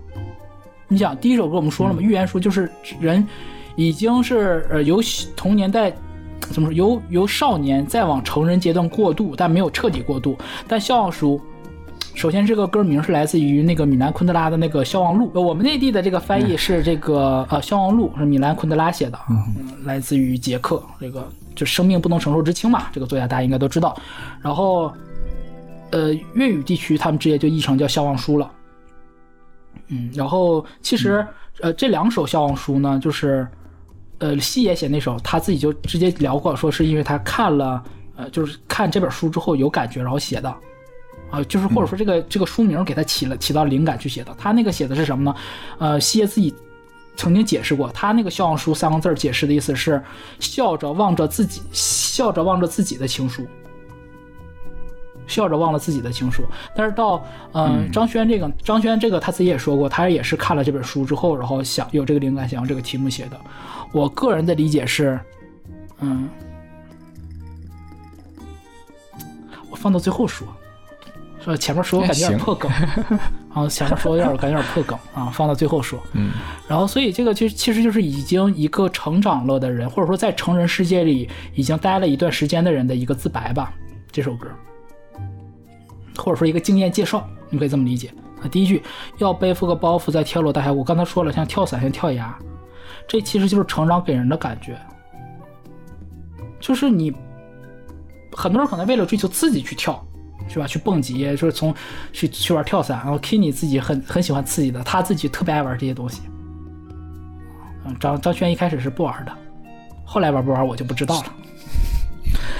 [0.87, 2.71] 你想，第一首歌我们说了嘛，预言书就是
[3.01, 3.27] 人
[3.75, 4.99] 已经是呃由
[5.35, 5.93] 童年代
[6.51, 10.37] 怎么说，由由少年再往成人阶段过渡，但没有彻底过渡。
[10.67, 11.39] 但笑忘书。
[12.13, 23.97] 首先，这个歌名是来自于那个米兰昆德拉的那个《消亡录》，呃我们内地的这个翻译是这个呃《消亡录》，是米兰昆德拉写的，嗯，来自于捷克，这个就生命不能承受之轻嘛，这个作家大家应该都知道。
[24.41, 24.93] 然后，
[25.91, 28.49] 呃，粤语地区他们直接就译成叫《消亡书》了。
[29.89, 31.27] 嗯，然后其实、
[31.59, 33.45] 呃这两首《消亡书》呢，就是
[34.19, 37.83] 呃西野写那首，他自己就直接聊过，说是因为他看了
[38.15, 40.55] 呃就是看这本书之后有感觉，然后写的。
[41.31, 44.33] 啊，就是或者说这个、这个书名给他起了起到灵感去写的。
[44.37, 45.35] 他那个写的是什么呢？
[45.79, 46.53] 呃，西野自己
[47.17, 50.01] 曾经解释过，他那个笑忘书三个字解释的意思是
[50.39, 53.45] 笑着望着自己，笑着望着自己的情书。
[55.27, 56.43] 笑着忘了自己的情书，
[56.75, 57.23] 但是到
[57.53, 63.39] 嗯、呃张轩这个张轩这个他自己也说过，他也是看了这本书之后，然后想有这个灵感，想用这个题目写的。
[63.91, 65.19] 我个人的理解是，
[65.99, 66.27] 嗯，
[69.69, 70.47] 我放到最后说，
[71.39, 75.99] 说前面说我感觉有点破梗，然后 前面说有点感觉有点破梗 啊，放到最后说。
[76.13, 76.31] 嗯，
[76.67, 83.73] 然后所以这个就其实就是已经一个成长了的人，或者说在成人世界里已经待了一段时间的人的一个自白吧。
[84.11, 84.47] 这首歌，
[86.17, 88.47] 或者说一个经验介绍，你可以这么理解啊。
[88.49, 88.81] 第一句
[89.17, 92.35] 要背负个包袱再跳落大海，我，刚才说了，像跳伞，像跳崖，
[93.07, 94.77] 这其实就是成长给人的感觉，
[96.59, 97.13] 就是你
[98.31, 100.03] 很多人可能为了追求刺激去跳。
[100.47, 100.67] 是吧？
[100.67, 101.73] 去蹦极，就是从
[102.13, 106.21] 去去玩跳伞，然后 Kenny 自己很很喜欢刺激的，他自己特别爱玩这些东西。
[107.83, 109.31] 嗯，张张轩一开始是不玩的，
[110.05, 111.33] 后来玩不玩我就不知道了，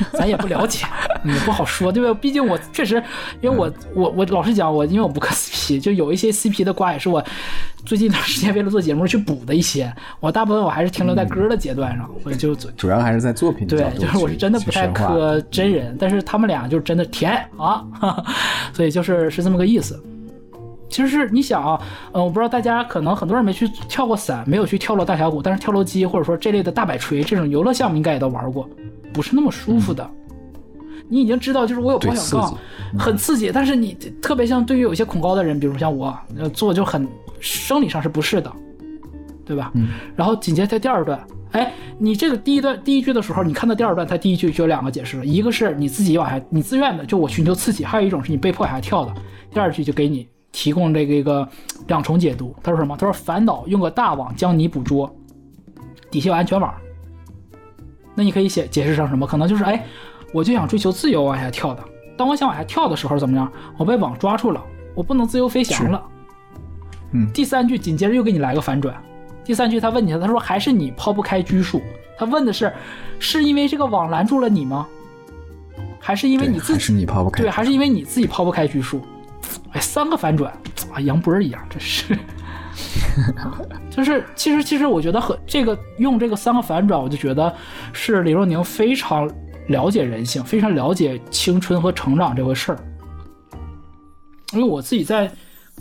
[0.18, 0.88] 咱也不了解，
[1.34, 2.18] 也不好说，对吧？
[2.22, 2.95] 毕竟我确实，
[3.41, 7.23] 因为我我我老实讲，我因为我不磕 CP，就有一些 CP 的瓜也是我
[7.85, 18.26] 最近一段时间为了做节目去补的一些，我大部分我还是停留在歌的阶段上，所以就主要还是在作品对就是我是真的不太磕真人，但是他们俩就是真的甜啊，哈 哈
[18.73, 20.02] 所以就是是这么个意思。
[20.88, 21.81] 其实是你想啊，
[22.14, 28.69] 呃，我不知道大家可能很多人没去跳过伞，没有去跳落大峡谷，但是跳楼机或者说这类的大摆锤这种游乐项目应该也都玩过，
[29.11, 30.10] 不是那么舒服的。
[31.07, 32.57] 你已经知道，就是我有保对险杠，
[32.98, 37.07] 很刺激，但是你特别像对于有一些恐高的人，比如像我，呃，做就很
[37.40, 38.52] 生理上是不适的，
[39.45, 39.72] 对吧？
[39.76, 39.90] 嗯。
[40.15, 49.14] 然后紧接着第二段，哎，你这个第一段第一句的时候，你看到第二段，它第一句就有两个解释了，一个是你自己往下，你自愿的，就我寻求刺激；还有一种是你被迫往下跳的。
[49.52, 51.48] 第二句就给你提供这个一个
[51.88, 52.56] 两重解读。
[52.64, 52.98] 他说什么？
[52.98, 55.14] 他说烦恼用个大网将你捕捉，
[56.10, 56.73] 底下有安全网。
[58.15, 59.27] 那你可以写解释成什么？
[59.27, 59.86] 可能就是哎，
[60.36, 61.82] 我就想追求自由往下跳的。
[62.18, 63.49] 当我想往下跳的时候，怎么样？
[63.78, 64.62] 我被网抓住了，
[64.94, 66.03] 我不能自由飞翔了。
[67.14, 68.94] 嗯第三句紧接着又给你来个反转。
[69.45, 71.82] 第三句他问你了，他说还是你抛不开拘束。
[72.18, 72.74] 他问的是，
[73.18, 74.86] 是因为这个网拦住了你吗？
[76.02, 79.02] 还是因为你自己还是你抛不开对，还是因为你自己抛不开拘束？
[79.72, 80.52] 哎，三个反转
[80.94, 82.18] 啊，杨波儿一样，真是。
[83.90, 87.53] 就是其实其实我觉得和这个用这个三个反转，我就觉得
[87.94, 89.30] 是李若宁非常
[89.67, 92.79] 了解人性，非常了解青春和成长这回事儿。
[94.53, 95.31] 因为我自己在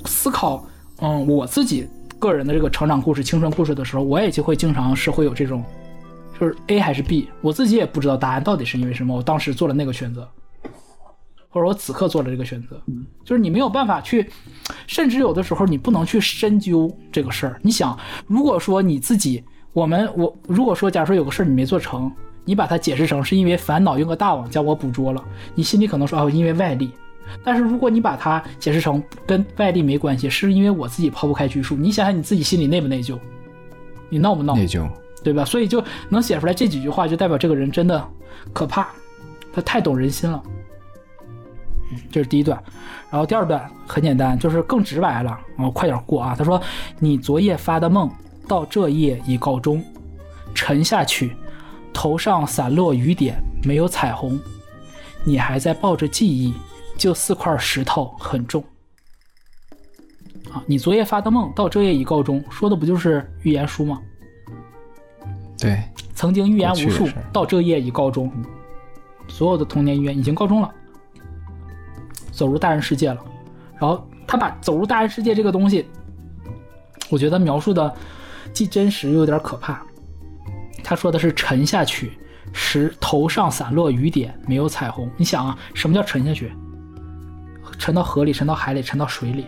[0.06, 0.66] 思考，
[1.00, 1.86] 嗯，我自己
[2.18, 5.62] 个人的这个成长故事、青春故事的时候，我也就会经常是会有这种，
[6.40, 10.26] 就是 A 还是 B，我自己也不知道答案到底是因为什么，我当时做了那个选择，
[11.50, 12.82] 或者我此刻做了这个选择，
[13.22, 14.28] 就是你没有办法去，
[14.86, 17.60] 甚至有的时候你不能去深究这个事儿。
[17.62, 17.96] 你想，
[18.26, 22.10] 如果说你自己，我们我如果说假如说有个事儿你没做成，
[22.44, 25.22] 你把它解释成是因为烦恼用个大网将我捕捉了，
[25.54, 26.90] 你心里可能说哦，因为外力。
[27.42, 33.18] 但是如果你把它解释成跟外力没关系，是因为我自己抛不开拘束，你想想你自己心里内不内疚？
[34.10, 34.54] 你闹不闹？
[34.54, 34.86] 内疚，
[35.22, 35.44] 对吧？
[35.44, 38.06] 所以就能写出来这几句话，就代表这个人真的
[38.52, 38.88] 可怕，
[39.52, 40.42] 他太懂人心了。
[41.90, 42.62] 嗯，这是第一段，
[43.10, 45.38] 然后第二段很简单，就是更直白了。
[45.58, 46.34] 我快点过啊！
[46.36, 46.60] 他说
[47.00, 48.10] ：“你昨夜发的梦，
[48.46, 49.82] 到这夜已告终，
[50.54, 51.34] 沉下去，
[51.94, 54.38] 头上散落雨点，没有彩虹，
[55.24, 56.52] 你还在抱着记忆，
[56.98, 58.62] 就四块石头很重。”
[60.52, 64.02] 啊，你昨夜发的梦，到这夜已告终，说的不就是预言书吗？
[65.58, 65.82] 对，
[66.14, 68.30] 曾经预言无数到这夜已告终，
[69.28, 70.70] 所有的童年预言已经告终了，
[72.30, 73.24] 走入大人世界了。
[73.80, 75.86] 然后他把走入大人世界这个东西，
[77.08, 77.92] 我觉得描述的
[78.52, 79.82] 既真实又有点可怕。
[80.84, 82.12] 他说的是沉下去，
[82.52, 85.10] 石头上散落雨点，没有彩虹。
[85.16, 86.52] 你想啊，什么叫沉下去？
[87.76, 89.46] 沉到河里，沉到海里，沉到水里，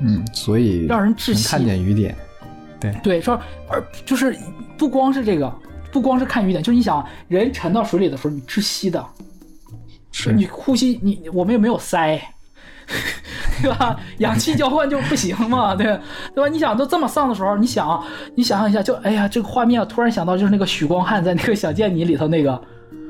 [0.00, 2.16] 嗯，所以让人窒息能看见雨点，
[3.02, 3.38] 对，说
[3.68, 4.34] 而就是
[4.78, 5.54] 不光是这个，
[5.92, 9.04] 不光是看雨点，就是你想人沉到水里的时候，你窒息的，
[10.10, 12.18] 是你呼吸，你我们又没有鳃，
[13.62, 13.98] 对吧？
[14.18, 15.86] 氧气交换就不行嘛，对
[16.34, 16.48] 对吧？
[16.48, 18.02] 你想都这么丧的时候，你想
[18.34, 22.60] 你想象一下，就哎呀，这个画面，突然想到就是那个许光汉在那个《想见你》里头那个，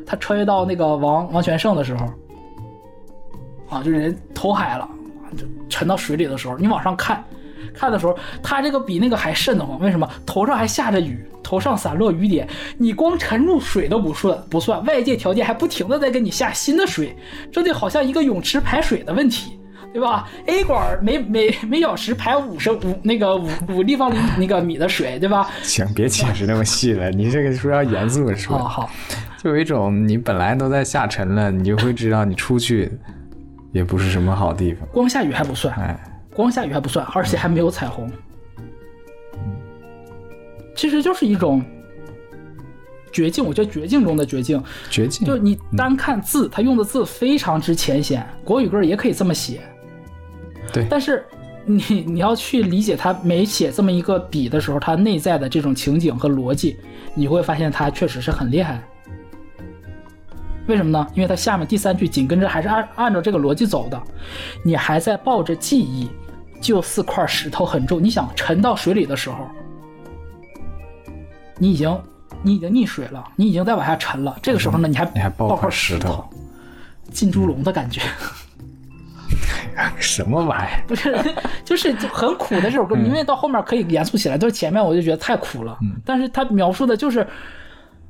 [0.07, 2.07] 他穿越到那个王王全胜的时候，
[3.69, 4.89] 啊，就人投海了，
[5.37, 7.23] 就沉到水里的时候，你往上看。
[7.75, 9.79] 看的时候，他这个比那个还瘆得慌。
[9.81, 10.09] 为什么？
[10.25, 12.49] 头上还下着雨，头上散落雨点，
[12.79, 17.15] 你光沉入水都不顺不算，外界条件还不停的在给你下新的水，
[17.53, 19.59] 这就好像一个泳池排水的问题，
[19.93, 25.49] 对吧？A 管每每每小时排五升五那个五五立方厘那个米的水，对吧？
[25.63, 28.91] 行，别解释那么细了，你这个说要严肃的好说，好，
[29.43, 32.93] 就有一种你本来都在下沉了，你就会知道你出去
[33.73, 35.99] 也不是什么好地方，光下雨还不算，哎，
[36.35, 38.11] 光下雨还不算，而且还没有彩虹，
[40.75, 41.65] 其实就是一种
[43.11, 43.43] 绝境。
[43.43, 49.61] 我觉得绝境中的绝境，绝境，就你单看字，他用的字非常之浅显，国语歌也可以这么写。
[50.77, 51.25] 对但是
[51.65, 56.77] 你你要去理解他每写这么一个笔的时候，他内在的这种情景和逻辑，
[57.15, 58.83] 你会发现他确实是很厉害。
[60.69, 61.07] 为什么呢？
[61.15, 64.03] 因为他下面第三句紧跟着还是按按照这个逻辑走的，
[64.65, 66.11] 你还在抱着记忆，
[66.61, 68.03] 就四块石头很重。
[68.03, 69.49] 你想沉到水里的时候，
[71.59, 72.01] 你已经
[72.43, 74.37] 你已经溺水了，你已经在往下沉了。
[74.43, 76.25] 这个时候呢，你还你还抱抱块块石头头，
[77.13, 78.01] 进猪笼的感觉。
[79.99, 80.85] 什么玩意儿？
[80.87, 81.17] 不是，
[81.65, 87.27] 就是就很苦的这首歌，明明到后面可以严肃起来，但是前面我就觉得太苦了，但是他描述的就是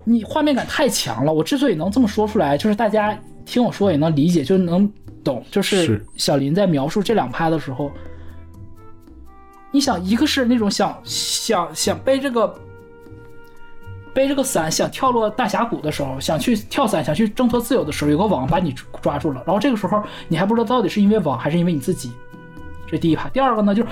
[0.04, 1.32] 你画面感太强了。
[1.32, 4.90] 我之所以能这么说出来，就是大家听我说也能理解，就能
[5.24, 5.44] 懂。
[5.50, 7.90] 就是是小林在描述这两拍的时候，
[9.70, 12.54] 你想，一个是那种想想想背这个。
[14.16, 22.10] 背这个伞想跳落大峡谷的时候，想去跳伞，想去挣脱自由的时候，有个网把你抓住了，然后这个时候你还不知道到底是因为网还是因为你自己，
[22.90, 23.28] 这第一趴。
[23.28, 23.88] 第二个呢，就是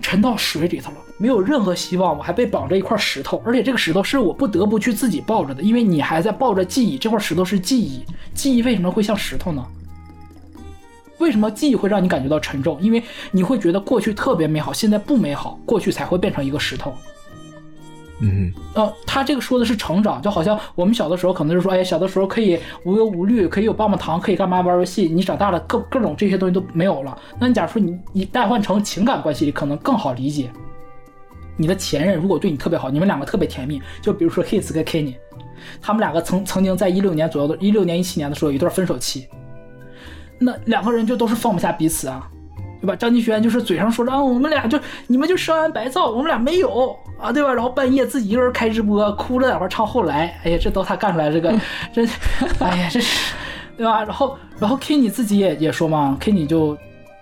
[0.00, 9.66] 沉到水里头了，没有任何希望，我还被绑着一块石头，而且这个石头是我不得不去自己抱着的，因为你还在抱着记忆，这块石头是记忆，记忆为什么会像石头呢？
[11.18, 12.80] 为什么记忆会让你感觉到沉重？
[12.80, 13.02] 因为
[13.32, 16.94] 你会觉得过去特别美好，现在不美好，过去才会变成一个石头。
[18.20, 25.06] 嗯，呃，他这个说的是成长，就好像我们小的时候可能是说，哎，小的时候可以无忧无虑，可以有棒棒糖，可以干嘛玩游戏。
[25.06, 27.18] 你长大了，各各种这些东西都没有了。
[27.38, 30.50] 那你假如说你你代换成情感关系里，可能更好理解。
[31.58, 35.16] 你的前任如果对你特别好，你们两个特别甜蜜，就比如说 Hits 跟 Kenny，
[35.82, 39.26] 他们两个曾曾经在一六年左右的，一六年一七年的时候有一段分手期，
[40.38, 42.30] 那两个人就都是放不下彼此啊。
[42.86, 42.96] 对吧？
[42.96, 47.52] 张敬轩就是嘴上说着啊，我们俩就你们就生完白造，我们俩没有啊，对吧？
[47.52, 51.52] 然后半夜自己一个人开直播，哭着在那块唱后来，哎呀，这都他干出来这个，
[51.92, 52.06] 这，
[52.60, 53.34] 哎呀，这是，
[53.76, 54.04] 对吧？
[54.04, 56.78] 然后然后 Kenny 自己也也说嘛，Kenny 就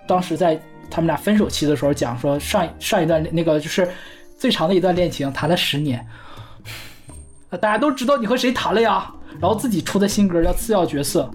[0.07, 0.61] 当时在
[0.91, 3.89] 他们俩分手期的时候讲说上上一段那个就是
[4.37, 6.05] 最长的一段恋情谈了十年，
[7.59, 9.11] 大家都知道你和谁谈了呀？
[9.39, 11.27] 然后自己出的新歌叫《次要角色》。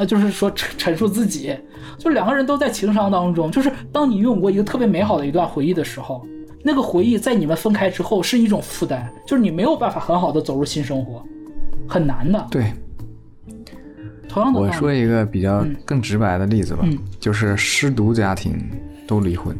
[0.00, 1.52] 那就是说陈陈述自己，
[1.98, 3.50] 就两个人都在情伤当中。
[3.50, 6.24] 就是当你拥有过一个特别美好的一段回忆的时候，
[6.62, 11.22] 那个回忆在你们分开之后是一种负担，就是你没有办法很好的走入新生活，
[11.88, 12.46] 很难的。
[12.50, 12.72] 对。
[14.28, 18.58] 同样的，我说一个比较更直白的例子吧，嗯、就是失独家庭
[19.06, 19.56] 都离婚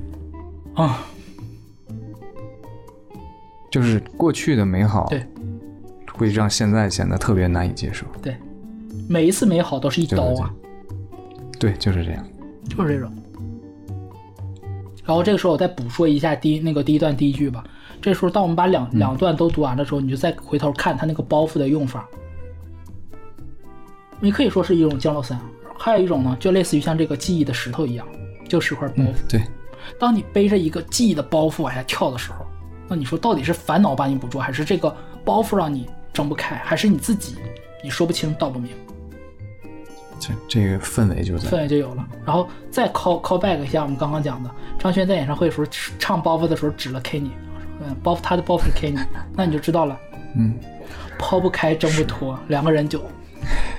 [0.75, 1.01] 啊，
[3.71, 5.25] 就是过去的美好，对，
[6.13, 8.07] 会让现在显得特别难以接受。
[8.21, 8.37] 对。
[9.09, 10.53] 每一次美好都是一刀啊！
[10.61, 10.68] 对，
[11.59, 12.25] 就是这样。
[12.69, 13.13] 就是这种。
[15.05, 17.65] 然后这个时候我再补说一下第一那个第一段第一句吧。
[18.01, 22.07] 这时候当我们把两两段都读完的时候，你就再回头看它那个包袱的用法。
[24.21, 25.41] 你可以说是一种降落伞，
[25.79, 28.07] 还有一种呢，就类似于像这个记忆的石头一样，
[28.49, 29.15] 就是块包袱。
[29.29, 29.41] 对，
[29.99, 32.45] 当你背着一个记忆的包袱往下跳的时候，
[32.87, 34.95] 那你说到底是烦恼把你捕捉，还是这个
[35.25, 37.37] 包袱让你睁不开，还是你自己
[37.83, 38.73] 你说不清道不明？
[40.19, 41.49] 这这个氛围就在。
[41.49, 42.07] 氛围就有了。
[42.25, 45.67] 然后再 call call back 一下我们刚刚讲的，张轩在演唱会的时候
[45.99, 47.31] 唱包袱的时候指了 Kenny，
[47.81, 48.99] 嗯，包袱他的包袱是 Kenny，
[49.35, 49.99] 那你就知道了，
[50.37, 50.55] 嗯，
[51.19, 53.03] 抛不开挣不脱，两个人就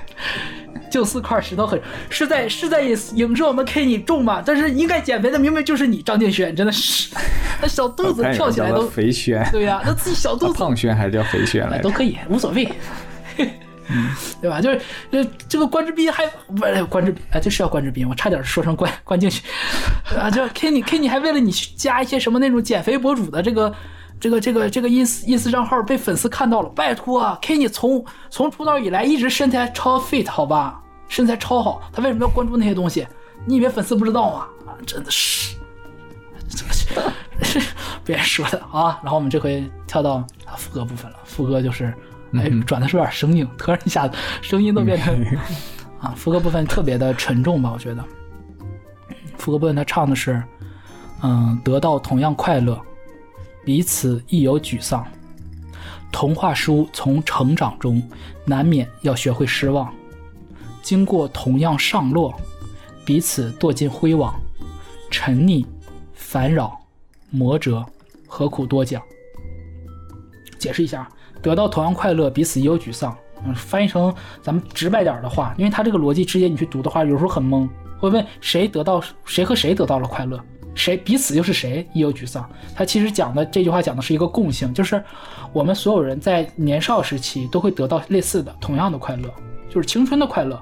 [0.90, 4.42] 就四块石头很是在是在影影射我们 Kenny 重吗？
[4.44, 7.14] 但是应该减肥的明明就是你张敬轩，真的是
[7.62, 11.82] 那小肚子跳起来都肥轩，对呀、那自己小肚子胖轩还是叫肥轩来着？
[11.84, 12.68] 都可以，无所谓。
[14.40, 14.60] 对吧？
[14.60, 14.80] 就是
[15.10, 19.42] 这这个关之斌还不是关之斌啊，就是要关之斌，我差点说成关关敬轩
[20.18, 23.74] 啊，就 Kenny Kenny 还为了你去加一些什么那种减肥博主的这个
[24.20, 33.06] 这个这个这个 ins ins 账号被粉丝看到了，拜托啊，Kenny 从从出道以来一直身材超 fit 好吧，身材超好，他为什么要关注那些东西？
[33.46, 34.46] 你以为粉丝不知道吗？
[34.66, 35.56] 啊，真的是，
[36.48, 36.72] 这个
[37.42, 37.60] 是
[38.04, 39.00] 别说了啊。
[39.02, 40.14] 然后我们这回跳到
[40.44, 41.92] 啊副歌部分了，副歌就是。
[42.32, 45.24] 哎，转的是有点生硬，突然一下子声音都变成
[46.00, 47.72] 啊，副歌部分特别的沉重吧？
[47.72, 48.04] 我觉得，
[49.36, 50.42] 副歌部分他唱的是，
[51.22, 52.80] 嗯，得到同样快乐，
[53.64, 55.06] 彼此亦有沮丧。
[56.12, 58.02] 童话书从成长中
[58.44, 59.92] 难免要学会失望，
[60.82, 62.34] 经过同样上落，
[63.04, 64.34] 彼此堕进灰网，
[65.10, 65.64] 沉溺、
[66.12, 66.80] 烦扰、
[67.30, 67.84] 磨折，
[68.26, 69.02] 何苦多讲？
[70.58, 71.08] 解释一下。
[71.42, 73.16] 得到同样快乐，彼此也有沮丧。
[73.44, 77.68] 嗯，翻译成咱们直白点的话，因为他这个逻辑直接你去读的话，有时候很懵，
[77.98, 80.38] 会问谁得到谁和谁得到了快乐，
[80.74, 82.46] 谁彼此又是谁也有沮丧。
[82.74, 85.02] 他其实讲的这句话讲的是一个共性，就是
[85.54, 89.32] 我们所有人在年少时期都会得到类似的同样的快乐，
[89.70, 90.60] 就是青春的快乐，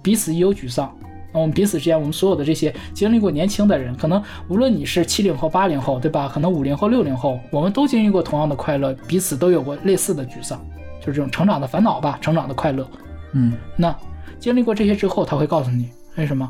[0.00, 0.96] 彼此也有沮丧。
[1.32, 6.30] 那我们彼此之间，我们所有的这些经历过年轻的人，可能无论你是七零后、八零后，对吧？
[6.32, 10.60] 可能五零后、六零后，我们都经历过同样的快乐，彼此都有过类似的沮丧，
[11.00, 12.86] 就是这种成长的烦恼吧，成长的快乐。
[13.32, 13.96] 嗯，那
[14.38, 16.48] 经历过这些之后，他会告诉你为什么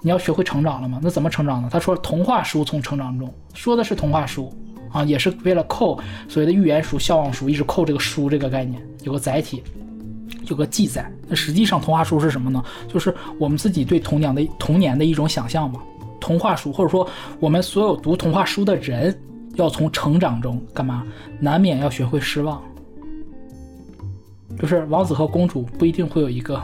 [0.00, 1.00] 你要学会成长了吗？
[1.02, 1.68] 那怎么成长呢？
[1.72, 4.52] 他说，童话书从成长中说的是童话书
[4.92, 5.98] 啊，也是为了扣
[6.28, 9.62] 所谓的寓言书、笑忘书，一直扣这个书这个概念，有个载体。
[10.50, 12.62] 有个记载，那实际上童话书是什么呢？
[12.86, 15.80] 就是我们自己对童年的童年的一种想象嘛。
[16.20, 17.08] 童话书，或者说
[17.38, 19.18] 我们所有读童话书的人，
[19.54, 21.06] 要从成长中干嘛？
[21.38, 22.62] 难免要学会失望。
[24.58, 26.60] 就是王子和公主不一定会有一个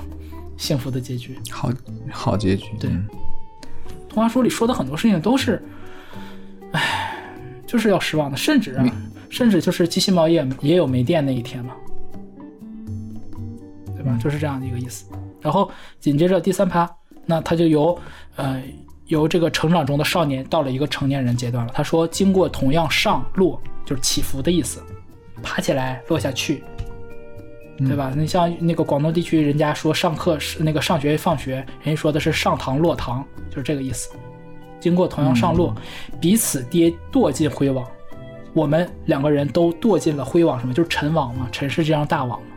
[0.58, 1.70] 幸福的结局，好
[2.10, 2.66] 好结局。
[2.78, 3.06] 对嗯
[4.08, 5.62] 童话书里说的很多事情都是，
[6.72, 7.14] 唉，
[7.66, 8.84] 就是要失望的，甚至啊，
[9.30, 11.74] 甚至就是机器猫也也有没电那一天嘛。
[14.18, 15.06] 就是这样的一个意思。
[15.40, 15.70] 然后
[16.00, 16.88] 紧接着第三趴，
[17.24, 17.98] 那他就由
[18.36, 18.62] 呃
[19.06, 21.72] 由这个成长中的少年到了一个成年人阶段了。
[21.74, 24.82] 他说，经过同样上落，就是起伏的意思，
[25.42, 26.64] 爬起来落下去，
[27.78, 28.12] 对吧？
[28.16, 34.10] 你像那个广东地区，人家说上课是那个上学放学，人家说的是上堂落堂，就是这个意思。
[34.80, 35.74] 经过同样上落，
[36.20, 37.86] 彼此跌堕进灰网。
[38.52, 42.48] 我们两个人都堕进了灰网，什么就是尘网嘛，尘世这张大网嘛。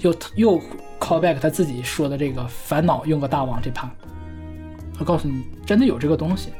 [0.00, 0.60] 又又
[0.98, 3.90] call back 他自己说的这个烦恼用个大王这盘，
[4.98, 6.50] 他告诉你，真的有这个东西。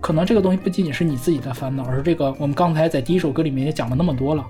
[0.00, 4.46] 可能这个东西不仅仅是你自己的烦恼，而是这个我们刚才在第一首歌里面也讲了那么多了，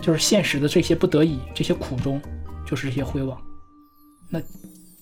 [0.00, 2.20] 就是现实的这些不得已、这些苦衷，
[2.64, 3.36] 就是这些灰网。
[4.28, 4.40] 那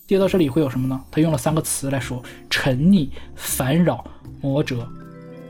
[0.07, 0.99] 跌到这里会有什么呢？
[1.11, 4.05] 他用了三个词来说：沉溺、烦扰、
[4.41, 4.89] 磨折。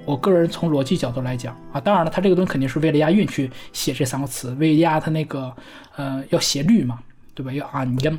[0.04, 5.54] 我个人从逻辑角度来讲啊，当然了，他这个东西肯定是为了押韵去写这三个词，为押他那个
[5.94, 6.98] 呃要斜律嘛，
[7.34, 7.52] 对吧？
[7.52, 8.18] 要按音，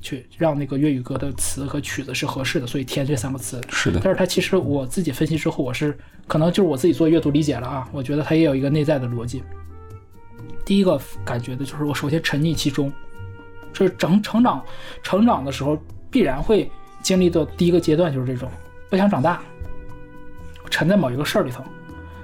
[0.00, 3.60] 去让那个粤语歌的词和曲子是合适的，所以添这三个词。
[3.68, 5.96] 是的，但是它其实我自己分析之后，我是
[6.26, 9.42] 可能就是我自己做阅读理解了啊，我觉得它也有一个内在的逻辑。
[10.64, 12.92] 第一个感觉的就是我首先沉溺其中，
[13.72, 14.64] 这是成成长
[15.02, 15.76] 成长的时候
[16.10, 16.70] 必然会
[17.02, 18.48] 经历的第一个阶段就是这种
[18.88, 19.42] 不想长大，
[20.70, 21.64] 沉在某一个事儿里头，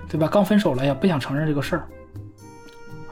[0.09, 0.29] 对吧？
[0.29, 1.89] 刚分手了，哎呀，不想承认这个事儿。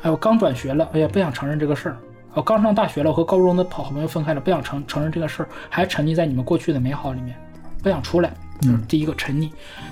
[0.02, 1.96] 哎，我刚转学了，哎呀，不想承认这个事儿。
[2.34, 7.36] 我刚上大学了，我和高中的好朋友分开了，不想承承认这个事儿，还沉溺在你们过去的美好里面，
[7.82, 8.32] 不想出来。
[8.62, 9.50] 嗯第一个沉溺，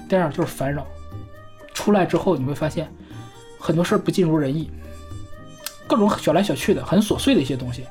[0.08, 0.86] 第二就是烦扰。
[1.74, 2.88] 出来之后你会发现，
[3.58, 4.70] 很多事儿不尽如人意，
[5.86, 7.84] 各种小来小去的，很琐碎的一些东西，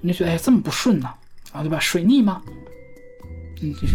[0.00, 1.08] 你就觉得哎这么不顺呢，
[1.52, 1.78] 啊对吧？
[1.80, 2.42] 水逆吗？
[3.62, 3.94] 嗯， 就是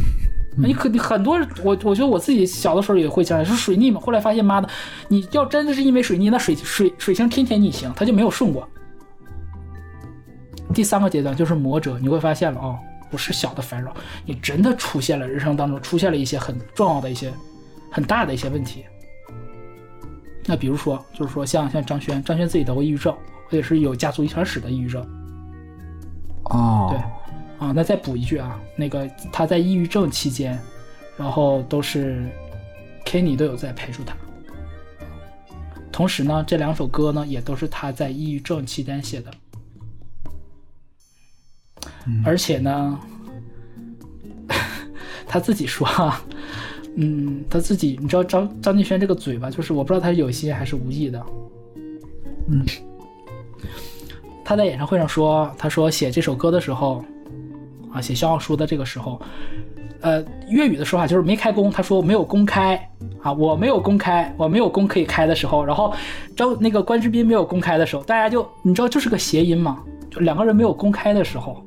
[0.58, 4.00] 你可你很多，我我觉得我自己小的时候也会这样，说水逆嘛。
[4.00, 4.70] 后来发现，妈的，
[5.08, 8.68] 你要真的是因为水逆，那水水水星天天逆行，它就没有顺过。
[10.74, 12.78] 第三个阶段就是魔者，你会发现了哦，
[13.10, 13.94] 不是小的烦扰，
[14.26, 17.32] 你真的出现了人生当中出现了一些很重要的一些
[17.92, 18.84] 很大的一些问题。
[20.46, 25.02] 那比如说，就是说像像张轩，张轩自己得过抑郁症，或者是有家族遗传史的抑郁症。
[26.46, 26.98] 哦，对，
[27.66, 30.60] 啊，那再补一句啊，那个他在抑郁症期间，
[31.16, 32.26] 然后都是
[33.06, 34.14] Kenny 都有在陪住他。
[35.92, 39.32] 同时呢，这两首歌呢也都是他在抑郁症期间写的，
[42.26, 43.00] 而且呢，
[45.26, 46.22] 他自己说啊，
[46.96, 51.26] 嗯，他自己，你知道张张敬轩这个嘴巴，就是我不知道他是有心还是无意的，
[52.50, 52.66] 嗯，
[54.44, 57.04] 他在演唱会上说，他说写这首歌的时候，
[57.92, 59.22] 啊，写笑傲书的这个时候，
[60.02, 62.76] 呃，粤语的说法就是没开工，他说没有公开
[63.22, 65.94] 啊，我没有公开，我没有工可以开的时候，然后
[66.36, 69.82] 张那个关之斌没有公开的时候，大家就你知道就是个谐音嘛，
[70.12, 71.64] 就两个人没有公开的时候，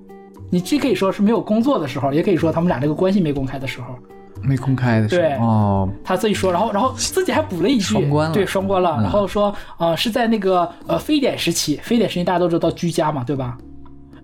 [0.50, 3.94] 你既可以说是没有工作的时候，也可以说他们俩这个关系没公开的时候，
[4.42, 13.56] 没公开的时对候，哦，他自己说，然后然后自己还补了一句，双关了对，双关了，嗯然后说，呃，是在那个呃非典时期，非典时期大家都知道居家嘛，对吧？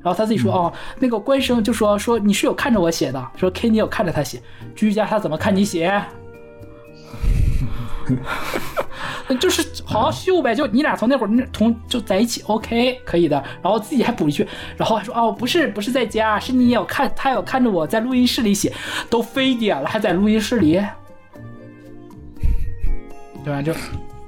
[0.03, 4.41] 然后他自己说，哦，那个官生就说说你是有看着我写的，说 K 你有看着他写，
[4.75, 6.03] 居家他怎么看你写？
[9.41, 13.43] 就是好好秀呗，就你俩从那会儿那从就在一起，OK 可以的。
[13.63, 14.47] 然后自己还补一句，
[14.77, 18.73] 然后还说哦不是不是在家，是你有看他有看着我在录音室里写，
[19.09, 20.83] 都非典了还在录音室里，
[23.45, 23.63] 对吧？
[23.63, 23.73] 就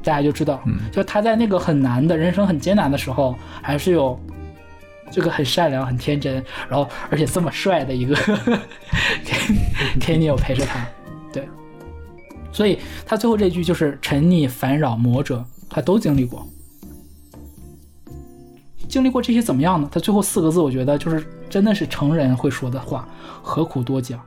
[0.02, 4.18] 大家就知道，就他在那个很难的人生很艰难的时候，还是有
[5.10, 8.16] 这个很善良很天真，然后而且这么帅的一个
[10.00, 11.03] Kenny 有陪着他，对。
[12.54, 16.46] 所以他最后这句就是沉溺、烦扰、魔者，他都经历过。
[18.88, 19.88] 经历过这些怎么样呢？
[19.90, 23.08] 他最后四个字，我觉得就是真的是成人会说的话，
[23.42, 24.20] 何苦多讲？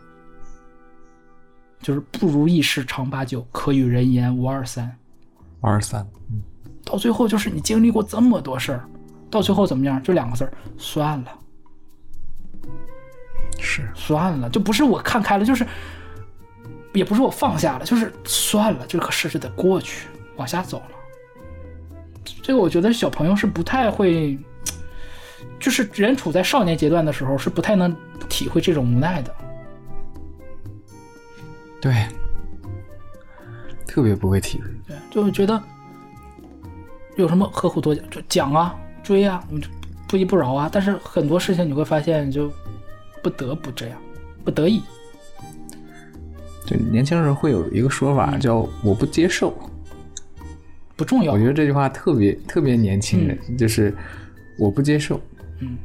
[1.82, 4.94] 就是不如意事常八九，可与人言无二三。
[5.62, 6.06] 二三，
[6.84, 8.90] 到最后就是你经历过这么多事儿，
[9.30, 10.04] 到最后怎么样？
[10.04, 11.32] 就两个字儿，算了，
[13.58, 15.66] 是算了，就不是我看开了，就是
[16.94, 20.92] 也不是我放下了，就是算了，这个事就得过去，往下走了。
[22.42, 24.38] 这个我觉得小朋友是不太会，
[25.60, 27.96] 就是人处在少年阶段的时候是不太能
[28.30, 29.36] 体会这种无奈的。
[31.80, 32.08] 对，
[33.86, 34.68] 特别不会体会。
[34.88, 35.62] 对，就是觉得
[37.16, 39.68] 有什么何苦多讲，就讲啊，追啊，你就
[40.08, 40.70] 不依不饶啊。
[40.72, 42.52] 但是很多事情你会发现，就
[43.22, 44.02] 不得不这样，
[44.44, 44.82] 不得已。
[46.68, 49.58] 对，年轻人会有一个说法叫“我不接受”，
[50.98, 51.34] 不重要。
[51.34, 51.46] 我觉。
[51.46, 53.96] 得这句话特别特别年轻人，就是
[54.60, 55.20] 我不接受。
[55.62, 55.78] 嗯，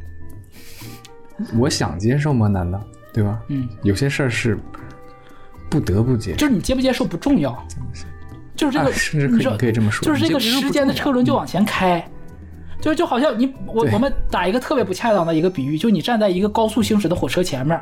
[1.56, 2.48] 我想接受吗？
[2.48, 2.82] 难道？
[3.14, 3.40] 对吧？
[3.48, 4.58] 嗯，有些事儿是
[5.70, 7.56] 不得不接受，就是你接不接受不重要，
[8.56, 10.04] 就是这个，啊甚至可以你，可以这么说。
[10.04, 12.02] 就是这个时间的车轮就往前开，
[12.80, 17.78] 就就好像你我我们打一个特别不恰当的一个比喻，就你站在一个高速行驶的火车前面，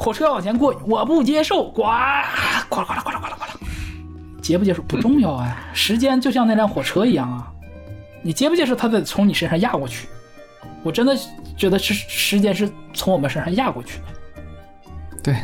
[0.00, 2.24] 火车要往前过，我不接受，呱，呱啦
[2.70, 3.50] 呱啦呱啦呱啦呱啦，
[4.40, 7.52] 接不接受不重要啊，时间就像那辆火车一样啊，
[8.22, 10.08] 你接不接受，它得从你身上压过去。
[10.82, 11.14] 我真的
[11.54, 14.04] 觉得是时间是从我们身上压过去的，
[15.22, 15.36] 对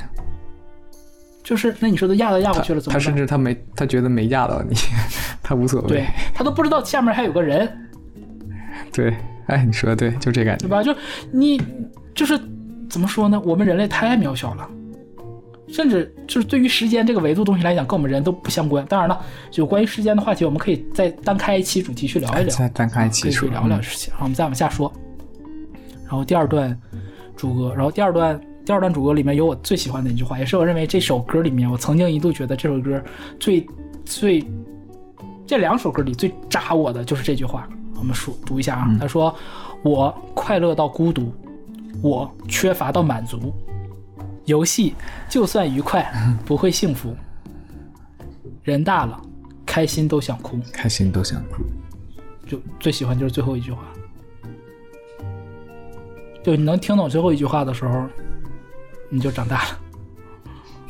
[1.44, 2.98] 就是那你说的压都压过去了，怎么办？
[2.98, 4.74] 他甚至他没他觉得没压到你，
[5.44, 6.06] 他无所谓对。
[6.34, 7.90] 他都不知道下面还有个人，
[8.90, 9.14] 对，
[9.48, 10.66] 哎，你说的对，就这感觉。
[10.66, 10.82] 对吧？
[10.82, 10.96] 就
[11.30, 11.60] 你
[12.14, 12.40] 就是
[12.88, 13.40] 怎么说呢？
[13.44, 14.68] 我们人类太渺小了，
[15.68, 18.84] 甚至就是对于时间这个维度东西来讲，跟我们人都不相关。
[18.86, 19.20] 当然了，
[19.54, 24.10] 有关于时间的话题，我们可以再单开一期主题去聊一聊，再单开一期去聊聊事情。
[24.12, 24.92] 然后我们再往下说。
[26.04, 26.78] 然后第二段
[27.36, 33.02] 主歌，然后第二段第二段主歌里面有我最喜欢的一句话，也是我认为这首歌里面我曾经一度觉得这首歌
[33.40, 33.66] 最
[34.04, 34.44] 最
[35.46, 37.68] 这两首歌里最扎我的就是这句话。
[37.98, 39.34] 我们说读一下啊，他说
[39.82, 41.32] ：“我快乐到孤独，
[42.02, 43.52] 我缺乏到满足。
[44.44, 44.94] 游戏
[45.28, 46.10] 就算愉快，
[46.46, 47.16] 不会幸福。
[48.62, 49.20] 人大了，
[49.64, 50.58] 开心都想哭。
[50.72, 51.64] 开心都想哭。
[52.46, 53.82] 就最喜欢就是最后一句话。
[56.44, 58.06] 就你能听懂最后一句话的时候，
[59.08, 59.78] 你就长大了。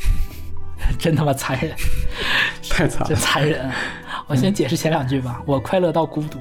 [0.98, 1.74] 真他妈残忍，
[2.68, 3.74] 太惨了，残忍啊！
[4.26, 5.42] 我先解释前两句吧。
[5.46, 6.38] 我快乐到孤独。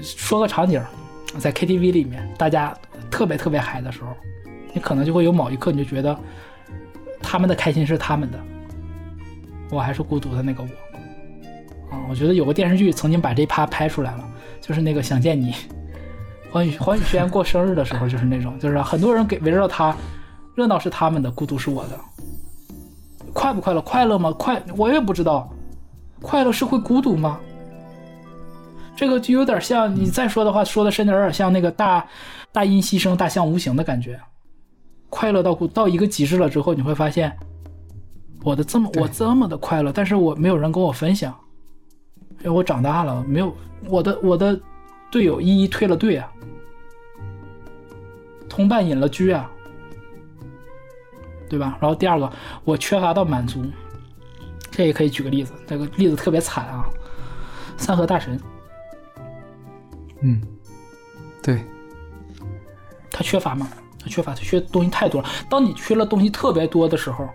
[0.00, 0.80] 说个场景，
[1.38, 2.74] 在 KTV 里面，大家
[3.10, 4.08] 特别特别嗨的时候，
[4.72, 6.16] 你可能就会有某一刻，你就觉得
[7.22, 8.38] 他们的开心是他们的，
[9.70, 10.68] 我还是孤独的那个我。
[11.94, 14.24] 啊，我觉得有个电视剧曾经把这趴拍出来了，
[14.60, 15.52] 就是那个《想见你》，
[16.50, 19.94] 黄宇黄宇轩过生日的时候就是那种，就是很多人给围绕他，
[20.54, 22.00] 热闹是他们的，孤独是我的。
[23.34, 23.80] 快不快乐？
[23.80, 24.30] 快乐吗？
[24.32, 25.50] 快，我也不知道。
[26.20, 27.40] 快乐是会孤独吗？
[28.94, 32.06] 这个就有点像你再说的话，说的深点，有点像那个大
[32.52, 34.20] 大音希声，大象无形的感觉。
[35.08, 37.36] 快乐到到一个极致了之后，你会发现，
[38.42, 41.34] 我的这么我这么的快乐，但是我没有人跟我分享。
[42.38, 43.54] 因为我长大了，没有
[43.88, 44.58] 我的我的
[45.10, 46.30] 队友一一退了队啊，
[48.48, 49.50] 同伴隐了居啊。
[51.48, 51.76] 对吧？
[51.82, 52.32] 然后第二个，
[52.64, 53.62] 我缺乏到满足，
[54.70, 56.86] 这也可以举个例子，这个例子特别惨啊。
[57.76, 58.40] 三河大神，
[60.22, 60.40] 嗯，
[61.42, 61.62] 对，
[63.10, 63.68] 他缺乏吗？
[64.00, 65.28] 他缺乏，他缺东西太多了。
[65.48, 67.28] 当你缺了东西特别多的时候，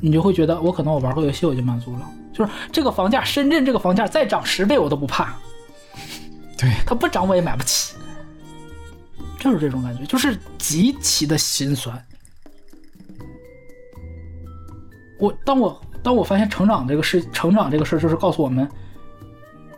[0.00, 2.10] 你就会觉得，我可能我玩个游戏我就满足了。
[2.32, 5.34] 就是这个房价，深圳这个房价再涨十倍我都不怕。
[6.56, 7.94] 对，它不涨我也买不起，
[9.38, 12.02] 就是这种感觉，就是极其的心酸。
[15.18, 18.66] 我当我当我发现成长这个事，成长这个事儿就是告诉我们，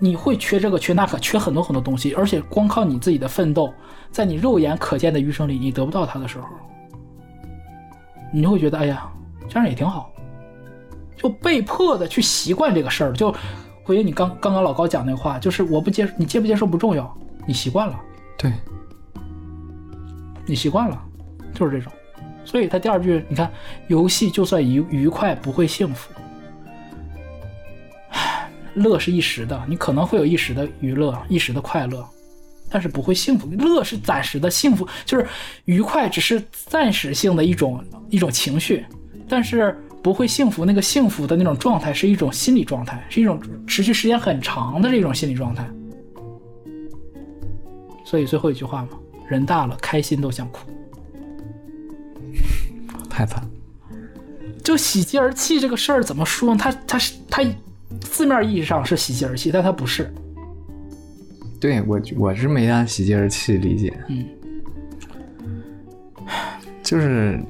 [0.04, 3.72] 你会缺这个缺那个，缺很多很多东西，而且光靠你自己的奋斗，
[4.10, 6.48] 在你肉眼可见的余生里，你得不到它的时候，
[8.32, 9.08] 你就会觉得哎呀，
[9.48, 10.10] 这样也挺好，
[11.16, 13.12] 就被迫的去习惯这个事儿。
[13.12, 13.32] 就
[13.84, 17.16] 回应你刚刚刚老高讲那话，就是我不接你接不接受不重要，
[17.46, 18.00] 你习惯了，
[18.36, 18.52] 对，
[20.44, 21.00] 你习惯了，
[21.54, 21.92] 就是这种。
[22.44, 23.48] 所以他第二句，你看，
[23.86, 26.12] 游戏就算愉愉快，不会幸福。
[28.74, 32.06] 乐是一时的，你可能会有一时的娱乐，一时的快乐，
[32.70, 33.48] 但是不会幸福。
[33.50, 35.26] 乐是暂时的，幸福就是
[35.64, 38.84] 愉快，只是暂时性的一种一种情绪，
[39.28, 40.64] 但是不会幸福。
[40.64, 45.68] 那个幸福的那种状态是一种心理状态，是一种持续时间很长的这种心理状态。
[48.04, 48.90] 所以最后一句话嘛，
[49.28, 50.68] 人大了，开心都想哭。
[53.08, 53.46] 太惨，
[54.64, 56.58] 就喜极而泣这个事儿怎么说呢？
[56.58, 57.42] 他他是他
[58.12, 60.12] 字面意义上是喜极而泣，但它不是。
[61.58, 64.26] 对我我是没按喜极而泣理解，嗯，
[66.82, 67.40] 就是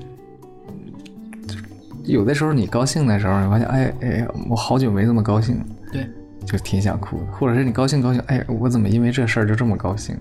[2.05, 6.07] 有的时候你高兴的时候，你发现哎哎，我好久没这么高兴了，对，
[6.47, 7.27] 就挺想哭的。
[7.33, 10.17] 或者是你高兴高兴，哎，我怎么因为这事儿就这么高兴，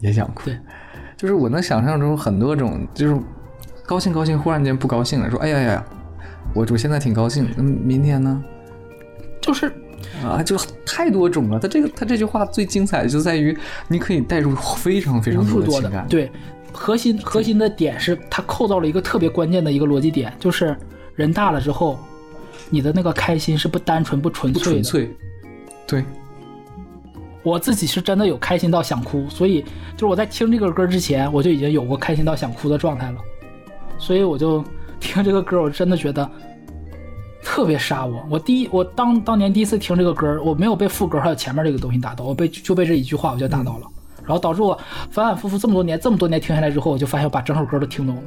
[0.00, 0.44] 也想哭。
[0.44, 0.58] 对，
[1.16, 3.18] 就是我能想象出很多种，就是。
[3.86, 5.84] 高兴高兴，忽然间不高兴了，说：“哎呀呀，
[6.54, 8.44] 我我现在挺高兴，嗯，明天呢？
[9.40, 9.72] 就是
[10.24, 11.58] 啊，就太多种了。
[11.58, 13.56] 他这个他这句话最精彩的就在于，
[13.88, 16.06] 你可以带入非常非常多的情感。
[16.08, 16.30] 对，
[16.72, 20.76] 核心核心的点是他扣到了一个特别关键的一个逻辑点，就是
[21.14, 21.98] 人大了之后，
[22.70, 25.16] 你的那个开心是不单纯不纯粹纯粹。
[25.86, 26.04] 对，
[27.42, 29.62] 我自己是真的有开心到想哭，所以
[29.96, 33.18] 就是我在听这个歌之前，我就已经有过开心到想哭的状态了。
[33.98, 34.62] 所以我就
[35.00, 36.30] 听这个歌，我真的觉得
[37.42, 38.24] 特别杀我。
[38.30, 43.86] 我第一，我当当年第一次听这个歌，我没有被副歌还有前面这个东西打到，我被就被这一句话我就打到了，
[44.22, 44.78] 然后导致我
[45.10, 48.22] 反反复复这么多年，这么多年听下来之后，我就发现我把整首歌都听懂了，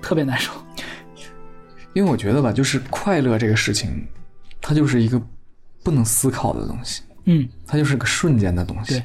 [0.00, 0.52] 特别难受。
[1.94, 4.06] 因为我觉得吧，就是快乐这个事情，
[4.60, 5.20] 它就是一个
[5.82, 8.94] 不能思考的东西，嗯，它就是个瞬间的东西。
[8.94, 9.02] 对。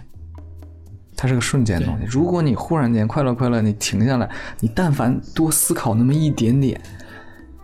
[1.18, 2.06] 它是个瞬间的东西。
[2.08, 4.28] 如果你忽然间快乐快乐，你停下来，
[4.60, 6.82] 你但凡多思考那么一点点，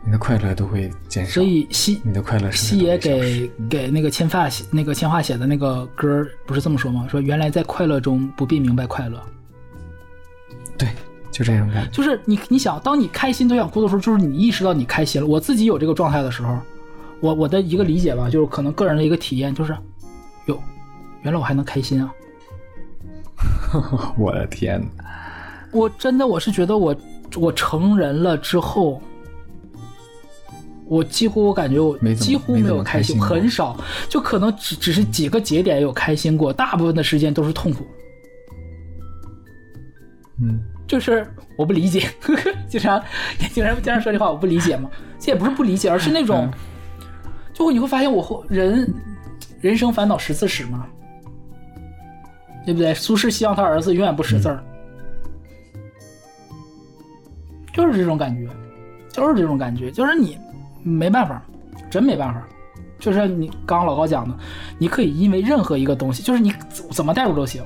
[0.07, 1.33] 你的快乐都会减少。
[1.33, 7.05] 所以西你的快乐西野给给那个千发写那个千画写的那个歌不是这么说吗？
[7.09, 9.21] 说原来在快乐中不必明白快乐。
[10.77, 10.87] 对，
[11.29, 11.91] 就这种感觉。
[11.91, 15.27] 就是你你想，当你开心都想哭的时候，就是你意识到你开心了。
[15.27, 16.57] 我自己有这个状态的时候，
[17.19, 19.75] 我我的一个理解吧，就是可能个人的一个体验，就是
[20.45, 20.57] 哟，
[21.23, 22.09] 原来我还能开心啊。
[24.17, 24.81] 我的天！
[25.73, 26.95] 我真的我是觉得我
[27.35, 29.01] 我成人了之后，
[30.87, 33.77] 我几乎我感觉我几乎没有开心，很少，
[34.09, 37.85] 就可能只只是几个节点有开心过，大部分的时间都是痛苦。
[40.41, 41.27] 嗯，就是
[41.57, 42.07] 我不理解，
[42.69, 43.03] 经常
[43.51, 44.89] 经常经常说这话，我不理解嘛。
[45.19, 46.49] 这也不是不理解，而是那种，
[47.53, 48.93] 就会你会发现，我人
[49.61, 50.87] 人生烦恼十次史嘛。
[52.65, 52.93] 对不对？
[52.93, 54.61] 苏轼希望他儿子永远不识字儿，
[57.73, 58.45] 就是这种感觉，
[59.09, 60.37] 就是这种感觉，就是你
[60.87, 61.43] 没办法，
[61.89, 62.47] 真没办法。
[62.99, 64.35] 就是你刚刚老高讲的，
[64.79, 66.51] 你可以因为任何一个东西，就是你
[66.91, 67.61] 怎么代入都行。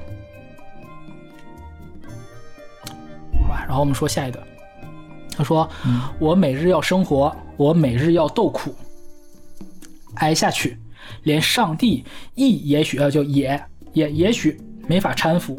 [3.41, 4.45] 好吧，然后我们说下一段，
[5.38, 5.69] 他说
[6.19, 8.76] ：“我每日要生活，我每日要斗苦，
[10.15, 10.77] 挨下去，
[11.23, 12.03] 连上帝
[12.35, 15.57] 亦也许要就也也也许没法搀扶。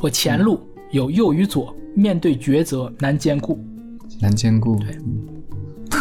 [0.00, 0.60] 我前路
[0.90, 3.64] 有右与左，面对抉择难兼顾。
[4.20, 4.76] 难兼顾。
[4.80, 4.98] 对对，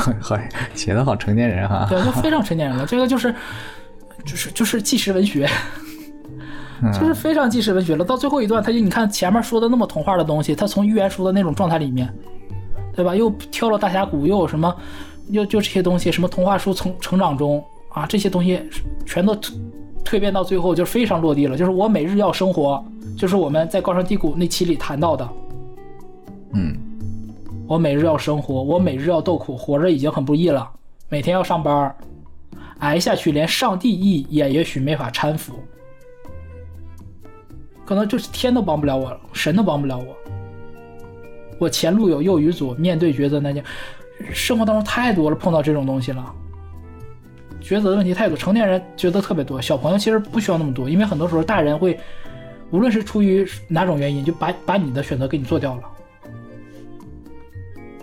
[0.20, 0.38] 好，
[0.74, 1.86] 写的好成年人哈。
[1.90, 2.86] 对，就非常成年人了。
[2.86, 3.34] 这个就是
[4.26, 5.50] 就是就是纪实文学。
[7.00, 12.14] ”就是非常纪实文学了，到最后一段，他就你看前面说的那么童话的东西，他从寓言书的那种状态里面，
[12.94, 13.16] 对吧？
[13.16, 14.76] 又跳了大峡谷，又有什么，
[15.30, 17.64] 又就这些东西，什么童话书从成长中
[17.94, 18.62] 啊，这些东西
[19.06, 19.34] 全都
[20.04, 21.56] 蜕变到最后，就非常落地了。
[21.56, 22.84] 就是我每日要生活，
[23.18, 25.30] 就是我们在高山低谷那期里谈到的，
[26.54, 26.76] 嗯，
[27.74, 30.70] 我每日要生活，我每日要斗苦，活着已经很不易了，
[31.10, 31.96] 每天要上班，
[32.78, 35.56] 挨下去，连上帝意也也许没法搀扶。
[37.84, 40.16] 可能就是天都帮不了我了，神都帮不了我。
[41.58, 43.64] 我前路有右与左，面对抉择难间。
[44.32, 46.32] 生活当中太多了，碰到这种东西了，
[47.60, 48.38] 抉择的问题太多。
[48.38, 52.00] 成年人抉择特别多，小朋友其实不需要那么多，因为很多时候大人会，
[52.70, 55.82] 无论是出于哪种原因，就把把你的选择给你做掉了，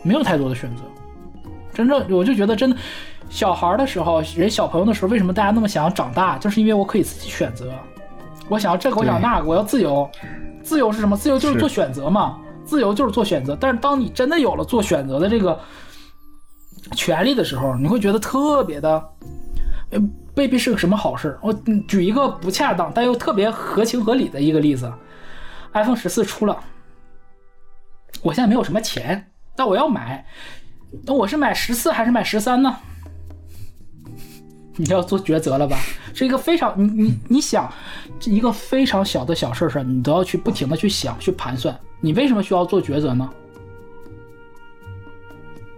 [0.02, 0.82] 没有太多的选择。
[1.72, 2.76] 真正我就觉得，真的，
[3.28, 6.36] 小孩的时候，人小朋友的时候，为什么大家那么想要长大？
[6.38, 7.72] 就是因为我可以自己选择。
[8.48, 10.10] 我想要这个，我想要那个，我要自由。
[10.62, 11.16] 自由是什么？
[11.16, 12.38] 自由就是做选择嘛。
[12.64, 13.56] 自由就是做选择。
[13.58, 15.58] 但是当你真的有了做选择的这个
[16.96, 19.02] 权利的时候，你会觉得特别的，
[20.34, 21.38] 未必是个什么好事。
[21.40, 21.52] 我
[21.86, 24.92] 举一个不恰当但又特别合情合理的一个例子
[25.72, 26.58] ：iPhone 十四出了，
[28.22, 29.29] 我现在没有什么钱，
[29.60, 30.24] 但我要买。
[31.04, 32.74] 那我是买十四还是买十三呢？
[34.74, 35.76] 你要做抉择了吧？
[36.14, 37.70] 是一个非常你你你想，
[38.24, 41.78] 一个非常小的小事上，你都要去不停的去想去盘算。
[42.00, 43.28] 你为什么需要做抉择呢？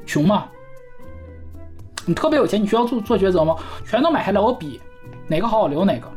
[0.06, 0.46] 穷吗？
[2.06, 3.56] 你特别有钱，你需要做做抉择吗？
[3.84, 4.80] 全都买下来，我比
[5.26, 6.08] 哪个好，我留哪个。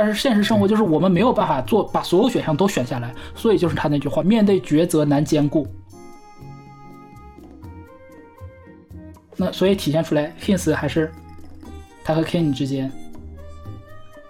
[0.00, 5.66] 但是现实生活就是我们没有办法做把所有选项都选下来，所以就是他那句话：面对抉择难兼顾。
[9.34, 11.10] 那所以体现出来，Hince 还是
[12.04, 12.92] 他和 Kenny 之间，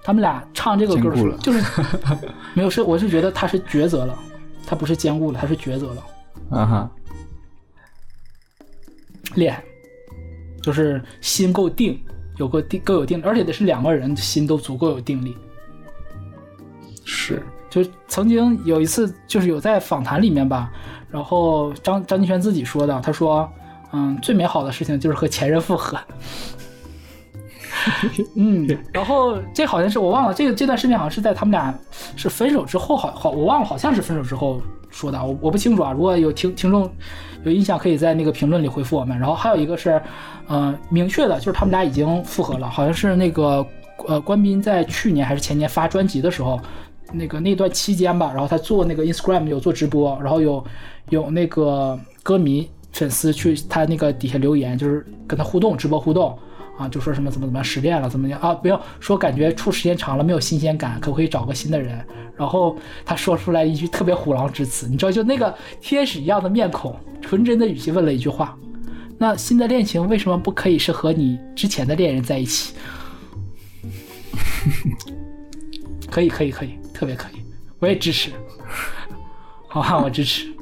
[0.03, 1.63] 他们俩唱这个歌是就是
[2.57, 4.19] 没有是，我是觉得他是抉择了，
[4.67, 6.03] 他不是兼顾了，他是抉择了。
[6.49, 6.91] 啊哈，
[9.35, 9.63] 厉害，
[10.63, 12.03] 就是心够定，
[12.39, 15.37] 有个定够有定力，而且得是两个人心都足够有定力。
[17.11, 20.71] 是，就曾经有一次，就是有在访谈里面吧，
[21.11, 23.51] 然后张张敬轩自己说的，他说。
[23.91, 25.99] 嗯，最美好的事情就是和前任复合。
[28.37, 31.75] 嗯，然后这好像是我忘了，这个这段视频好像是在他们俩
[32.15, 34.61] 是分手之后，好好我忘了，好像是分手之后
[34.91, 35.93] 说的，我我不清楚啊。
[35.93, 36.93] 如果有听听众
[37.45, 39.19] 有印象，可以在那个评论里回复我们。
[39.19, 39.99] 然后还有一个是，
[40.51, 43.67] 嗯，明确的就是他们俩已经复合了，好像是那个
[44.07, 46.61] 呃，关斌在去年还是前年发专辑的时候，
[47.13, 50.65] 那个那段期间吧，然后他做那个 Instagram 有做直播，然后有
[51.11, 52.69] 有那个歌迷。
[52.91, 56.37] 粉丝去他那个底下留言，就是跟他互动，直播互动
[56.77, 58.53] 啊，就说什么怎么怎么样失恋了，怎么样啊？
[58.55, 62.05] 不要说感觉处时间长了没有新鲜感，可不可以找个新的人？
[62.37, 68.59] 然后他说出来一句特别虎狼之词，你知道，就那个天使一样的面孔，纯真的语气问了一句话：
[69.17, 72.75] 那新的恋情为什么不可以是和你之前的恋人在一起？
[76.11, 77.45] 可以，可以，可以，特别可以，
[77.79, 78.33] 我也支持，
[79.69, 80.53] 好吧，我支持。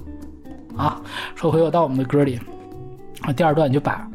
[0.77, 1.01] 啊，
[1.35, 2.39] 说回我到我们的歌里，
[3.23, 4.07] 啊，第二段就把，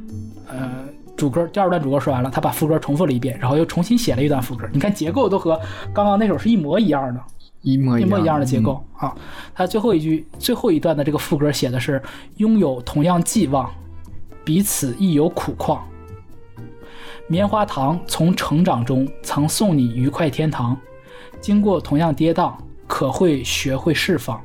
[0.48, 0.85] 呃，
[1.18, 4.69] 主歌第二段主歌说完了，他把副歌重复了一遍，然后又重新写了一段副歌。
[4.72, 5.60] 你看结构都和
[5.91, 7.19] 刚刚那首是一模一样的，
[7.64, 9.15] 一模一模一样的结构啊。
[9.56, 11.99] 他最后一句最后一段的这个副歌写的是
[12.38, 13.68] 拥有同样寄望，
[14.45, 15.84] 彼此亦有苦况。
[17.27, 20.77] 棉花糖从成长中曾送你愉快天堂，
[21.41, 22.53] 经过同样跌宕，
[22.88, 24.39] 可会学会释放。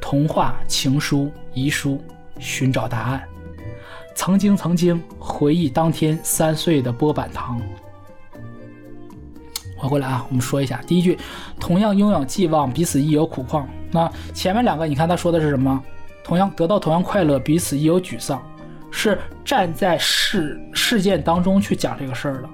[0.00, 1.98] 童话、情书、遗书，
[2.38, 3.22] 寻找答案。
[4.14, 7.60] 曾经，曾经回忆当天三岁的波板糖。
[9.76, 11.18] 回过来啊，我们说一下第一句：
[11.58, 13.66] 同样拥有寄望，彼此亦有苦况。
[13.90, 15.82] 那前面两个，你看他说的是什么？
[16.22, 18.42] 同样得到同样快乐，彼此亦有沮丧，
[18.90, 22.48] 是站在事事件当中去讲这个事儿的。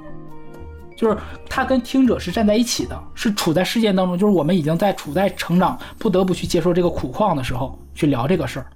[1.00, 1.16] 就是
[1.48, 8.66] 他跟听者是站在一起的，是处在事件当中，就是我们已经在处在成长，不得不去接受这个苦况的时候去聊这个事儿，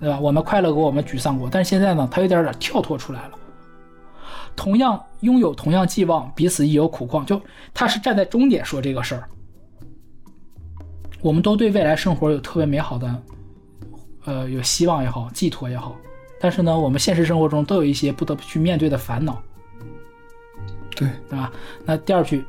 [0.00, 0.18] 对吧？
[0.18, 3.38] 我们快乐过，我们沮丧过，但是现在呢，他有点点跳脱出来了。
[4.56, 7.40] 同样拥有同样寄望，彼此亦有苦况，就
[7.72, 9.28] 他是站在终点说这个事儿。
[11.20, 13.22] 我们都对未来生活有特别美好的
[14.24, 15.94] 呃有希望也好，寄托也好。
[16.40, 19.40] 但是呢，我们现实生活中都有一些不得不去面对的烦恼，
[20.94, 21.50] 对，对吧？
[21.84, 22.44] 那第二句，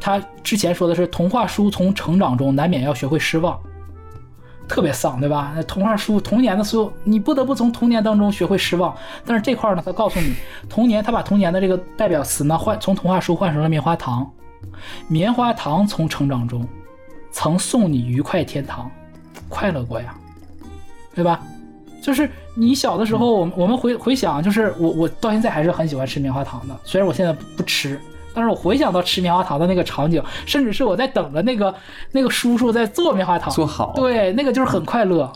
[0.00, 3.58] 他之前说的是童话书从成长中难免要学会失望，
[4.68, 5.52] 特别丧，对吧？
[5.54, 8.94] 那童话书童年的所有，你不得不从童年当中学会失望。
[9.24, 10.34] 但是这块呢，他告诉你，
[10.68, 14.30] 童年他把童年的这个代表词呢换从童话书换成了棉花糖，
[15.08, 16.66] 棉花糖从成长中
[17.30, 18.90] 曾送你愉快天堂，
[19.48, 20.14] 快乐过呀，
[21.14, 21.40] 对吧？
[22.04, 27.98] 就是你小的时候，我们我们回回想，就是我我到现在还是很喜欢吃棉花糖的，虽然我现在不吃，
[28.34, 31.74] 但是我回想到吃棉花糖的那个场景，甚至是我在等着那个
[32.12, 35.32] 那个叔叔在做棉花糖，做好，对，那个就是很快乐，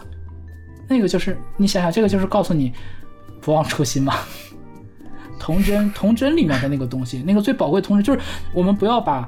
[0.87, 2.71] 那个就是你想想，这个就是告诉你
[3.41, 4.17] 不忘初心嘛，
[5.41, 8.21] 童真童真里面的那个东西，那个最宝贵的童真，就是
[8.53, 9.27] 我们不要把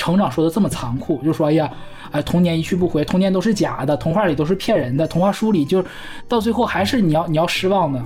[0.00, 1.70] 成长说的这么残酷，就说哎呀。
[2.12, 5.80] 哎，童年一去不回，童年都是假的，童话里都是骗人的，童话书里就
[6.26, 8.04] 到最后还是你要你要失望的，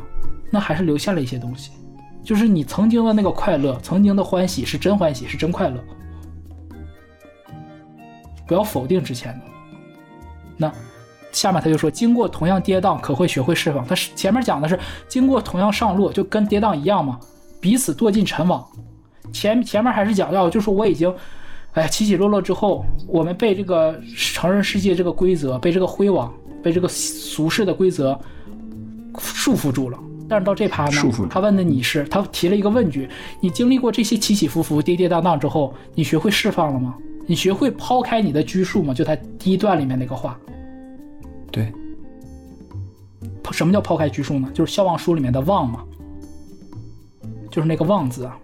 [0.50, 1.70] 那还是留下了一些东西，
[2.22, 5.82] 就是你曾经的那个快乐，曾经的欢喜是真欢喜，是真快乐，
[8.46, 9.46] 不要否定之前的。
[10.58, 10.70] 那
[11.32, 13.82] 下面他就说，经过同样跌宕，可会学会释放。
[13.86, 17.18] 他是前面讲的是经过同样上落，就跟跌宕一样嘛，
[17.58, 18.62] 彼此堕进尘网。
[19.32, 21.10] 前前面还是讲到，就是我已经。
[21.74, 26.32] 哎，起起落落之后，我们被这个成人世界这个规则，被这个灰网，
[26.62, 28.18] 被这个俗世的规则
[29.18, 29.98] 束缚住了。
[30.28, 33.08] 但是到这趴呢，他问的你是，他提了一个问句：
[33.40, 36.94] 你经历过这些起起伏伏、跌跌宕宕之后，你学会释放了吗？
[37.26, 38.94] 你学会抛开你的拘束吗？
[38.94, 40.38] 就他第一段里面那个话。
[41.50, 41.72] 对。
[43.52, 44.48] 什么叫抛开拘束呢？
[44.54, 45.84] 就是《笑忘书》里面的“忘”嘛，
[47.50, 48.36] 就是那个“忘”字啊。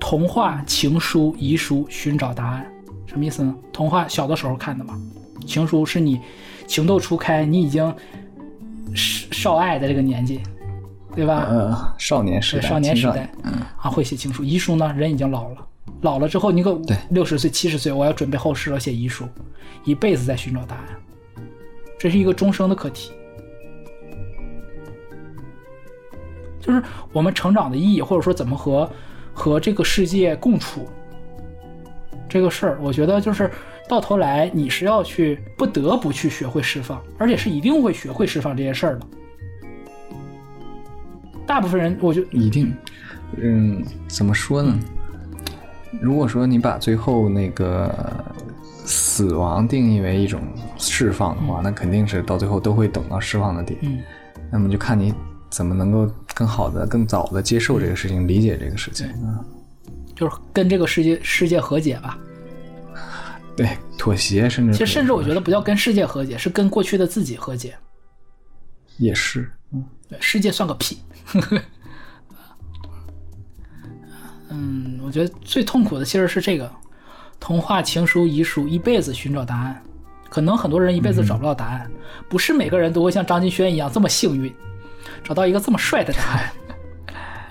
[0.00, 2.70] 童话、情书、遗书，寻找答案，
[3.06, 3.54] 什么意思呢？
[3.72, 4.98] 童话小的时候看的嘛，
[5.44, 6.20] 情书是你
[6.66, 7.94] 情窦初开，你已经
[8.94, 10.40] 少少爱的这个年纪，
[11.14, 11.46] 对吧？
[11.48, 14.44] 呃，少年时代，少年时代，嗯，啊，会写情书。
[14.44, 15.56] 遗书呢，人已经老了，
[16.02, 16.80] 老了之后，你可
[17.10, 19.28] 六十岁、七十岁，我要准备后事了，写遗书，
[19.84, 20.84] 一辈子在寻找答案，
[21.98, 23.10] 这是一个终生的课题，
[26.60, 28.88] 就是我们成长的意义，或者说怎么和。
[29.38, 30.88] 和这个世界共处
[32.28, 33.48] 这个事儿，我觉得就是
[33.88, 39.06] 到头来你是要去不得不去学会释放，而且是一定会学会释放这些事儿的。
[41.46, 42.74] 大部分人，我就一定，
[43.36, 44.76] 嗯，怎么说呢？
[46.02, 47.94] 如果说你把最后那个
[48.84, 50.40] 死亡定义为一种
[50.76, 53.78] 释放的话，那肯定是到最后都会等到释放的点。
[53.82, 54.00] 嗯，
[54.50, 55.14] 那么就看你
[55.48, 56.10] 怎么能够。
[56.38, 59.44] 更好的、更早的接受这个事情，理解这个事情，嗯，
[60.14, 62.16] 就是跟这个世界世界和解吧。
[63.56, 67.76] 对，妥协，甚至其实甚至我觉得不叫跟世界和解，是跟过去的自己和解。
[68.98, 70.98] 也是，嗯，对，世界算个屁。
[74.50, 76.70] 嗯，我觉得最痛苦的其实是这个
[77.40, 79.82] 童话、情书、遗书，一辈子寻找答案。
[80.30, 81.90] 可能很多人一辈子找不到答案，
[82.28, 84.54] 不是每个人都会像张敬轩一样这么幸运。
[85.24, 86.50] 找到一个这么帅的答案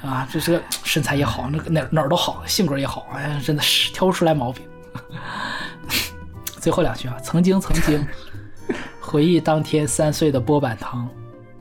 [0.04, 0.28] 啊！
[0.32, 4.64] 这是身材也好，那个哪哪儿都好，性格也好，哎呀，真的是挑不出来毛病。
[6.62, 8.06] 最后两句啊，曾经曾经
[9.02, 11.10] 回忆当天三岁的波板糖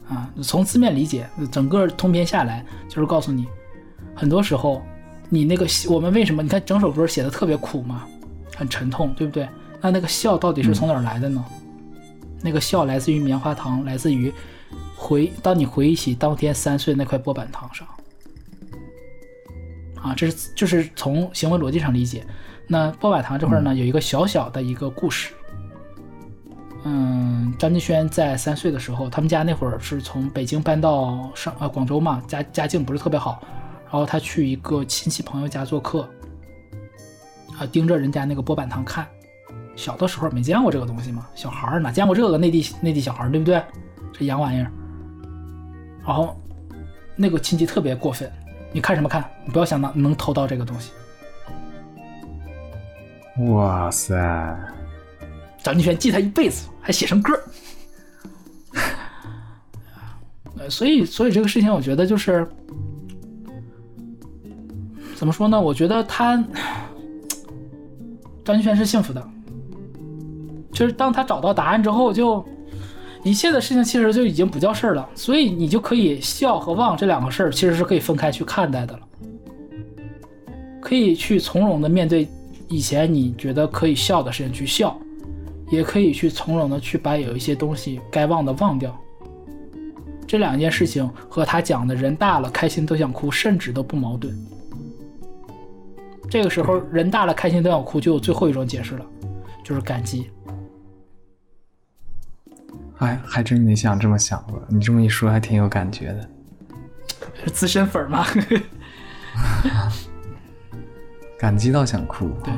[0.08, 3.46] 啊，从字面理解，整个通篇下来就是告诉你，
[4.14, 4.82] 很多时候
[5.28, 8.06] 你那个我们为什么你看整首歌写的特别苦嘛，
[8.56, 9.48] 很沉痛，对不对？
[9.80, 11.44] 那那个笑到底是从哪儿来的呢？
[12.42, 14.32] 那个笑来自于棉花糖，来自于。
[15.06, 17.86] 回，当你回忆起当天三岁那块波板糖上，
[20.02, 22.26] 啊，这是就是从行为逻辑上理解。
[22.66, 25.32] 那波板糖这块呢，有一个小小的一个故事。
[26.82, 33.40] 嗯，张敬轩在三岁的时候，他们家那会儿是从北京搬到上呃广州嘛，家家境不是特别好，
[33.84, 36.08] 然后他去一个亲戚朋友家做客，
[37.56, 39.06] 啊，盯着人家那个波板糖看。
[39.76, 42.36] 小的时候没见过这个东西嘛，小孩儿哪见过这个？
[42.36, 43.62] 内地内地小孩儿对不对？
[44.12, 44.72] 这洋玩意儿。
[46.06, 46.36] 然后，
[47.16, 48.30] 那个亲戚特别过分，
[48.70, 49.28] 你看什么看？
[49.44, 50.92] 你不要想到能偷到这个东西。
[53.52, 54.14] 哇塞！
[55.58, 57.36] 张敬轩记他一辈子，还写成歌。
[60.56, 62.48] 呃，所以，所以这个事情，我觉得就是，
[65.16, 65.60] 怎么说呢？
[65.60, 66.36] 我觉得他
[68.44, 69.28] 张敬轩是幸福的，
[70.72, 72.46] 就是当他找到答案之后，就。
[73.27, 79.01] 一切的事情其实就已经不叫事儿了，所以你就可以笑和忘这两个事儿其实是可以分开去看待的了，
[80.81, 82.28] 可以去从容的面对
[82.69, 84.97] 以前你觉得可以笑的事情去笑，
[85.70, 88.97] 也可以去从容的去把有一些东西该忘的忘掉。
[90.24, 94.32] 这两件事情和他讲的人大了开心都想哭，甚至都不矛盾。
[96.31, 99.05] 这个时候，人大了开心都想哭，就有最后一种解释了，
[99.65, 100.31] 就是感激。
[102.97, 106.28] 还还真没想这么想过，你这么一说，还挺有感觉的。
[107.44, 108.24] 是资深粉吗？
[111.39, 112.31] 感激到想哭。
[112.43, 112.52] 对，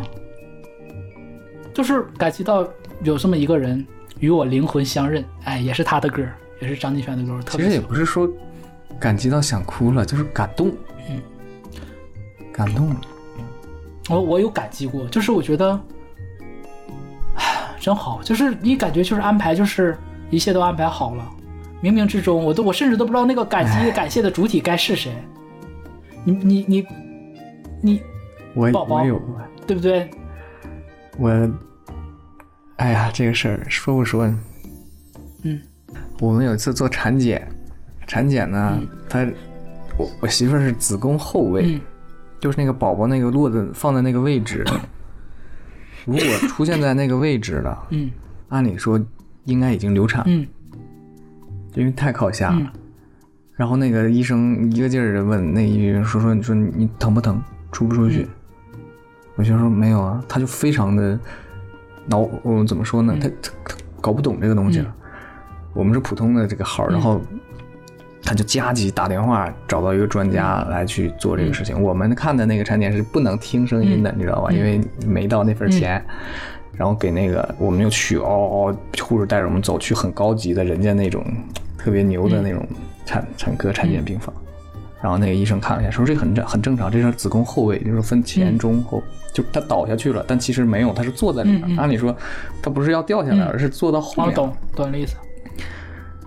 [1.75, 2.67] 就是感激到
[3.03, 3.85] 有这么一个人
[4.21, 5.25] 与我灵魂相认。
[5.45, 6.25] 哎，也是他的歌，
[6.61, 7.41] 也是张敬轩的歌。
[7.51, 8.29] 其实也不是说
[9.01, 10.73] 感激到想哭了，就是感动。
[11.09, 11.21] 嗯，
[12.53, 13.01] 感动了。
[14.09, 15.81] 我我有感激过，就是我觉得，
[17.35, 18.23] 唉，真好。
[18.23, 19.99] 就是你感觉就是安排，就是
[20.31, 21.29] 一切都安排好了，
[21.83, 25.13] 冥冥之中，我都我甚至都不知道那个感激感谢的主体该是谁。
[26.25, 26.87] 你你你
[27.81, 28.03] 你，
[28.55, 29.21] 我宝宝我有，
[29.67, 30.11] 对不对？
[31.17, 31.31] 我，
[32.77, 34.27] 哎呀，这个事儿说不说。
[34.27, 34.39] 呢？
[35.43, 35.61] 嗯。
[36.21, 37.49] 我们有一次做产检，
[38.07, 39.27] 产检呢，她
[39.97, 41.81] 我我媳妇儿是子宫后位，嗯。
[42.41, 44.65] 就是那个宝宝那个落的放在那个位置，
[46.05, 48.11] 如果出现在那个位置了，嗯。
[48.49, 49.01] 按理说
[49.49, 50.47] 应该已经流产，嗯
[51.75, 52.57] 因为太靠下了。
[52.61, 52.69] 嗯
[53.59, 57.43] 然后那个医生一个劲儿的问那医生说说你说你疼不疼，
[57.73, 58.25] 出不出血？
[59.35, 61.19] 我就说没有啊，他就非常的
[62.07, 63.17] 恼，我怎么说呢？
[63.21, 64.95] 他他他搞不懂这个东西了。
[65.75, 67.21] 我们是普通的这个号，然后
[68.23, 71.83] 他就加急打电话找到一个专家来去做这个事情。
[71.83, 74.53] 我们看的那个产检是不能听声音的，你知道吧？
[74.53, 76.01] 因为没到那份钱。
[76.79, 81.23] 然后给那个我们又去嗷嗷，护士带着我们走去很高级的人家那种
[81.77, 82.67] 特别牛的那种
[83.05, 84.33] 产产科产检病房。
[85.03, 89.03] 然后那个医生看了一下，说这很正很正常，这是子宫后位，就是分前中后，
[89.33, 91.63] 就他倒下去了，但其实没有，他是坐在里面。
[91.67, 92.17] 嗯嗯按理说
[92.63, 94.27] 他不是要掉下来，而是坐到后面。
[94.27, 95.17] 我懂懂你意思。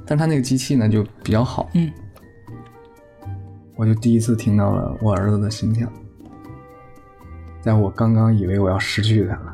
[0.06, 1.92] 但他那个机器呢就比较好，嗯
[3.76, 5.88] 我就第一次听到了我儿子的心跳，
[7.62, 9.54] 在我刚刚以为我要失去他了，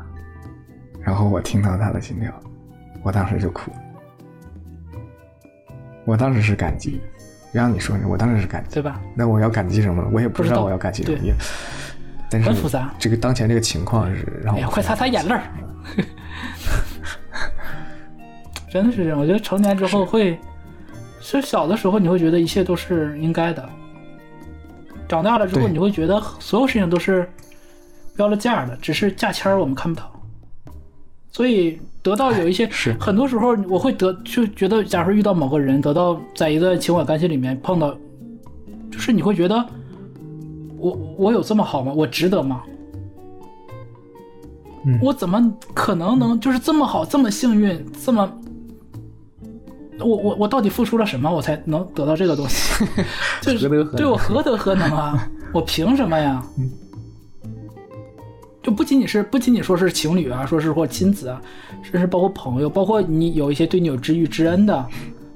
[1.02, 2.32] 然后我听到他的心跳，
[3.02, 3.70] 我当时就哭。
[6.04, 7.00] 我当时是感激，
[7.52, 8.74] 让你说，我当时是感激。
[8.74, 9.00] 对吧？
[9.14, 10.08] 那我要感激什么？
[10.12, 11.18] 我也不知道道我要感激什么。
[12.30, 15.42] 但是很复杂这个当前这个情况是让我哎呀，快擦擦眼泪儿。
[18.70, 20.38] 真的是这样，我觉得成年之后会，
[21.20, 23.66] 是小的时候你会觉得一切都是应该的，
[25.08, 27.26] 长大了之后你会觉得所有事情都是
[28.14, 30.17] 标了价的，只是价签儿我们看不到。
[31.38, 37.96] 所以得到有一些，是很多时候我会得就觉得，假如遇到某个人，得到在一段情感关系里面碰到，
[38.90, 39.64] 就是你会觉得，
[40.76, 41.92] 我我有这么好吗？
[41.94, 42.62] 我值得吗？
[44.84, 48.28] 嗯我怎么可能能就是这么好，这么幸运，这么，
[50.00, 52.84] 我我我到底付出了什么，我才能得到这个东西？
[53.42, 55.30] 就是对我何德何能啊？
[55.54, 56.44] 我凭什么呀？
[58.68, 61.40] 就不仅仅是不仅仅说是情侣啊，说是或亲子啊，
[61.82, 64.86] 甚至包括朋友，包括你有一些对你有知遇之恩的，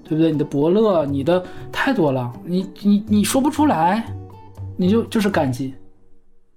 [0.05, 0.31] 对不对？
[0.31, 1.43] 你的伯乐，你的
[1.73, 4.05] 太多了，你你你说不出来，
[4.77, 5.73] 你就就是感激，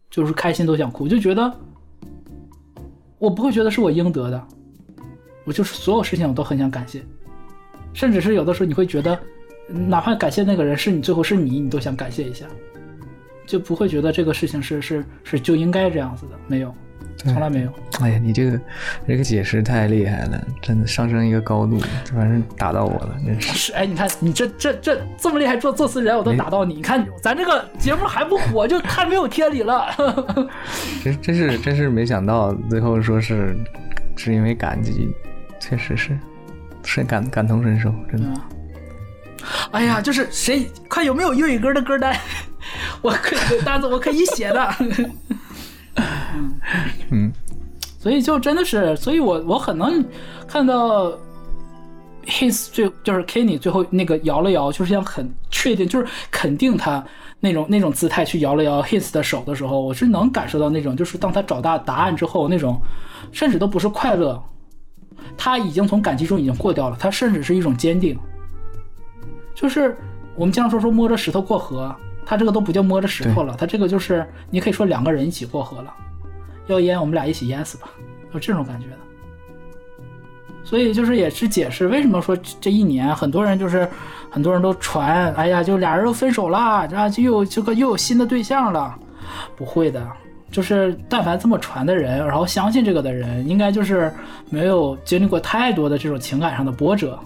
[0.09, 1.49] 就是开心都想哭，就觉得
[3.19, 4.47] 我不会觉得是我应得的，
[5.45, 7.01] 我就是所有事情我都很想感谢，
[7.93, 9.17] 甚至是有的时候你会觉得，
[9.69, 12.45] 哪怕感谢那个人是你，最后是你，你都想感谢一下，
[13.45, 16.73] 就不会觉得这个事情是是是就应该这样子的，没有，
[17.17, 17.71] 从来没有。
[18.01, 18.59] 哎呀，你这个
[19.07, 21.79] 这个解释太厉害了，真的上升一个高度，
[22.13, 23.53] 反正打到我了，真是。
[23.53, 26.75] 是，哎，你看你这这这这么厉害做作词人，我都打到你。
[26.75, 29.87] 你看咱这个节目还不火，就太没有天理了。
[31.03, 33.55] 真真是真是没想到，最后说是
[34.17, 35.09] 是因为感激，
[35.59, 36.17] 确实是
[36.83, 38.27] 是感感同身受，真的。
[39.71, 42.15] 哎呀，就是谁看有没有粤语歌的歌单，
[43.01, 44.75] 我可以单子我可以写的。
[47.11, 47.31] 嗯，
[47.99, 50.03] 所以就真的是，所以我我很能
[50.47, 51.11] 看到
[52.25, 57.03] his 最就是 Kenny 最后那个摇了摇，就是想很确定，就是肯定他
[57.39, 62.81] 那种那种姿态去摇了摇 his 的手的时候，我是能感受到那种，就是当他找到答案之后，那种
[63.31, 64.41] 甚至都不是快乐，
[65.37, 68.17] 他已经从感激中已经过掉了，他甚至是一种坚定。
[69.53, 69.95] 就是
[70.35, 75.93] 我们经常说说摸着石头过河，他这个都不叫摸着石头了，他这个就是你可以说两个人一起过河了。
[76.67, 77.87] 要淹我们俩一起淹死吧，
[78.33, 78.97] 就这种感觉的。
[80.63, 83.87] 所以就是也是解释为什么说这一年很多人就是
[84.31, 88.97] 很多人都传，哎呀，就俩人都分手了，啊，就又这个又有新的对象了。
[89.55, 90.03] 不会的，
[90.49, 94.11] 就是但凡这么传的人，然后相信这个的人，应该就是
[94.49, 97.19] 没有经历过太多的这种情感上的波折。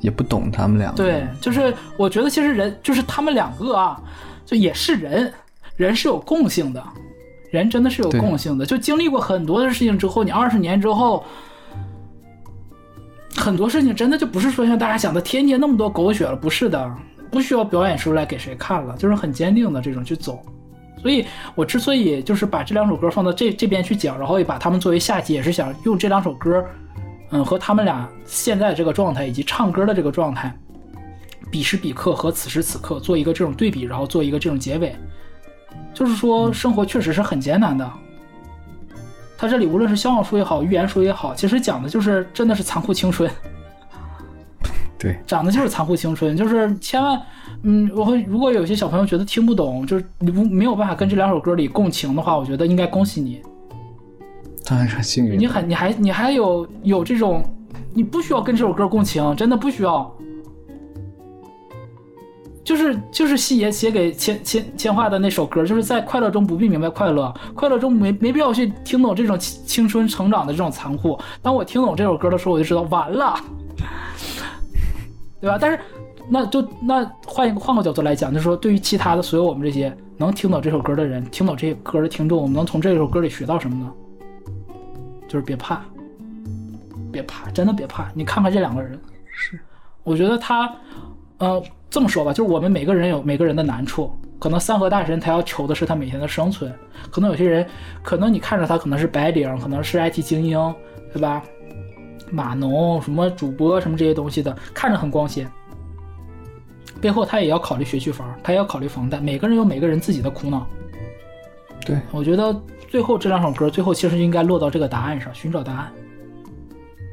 [0.00, 1.02] 也不懂他们两个。
[1.02, 4.00] 对，就是我觉得其实人就是他们两个啊，
[4.44, 5.32] 就也是人，
[5.76, 6.82] 人是有共性的，
[7.50, 8.64] 人真的是有共性的。
[8.64, 11.24] 就经历过很多的事情之后，你二十年之后，
[13.36, 16.92] 很多事情真的就不是说像大家想的天天那么多狗血了，不是的，
[17.30, 20.42] 不需要表演出来给谁看了，就是很坚定的这种去走。
[21.00, 26.64] 所以我之所以就是把这两首歌放到这这边去讲，然后也把他们作为下集，也是想用这两首歌，
[27.30, 30.54] 嗯，和他们俩现在这个状态以及唱歌的这个状态，
[31.50, 34.94] 彼时彼刻和此时此刻做一个这种对比，然后做一个这种结尾。
[35.92, 37.90] 就是说，生活确实是很艰难的。
[39.36, 43.30] 他这里无论是消防书也好，预言书也好，其实讲的就是真的是残酷青春。
[44.98, 47.20] 对， 讲的就是残酷青春，就是千万，
[47.62, 53.40] 嗯，我会如果有些小朋友觉得听不懂，就是你不没有办法跟这两首歌里共情的话，我觉得应该恭喜你，
[54.68, 55.38] 他还是幸运。
[55.38, 57.42] 你很你还你还有有这种，
[57.94, 60.14] 你不需要跟这首歌共情，真的不需要。
[62.62, 71.18] 就是就是西爷写给千千千画的那首歌，就是在快乐中不必明白快乐，快乐中没没必要去听懂这种青青春成长的这种残酷。
[71.40, 73.34] 当我听懂这首歌的时候，我就知道完了，
[75.40, 75.56] 对吧？
[75.58, 75.80] 但是
[76.28, 83.90] 那就那换一个换个角度来讲，就是说对于其他的所有我们这些能听懂这首歌的人，听懂这些歌的听众，我们能从这首歌里学到什么呢？
[85.28, 85.84] 就是别怕，
[87.12, 88.10] 别怕，真的别怕。
[88.14, 88.98] 你看看这两个人，
[89.30, 89.58] 是，
[90.02, 90.74] 我觉得他，
[91.38, 94.10] 呃，这么说吧，就是我们每个人有每个人的难处。
[94.40, 96.72] 可能三河大神他要求的是他每天的生存，
[97.10, 97.66] 可能有些人，
[98.02, 100.74] 可能你看着他可能是白领，可能是 IT 精英，
[101.12, 101.42] 对吧？
[102.30, 105.50] 码农什么主播什么这些东西的，看着很光鲜，
[107.00, 109.18] 背后他也要考虑学区房，他也要考虑房贷。
[109.18, 110.66] 每个人有每个人自己的苦恼。
[111.84, 112.54] 对，我觉得
[112.88, 115.92] 最后这两首歌，最后其实应该落到这个答案上，寻找答案。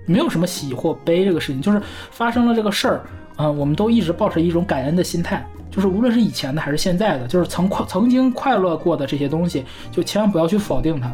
[0.07, 1.81] 没有什么喜或悲这个事情，就是
[2.11, 3.01] 发生了这个事儿，
[3.37, 11.11] 嗯、我们都一直抱着一种感恩的心态，就是无论是以前的还是现在的，就是曾快曾经快乐过的这些东西，就千万不要去否定它。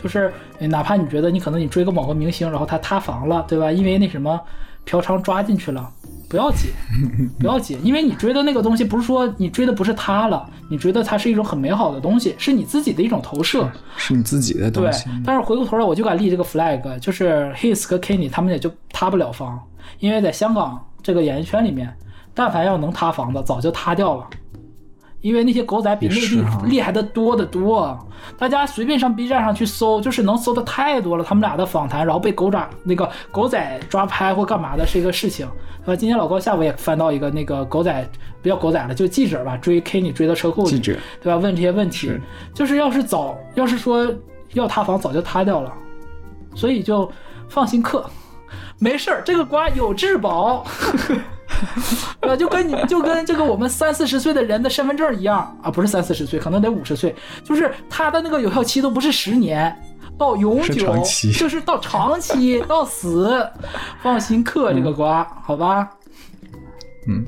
[0.00, 3.72] 就是哪怕你觉得你可能你追个某个明星，然后他塌房了，对吧？
[3.72, 4.40] 因为那什么
[4.84, 5.90] 嫖娼抓进去了，
[6.28, 6.70] 不要紧，
[7.40, 13.70] 不要紧，因为你追的那个东西不是说你追的不是他了，你追的它是一种很美好的东西，是你自己的一种投射。
[13.96, 19.58] 是你自己的东西。，对但是回过头来我就敢立这个 flag，就是 His 和 Kenny 他们也就塌不了房，
[20.00, 21.92] 因为在香港这个演艺圈里面，
[22.34, 24.26] 但凡要能塌房的，早就塌掉了。
[25.20, 27.98] 因为那些狗仔比内地厉害的多得多，
[28.38, 31.24] 大家随便上 B 站上去搜，就是能搜的太多了。
[31.24, 35.48] 他们俩的访谈，然后被狗仔那个狗仔抓拍或干嘛的，是一个事情。
[35.84, 38.10] 呃，今天老高下午也翻到一个那个狗仔，
[38.42, 40.96] 不叫狗仔了，就记者吧，追 Kenny 追到车库里，记者。
[41.22, 41.38] 对吧？
[41.38, 42.08] 问这些问题。
[42.08, 42.22] 是，
[42.54, 44.14] 就是要是早，要是说
[44.52, 45.72] 要塌房，早就塌掉了，
[46.54, 47.10] 所以就
[47.48, 48.04] 放心嗑，
[48.78, 50.64] 没事儿，这个瓜有质保，
[52.20, 52.36] 对吧？
[52.36, 57.14] 就跟你就跟这个我们三四十岁的人的身份证一样啊，不是三四十岁，可能得五十岁，
[57.44, 59.74] 就是他的那个有效期都不是十年。
[60.18, 60.92] 到永是久
[61.32, 63.48] 就是到长期到死，
[64.02, 65.88] 放心嗑这个瓜，好吧？
[67.06, 67.24] 嗯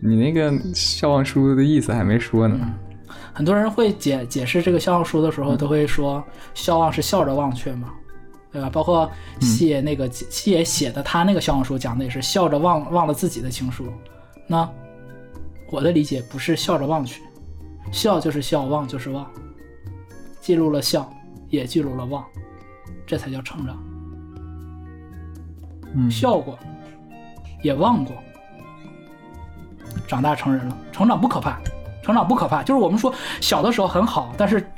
[0.00, 2.56] 你那个笑忘书的意思还没说呢。
[3.32, 6.22] 很多人会解解释这个笑忘书的时候，都会说
[6.54, 7.88] 笑忘是笑着忘却嘛，
[8.52, 8.68] 对吧？
[8.68, 9.10] 包括
[9.40, 13.86] 写那个西野写的他那个小红书讲的也是笑着忘忘了自己的情书。
[14.46, 14.68] 那
[15.70, 17.22] 我的理解不是笑着忘去，
[17.92, 19.24] 笑就是笑，忘就是忘，
[20.40, 21.08] 记录了笑，
[21.48, 22.24] 也记录了忘，
[23.06, 23.76] 这才叫成长。
[25.94, 26.58] 嗯，笑过，
[27.62, 28.16] 也忘过，
[30.08, 30.76] 长大成人了。
[30.90, 31.60] 成长不可怕，
[32.02, 34.68] 成长不可怕，就是我们说小的时候很好，但是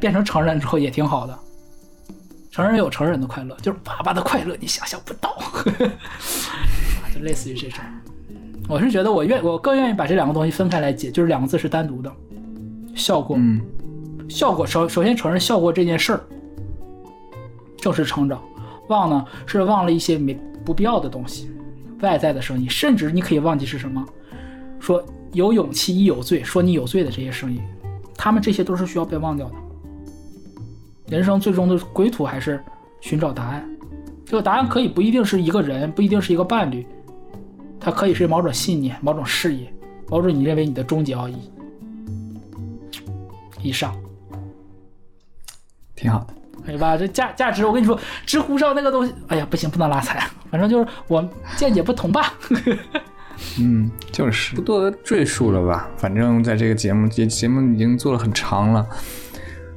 [0.00, 1.38] 变成成人之后也挺好的。
[2.52, 5.34] 成人有成人的快乐，就是爸爸的快乐，你想象不到，
[7.14, 7.80] 就类似于这种。
[8.68, 12.12] 我是觉得我愿我更愿意把这两个东西分开来解，就是两个字是单独的，
[12.94, 13.58] 笑过，嗯，
[14.28, 16.20] 笑过首首先承认笑过这件事儿，
[17.78, 18.38] 正是成长。
[18.88, 21.50] 忘呢是忘了一些没不必要的东西，
[22.00, 24.04] 外在的声音，甚至你可以忘记是什么。
[24.78, 25.02] 说
[25.32, 27.62] 有勇气亦有罪，说你有罪的这些声音，
[28.14, 29.54] 他们这些都是需要被忘掉的。
[31.12, 32.58] 人生最终的归途还是
[33.02, 33.68] 寻找答案，
[34.24, 36.86] 这个答案可以不一定是一个人，不一定是一个伴侣，
[37.78, 39.70] 它可以是某种信念、某种事业、
[40.08, 41.36] 某种你认为你的终极奥义。
[43.60, 43.94] 以上。
[45.94, 46.34] 挺好的。
[46.64, 46.96] 对吧？
[46.96, 51.22] 这价价值，我跟你说，知乎上那个东西，哎呀，不行，不能拉踩，反正就是我
[51.58, 52.32] 见解不同吧。
[53.60, 55.90] 嗯，就是不多赘述了吧。
[55.98, 58.86] 反正在这个节目节节目已经做了很长了，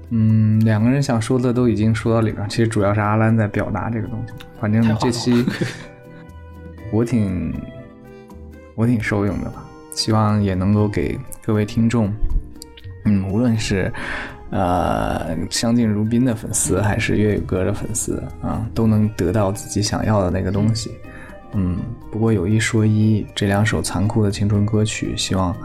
[0.09, 4.33] 嗯，两个人想说的都已经说到里边，其实主要是阿兰在表达这个东西。
[4.59, 5.45] 反正这期
[6.93, 7.53] 我挺
[8.75, 12.13] 我挺受用的吧，希望也能够给各位听众，
[13.05, 13.91] 嗯，无论是
[14.51, 20.91] 呃相敬如宾的粉丝，还是粤语歌的粉丝啊，都能得到自己想要的那个东西。
[21.53, 21.79] 嗯，
[22.11, 25.55] 不过有一说一，这两首残酷的青春歌曲，希望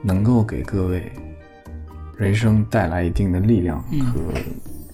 [0.00, 1.12] 能够给各位
[2.22, 4.20] 人生带来一定的力量和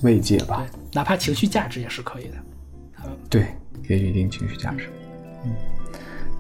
[0.02, 0.66] 慰藉吧。
[0.66, 2.36] 对，哪怕情绪价值也是可以的。
[3.28, 3.46] 对，
[3.82, 4.88] 给予一定情绪价值。
[5.44, 5.54] 嗯，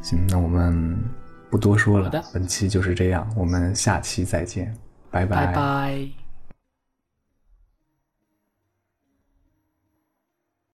[0.02, 0.98] 行，那我们
[1.50, 4.74] 不多说了，本期就是这样，我们下期再见，
[5.10, 6.17] 拜拜拜。